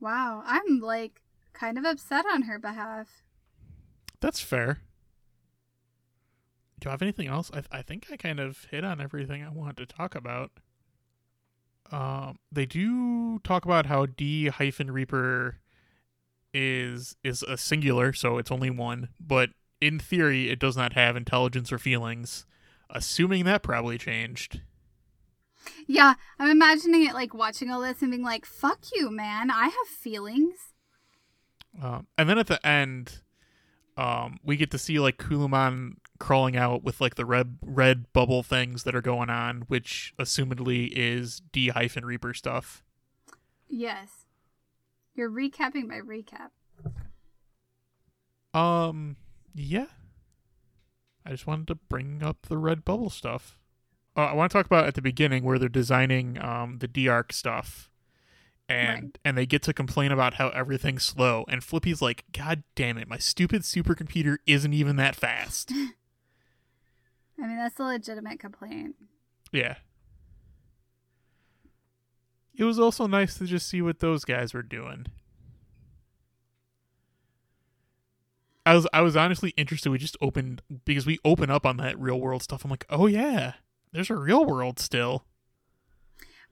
Wow, 0.00 0.42
I'm 0.44 0.80
like 0.80 1.22
kind 1.52 1.78
of 1.78 1.84
upset 1.84 2.24
on 2.32 2.42
her 2.42 2.58
behalf. 2.58 3.22
That's 4.20 4.40
fair. 4.40 4.78
Do 6.82 6.88
you 6.88 6.90
have 6.90 7.02
anything 7.02 7.28
else? 7.28 7.48
I 7.54 7.78
I 7.78 7.82
think 7.82 8.08
I 8.10 8.16
kind 8.16 8.40
of 8.40 8.66
hit 8.72 8.84
on 8.84 9.00
everything 9.00 9.44
I 9.44 9.50
wanted 9.50 9.76
to 9.76 9.86
talk 9.86 10.16
about. 10.16 10.50
Um, 11.92 12.40
they 12.50 12.66
do 12.66 13.38
talk 13.44 13.64
about 13.64 13.86
how 13.86 14.06
D 14.06 14.48
hyphen 14.48 14.90
Reaper 14.90 15.60
is 16.52 17.14
is 17.22 17.44
a 17.44 17.56
singular, 17.56 18.12
so 18.12 18.36
it's 18.36 18.50
only 18.50 18.68
one. 18.68 19.10
But 19.20 19.50
in 19.80 20.00
theory, 20.00 20.50
it 20.50 20.58
does 20.58 20.76
not 20.76 20.94
have 20.94 21.16
intelligence 21.16 21.70
or 21.70 21.78
feelings. 21.78 22.46
Assuming 22.90 23.44
that 23.44 23.62
probably 23.62 23.96
changed. 23.96 24.62
Yeah, 25.86 26.14
I'm 26.40 26.50
imagining 26.50 27.06
it 27.06 27.14
like 27.14 27.32
watching 27.32 27.70
all 27.70 27.80
this 27.80 28.02
and 28.02 28.10
being 28.10 28.24
like, 28.24 28.44
fuck 28.44 28.80
you, 28.92 29.08
man. 29.08 29.52
I 29.52 29.66
have 29.66 29.88
feelings. 29.88 30.56
Um, 31.80 32.08
and 32.18 32.28
then 32.28 32.38
at 32.38 32.48
the 32.48 32.64
end, 32.66 33.20
um, 33.96 34.38
we 34.44 34.56
get 34.56 34.72
to 34.72 34.78
see 34.78 34.98
like 34.98 35.18
Calumon 35.18 35.94
crawling 36.22 36.56
out 36.56 36.84
with 36.84 37.00
like 37.00 37.16
the 37.16 37.24
red 37.26 37.58
red 37.60 38.12
bubble 38.12 38.44
things 38.44 38.84
that 38.84 38.94
are 38.94 39.02
going 39.02 39.28
on, 39.28 39.62
which 39.62 40.14
assumedly 40.20 40.88
is 40.94 41.40
D 41.52 41.68
hyphen 41.68 42.04
Reaper 42.04 42.32
stuff. 42.32 42.84
Yes. 43.68 44.26
You're 45.16 45.28
recapping 45.30 45.88
my 45.88 45.98
recap. 46.00 46.50
Um, 48.54 49.16
yeah. 49.54 49.86
I 51.26 51.30
just 51.30 51.46
wanted 51.46 51.66
to 51.68 51.74
bring 51.74 52.22
up 52.22 52.46
the 52.48 52.56
red 52.58 52.84
bubble 52.84 53.10
stuff. 53.10 53.58
Uh, 54.16 54.26
I 54.26 54.34
want 54.34 54.52
to 54.52 54.58
talk 54.58 54.66
about 54.66 54.86
at 54.86 54.94
the 54.94 55.02
beginning 55.02 55.42
where 55.42 55.58
they're 55.58 55.68
designing 55.68 56.40
um 56.42 56.78
the 56.78 56.88
D 56.88 57.08
arc 57.08 57.32
stuff. 57.32 57.90
And 58.68 59.02
Right. 59.02 59.18
and 59.24 59.36
they 59.38 59.46
get 59.46 59.62
to 59.62 59.72
complain 59.74 60.12
about 60.12 60.34
how 60.34 60.50
everything's 60.50 61.02
slow 61.02 61.44
and 61.48 61.64
Flippy's 61.64 62.00
like, 62.00 62.24
"God 62.32 62.62
damn 62.76 62.96
it, 62.96 63.08
my 63.08 63.18
stupid 63.18 63.62
supercomputer 63.62 64.36
isn't 64.46 64.72
even 64.72 64.94
that 64.96 65.16
fast." 65.16 65.72
I 67.42 67.46
mean, 67.46 67.56
that's 67.56 67.78
a 67.80 67.84
legitimate 67.84 68.38
complaint. 68.38 68.94
Yeah. 69.50 69.74
It 72.54 72.64
was 72.64 72.78
also 72.78 73.06
nice 73.06 73.36
to 73.38 73.46
just 73.46 73.68
see 73.68 73.82
what 73.82 73.98
those 73.98 74.24
guys 74.24 74.54
were 74.54 74.62
doing. 74.62 75.06
I 78.64 78.74
was 78.74 78.86
I 78.92 79.00
was 79.00 79.16
honestly 79.16 79.50
interested. 79.56 79.90
We 79.90 79.98
just 79.98 80.16
opened 80.20 80.62
because 80.84 81.04
we 81.04 81.18
open 81.24 81.50
up 81.50 81.66
on 81.66 81.78
that 81.78 81.98
real 81.98 82.20
world 82.20 82.44
stuff. 82.44 82.64
I'm 82.64 82.70
like, 82.70 82.86
oh 82.88 83.08
yeah, 83.08 83.54
there's 83.92 84.10
a 84.10 84.16
real 84.16 84.46
world 84.46 84.78
still. 84.78 85.24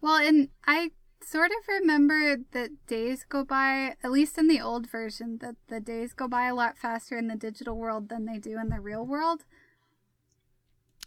Well, 0.01 0.17
and 0.17 0.49
I 0.67 0.91
sort 1.23 1.51
of 1.53 1.69
remember 1.69 2.39
that 2.53 2.71
days 2.87 3.25
go 3.29 3.45
by, 3.45 3.95
at 4.03 4.11
least 4.11 4.39
in 4.39 4.49
the 4.49 4.61
old 4.61 4.91
version, 4.91 5.39
that 5.41 5.55
the 5.69 5.79
days 5.79 6.15
go 6.15 6.27
by 6.27 6.47
a 6.47 6.55
lot 6.55 6.79
faster 6.79 7.17
in 7.17 7.29
the 7.29 7.37
digital 7.37 7.77
world 7.77 8.09
than 8.09 8.25
they 8.25 8.39
do 8.39 8.59
in 8.59 8.71
the 8.71 8.81
real 8.81 9.07
world. 9.07 9.45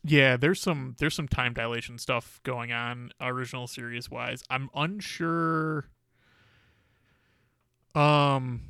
Yeah, 0.03 0.35
there's 0.35 0.61
some 0.61 0.95
there's 0.99 1.15
some 1.15 1.27
time 1.29 1.53
dilation 1.53 1.97
stuff 1.97 2.39
going 2.43 2.71
on 2.73 3.11
original 3.21 3.67
series 3.67 4.09
wise. 4.11 4.43
I'm 4.49 4.69
unsure 4.75 5.89
um 7.95 8.61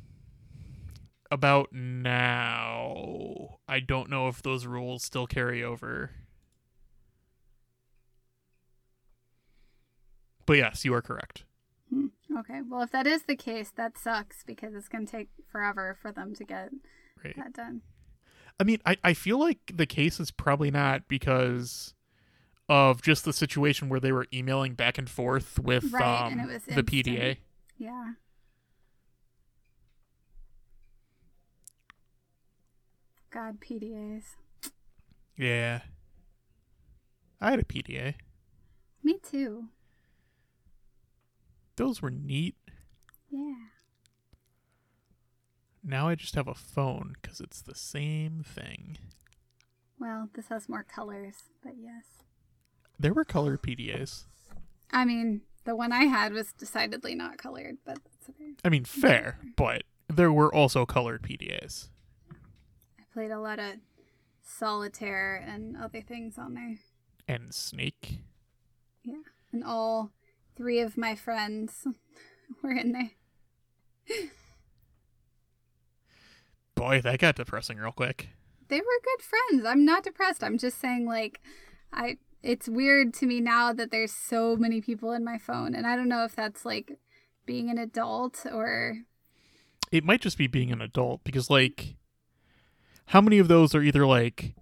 about 1.30 1.72
now. 1.72 3.58
I 3.68 3.80
don't 3.80 4.08
know 4.10 4.28
if 4.28 4.42
those 4.42 4.66
rules 4.66 5.02
still 5.02 5.26
carry 5.26 5.64
over. 5.64 6.10
But 10.46 10.58
yes, 10.58 10.84
you 10.84 10.94
are 10.94 11.02
correct. 11.02 11.44
Hmm, 11.90 12.06
Okay, 12.38 12.60
well, 12.68 12.82
if 12.82 12.90
that 12.92 13.06
is 13.06 13.22
the 13.22 13.36
case, 13.36 13.70
that 13.76 13.96
sucks 13.98 14.44
because 14.44 14.74
it's 14.74 14.88
going 14.88 15.06
to 15.06 15.10
take 15.10 15.28
forever 15.50 15.96
for 16.00 16.12
them 16.12 16.34
to 16.34 16.44
get 16.44 16.70
Right. 17.24 17.36
that 17.36 17.52
done. 17.54 17.80
I 18.58 18.64
mean, 18.64 18.78
I, 18.86 18.96
I 19.02 19.14
feel 19.14 19.38
like 19.38 19.58
the 19.74 19.86
case 19.86 20.20
is 20.20 20.30
probably 20.30 20.70
not 20.70 21.08
because 21.08 21.94
of 22.68 23.02
just 23.02 23.24
the 23.24 23.32
situation 23.32 23.88
where 23.88 24.00
they 24.00 24.12
were 24.12 24.26
emailing 24.32 24.74
back 24.74 24.96
and 24.96 25.08
forth 25.10 25.58
with 25.58 25.92
Right, 25.92 26.26
um, 26.26 26.38
and 26.38 26.50
the 26.50 26.82
PDA. 26.82 27.38
Yeah. 27.76 28.12
God, 33.30 33.58
PDAs. 33.60 34.22
Yeah. 35.36 35.80
I 37.40 37.50
had 37.50 37.58
a 37.58 37.64
PDA. 37.64 38.14
Me 39.02 39.18
too. 39.28 39.64
Those 41.76 42.00
were 42.00 42.10
neat. 42.10 42.54
Yeah. 43.30 43.54
Now 45.86 46.08
I 46.08 46.14
just 46.14 46.34
have 46.34 46.48
a 46.48 46.54
phone 46.54 47.14
because 47.20 47.40
it's 47.40 47.60
the 47.60 47.74
same 47.74 48.42
thing. 48.42 48.96
Well, 50.00 50.30
this 50.34 50.48
has 50.48 50.66
more 50.68 50.82
colors, 50.82 51.34
but 51.62 51.74
yes. 51.78 52.04
There 52.98 53.12
were 53.12 53.24
color 53.24 53.58
PDAs. 53.58 54.24
I 54.90 55.04
mean, 55.04 55.42
the 55.64 55.76
one 55.76 55.92
I 55.92 56.04
had 56.04 56.32
was 56.32 56.52
decidedly 56.52 57.14
not 57.14 57.36
colored, 57.36 57.76
but 57.84 57.98
that's 58.02 58.30
okay. 58.30 58.52
I 58.64 58.70
mean, 58.70 58.84
fair, 58.84 59.38
but 59.56 59.82
there 60.08 60.32
were 60.32 60.52
also 60.52 60.86
colored 60.86 61.22
PDAs. 61.22 61.88
I 62.98 63.02
played 63.12 63.30
a 63.30 63.40
lot 63.40 63.58
of 63.58 63.74
solitaire 64.42 65.36
and 65.46 65.76
other 65.76 66.00
things 66.00 66.38
on 66.38 66.54
there. 66.54 66.78
And 67.28 67.52
Snake. 67.54 68.20
Yeah. 69.02 69.22
And 69.52 69.62
all 69.62 70.12
three 70.56 70.80
of 70.80 70.96
my 70.96 71.14
friends 71.14 71.86
were 72.62 72.72
in 72.72 72.92
there. 72.92 73.10
Boy, 76.74 77.00
that 77.02 77.18
got 77.18 77.36
depressing 77.36 77.78
real 77.78 77.92
quick. 77.92 78.28
They 78.68 78.78
were 78.78 78.84
good 79.04 79.24
friends. 79.24 79.66
I'm 79.66 79.84
not 79.84 80.04
depressed. 80.04 80.42
I'm 80.42 80.58
just 80.58 80.80
saying 80.80 81.06
like 81.06 81.40
I 81.92 82.18
it's 82.42 82.68
weird 82.68 83.14
to 83.14 83.26
me 83.26 83.40
now 83.40 83.72
that 83.72 83.90
there's 83.90 84.12
so 84.12 84.56
many 84.56 84.80
people 84.80 85.12
in 85.12 85.24
my 85.24 85.38
phone 85.38 85.74
and 85.74 85.86
I 85.86 85.96
don't 85.96 86.08
know 86.08 86.24
if 86.24 86.36
that's 86.36 86.64
like 86.64 86.98
being 87.46 87.70
an 87.70 87.78
adult 87.78 88.46
or 88.50 88.98
It 89.92 90.04
might 90.04 90.20
just 90.20 90.38
be 90.38 90.46
being 90.46 90.72
an 90.72 90.80
adult 90.80 91.22
because, 91.24 91.50
like, 91.50 91.96
how 93.06 93.20
many 93.20 93.38
of 93.38 93.48
those 93.48 93.74
are 93.74 93.82
either 93.82 94.06
like 94.06 94.54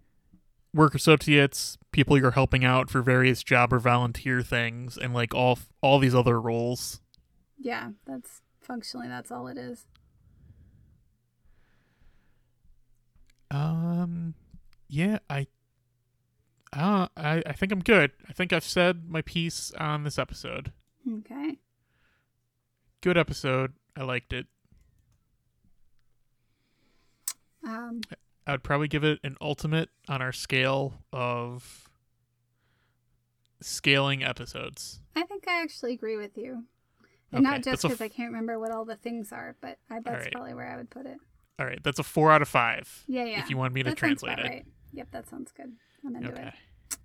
work 0.75 0.95
associates, 0.95 1.79
people 1.93 2.19
you're 2.19 2.33
helping 2.33 2.65
out 2.65 2.91
for 2.91 3.03
various 3.03 3.43
job 3.43 3.73
or 3.73 3.79
volunteer 3.79 4.43
things, 4.43 4.97
and 4.99 5.15
like 5.15 5.35
all 5.35 5.59
all 5.81 5.99
these 5.99 6.15
other 6.15 6.41
roles? 6.41 7.01
yeah, 7.59 7.91
that's 8.07 8.43
functionally 8.61 9.09
that's 9.09 9.31
all 9.31 9.47
it 9.47 9.57
is. 9.57 9.87
Um, 13.53 14.35
yeah, 14.89 15.19
I, 15.29 15.47
uh, 16.73 17.09
I, 17.17 17.43
I 17.45 17.53
think 17.53 17.71
I'm 17.71 17.83
good. 17.83 18.13
I 18.29 18.33
think 18.33 18.53
I've 18.53 18.65
said 18.65 19.09
my 19.09 19.21
piece 19.23 19.71
on 19.79 20.05
this 20.05 20.19
episode. 20.19 20.73
Okay. 21.19 21.59
Good 23.03 23.19
episode. 23.19 23.75
I 23.97 24.05
liked 24.05 24.33
it. 24.33 24.47
Um 27.67 28.01
I 28.47 28.53
would 28.53 28.65
probably 28.65 28.89
give 28.89 29.05
it 29.05 29.21
an 29.23 29.37
ultimate 29.41 29.89
on 30.09 30.21
our 30.21 30.33
scale 30.33 30.95
of 31.13 31.89
scaling 33.61 34.25
episodes. 34.25 35.01
I 35.15 35.23
think 35.23 35.45
I 35.47 35.63
actually 35.63 35.93
agree 35.93 36.17
with 36.17 36.37
you. 36.37 36.65
And 37.31 37.45
not 37.45 37.63
just 37.63 37.83
because 37.83 38.01
f- 38.01 38.05
I 38.05 38.09
can't 38.09 38.31
remember 38.33 38.59
what 38.59 38.73
all 38.73 38.85
the 38.85 38.97
things 38.97 39.33
are, 39.33 39.57
but 39.61 39.79
I, 39.89 40.01
that's 40.01 40.25
right. 40.25 40.33
probably 40.33 40.55
where 40.55 40.71
I 40.73 40.77
would 40.77 40.91
put 40.91 41.07
it. 41.07 41.19
All 41.63 41.69
right, 41.69 41.81
that's 41.85 42.01
a 42.01 42.03
four 42.03 42.33
out 42.33 42.43
of 42.43 42.49
five. 42.49 43.05
Yeah, 43.07 43.25
yeah. 43.25 43.39
If 43.39 43.49
you 43.49 43.57
want 43.57 43.73
me 43.73 43.85
to 43.85 43.91
that 43.91 43.97
translate 43.97 44.37
it, 44.41 44.43
right. 44.43 44.67
Yep, 44.95 45.13
that 45.13 45.29
sounds 45.29 45.53
good. 45.53 45.71
I'm 46.05 46.17
into 46.17 46.33
okay. 46.33 46.49
it. 46.49 46.99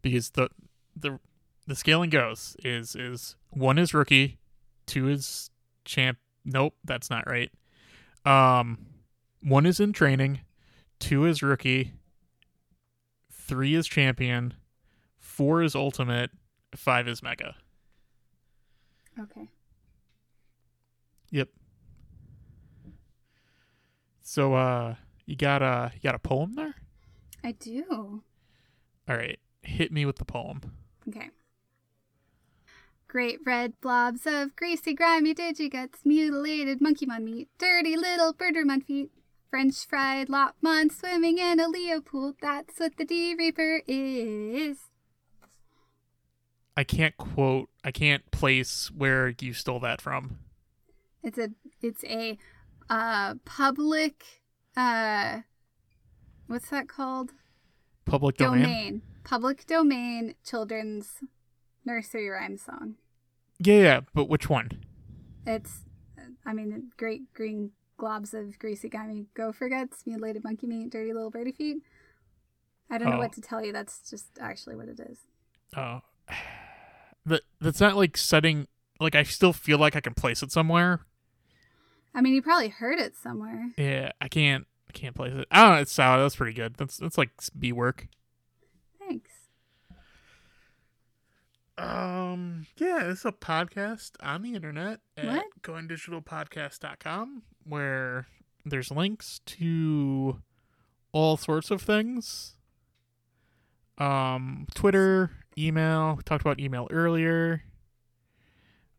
Because 0.00 0.30
the 0.30 0.48
the 0.94 1.18
the 1.66 1.74
scaling 1.74 2.08
goes 2.08 2.56
is 2.62 2.94
is 2.94 3.34
one 3.48 3.78
is 3.78 3.92
rookie, 3.92 4.38
two 4.86 5.08
is 5.08 5.50
champ. 5.84 6.18
Nope, 6.44 6.76
that's 6.84 7.10
not 7.10 7.28
right. 7.28 7.50
Um, 8.24 8.86
one 9.42 9.66
is 9.66 9.80
in 9.80 9.92
training, 9.92 10.42
two 11.00 11.24
is 11.24 11.42
rookie, 11.42 11.94
three 13.32 13.74
is 13.74 13.88
champion, 13.88 14.54
four 15.18 15.64
is 15.64 15.74
ultimate, 15.74 16.30
five 16.76 17.08
is 17.08 17.24
mega. 17.24 17.56
Okay. 19.18 19.48
Yep. 21.32 21.48
So 24.30 24.54
uh 24.54 24.94
you 25.26 25.34
got 25.34 25.60
a 25.60 25.90
you 25.92 26.00
got 26.00 26.14
a 26.14 26.20
poem 26.20 26.52
there? 26.52 26.76
I 27.42 27.50
do. 27.50 28.22
All 29.08 29.16
right. 29.16 29.40
Hit 29.62 29.90
me 29.90 30.06
with 30.06 30.18
the 30.18 30.24
poem. 30.24 30.60
Okay. 31.08 31.30
Great 33.08 33.40
red 33.44 33.72
blobs 33.80 34.28
of 34.28 34.54
greasy, 34.54 34.94
grimy 34.94 35.34
digiguts, 35.34 36.04
mutilated 36.06 36.80
monkey 36.80 37.06
mon 37.06 37.24
meat, 37.24 37.48
dirty 37.58 37.96
little 37.96 38.32
Birdramon 38.32 38.84
feet, 38.84 39.10
French 39.50 39.84
fried 39.84 40.28
Lopmon 40.28 40.92
swimming 40.92 41.38
in 41.38 41.58
a 41.58 41.66
Leo 41.66 42.00
pool. 42.00 42.34
That's 42.40 42.78
what 42.78 42.98
the 42.98 43.04
D 43.04 43.34
Reaper 43.36 43.82
is. 43.88 44.78
I 46.76 46.84
can't 46.84 47.16
quote 47.16 47.68
I 47.82 47.90
can't 47.90 48.30
place 48.30 48.92
where 48.96 49.34
you 49.40 49.54
stole 49.54 49.80
that 49.80 50.00
from. 50.00 50.38
It's 51.24 51.36
a 51.36 51.50
it's 51.82 52.04
a 52.04 52.38
uh 52.90 53.34
public 53.46 54.22
uh 54.76 55.40
what's 56.48 56.68
that 56.70 56.88
called? 56.88 57.30
Public 58.04 58.36
domain. 58.36 58.62
Domain. 58.62 59.02
Public 59.24 59.66
domain 59.66 60.34
children's 60.44 61.20
nursery 61.84 62.28
rhyme 62.28 62.56
song. 62.58 62.96
Yeah, 63.58 63.74
yeah, 63.78 64.00
but 64.14 64.28
which 64.28 64.48
one? 64.50 64.70
It's, 65.46 65.84
I 66.44 66.52
mean, 66.52 66.90
great 66.96 67.32
green 67.34 67.70
globs 67.98 68.34
of 68.34 68.58
greasy 68.58 68.88
gummy 68.88 69.26
gopher 69.34 69.68
guts, 69.68 70.02
mutilated 70.06 70.42
monkey 70.42 70.66
meat, 70.66 70.90
dirty 70.90 71.12
little 71.12 71.30
birdie 71.30 71.52
feet. 71.52 71.82
I 72.90 72.98
don't 72.98 73.10
know 73.10 73.16
Oh. 73.16 73.18
what 73.18 73.32
to 73.34 73.40
tell 73.40 73.64
you. 73.64 73.72
That's 73.72 74.08
just 74.10 74.26
actually 74.40 74.74
what 74.76 74.88
it 74.88 74.98
is. 75.00 75.18
Oh. 75.76 76.00
That 77.26 77.42
that's 77.60 77.80
not 77.80 77.96
like 77.96 78.16
setting 78.16 78.66
like 78.98 79.14
I 79.14 79.24
still 79.24 79.52
feel 79.52 79.76
like 79.78 79.94
I 79.94 80.00
can 80.00 80.14
place 80.14 80.42
it 80.42 80.50
somewhere. 80.50 81.00
I 82.14 82.20
mean, 82.20 82.34
you 82.34 82.42
probably 82.42 82.68
heard 82.68 82.98
it 82.98 83.14
somewhere. 83.16 83.70
Yeah, 83.76 84.12
I 84.20 84.28
can't 84.28 84.66
I 84.88 84.92
can't 84.92 85.14
place 85.14 85.32
it. 85.32 85.46
I 85.50 85.62
don't 85.62 85.74
know, 85.76 85.80
it's 85.82 85.92
solid. 85.92 86.22
That's 86.22 86.36
pretty 86.36 86.52
good. 86.54 86.74
That's 86.74 86.96
that's 86.96 87.16
like 87.18 87.30
B 87.58 87.72
work. 87.72 88.08
Thanks. 88.98 89.30
Um, 91.78 92.66
yeah, 92.76 93.10
it's 93.10 93.24
a 93.24 93.32
podcast 93.32 94.12
on 94.20 94.42
the 94.42 94.54
internet 94.54 95.00
at 95.16 95.24
What? 95.26 95.46
goingdigitalpodcast.com 95.62 97.42
where 97.64 98.26
there's 98.66 98.90
links 98.90 99.40
to 99.46 100.42
all 101.12 101.36
sorts 101.38 101.70
of 101.70 101.80
things. 101.80 102.56
Um, 103.96 104.66
Twitter, 104.74 105.30
email, 105.56 106.16
we 106.16 106.22
talked 106.22 106.42
about 106.42 106.60
email 106.60 106.86
earlier. 106.90 107.62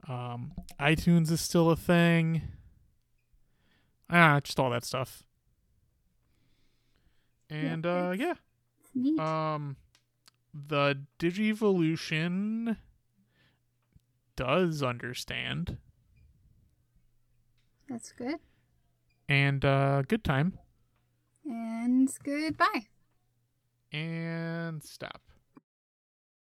Um, 0.07 0.53
iTunes 0.79 1.29
is 1.29 1.41
still 1.41 1.69
a 1.69 1.75
thing. 1.75 2.41
Ah, 4.11 4.39
just 4.43 4.59
all 4.59 4.69
that 4.71 4.83
stuff. 4.85 5.23
And 7.49 7.85
uh 7.85 8.13
yeah. 8.17 8.33
Neat. 8.93 9.19
Um, 9.19 9.77
the 10.53 10.99
Digivolution 11.17 12.75
does 14.35 14.83
understand, 14.83 15.77
That's 17.87 18.11
good. 18.11 18.35
and 19.29 19.63
uh, 19.63 20.01
good 20.01 20.23
time, 20.25 20.57
And 21.45 22.09
goodbye. 22.23 22.87
and 23.93 24.83
stop. 24.83 25.21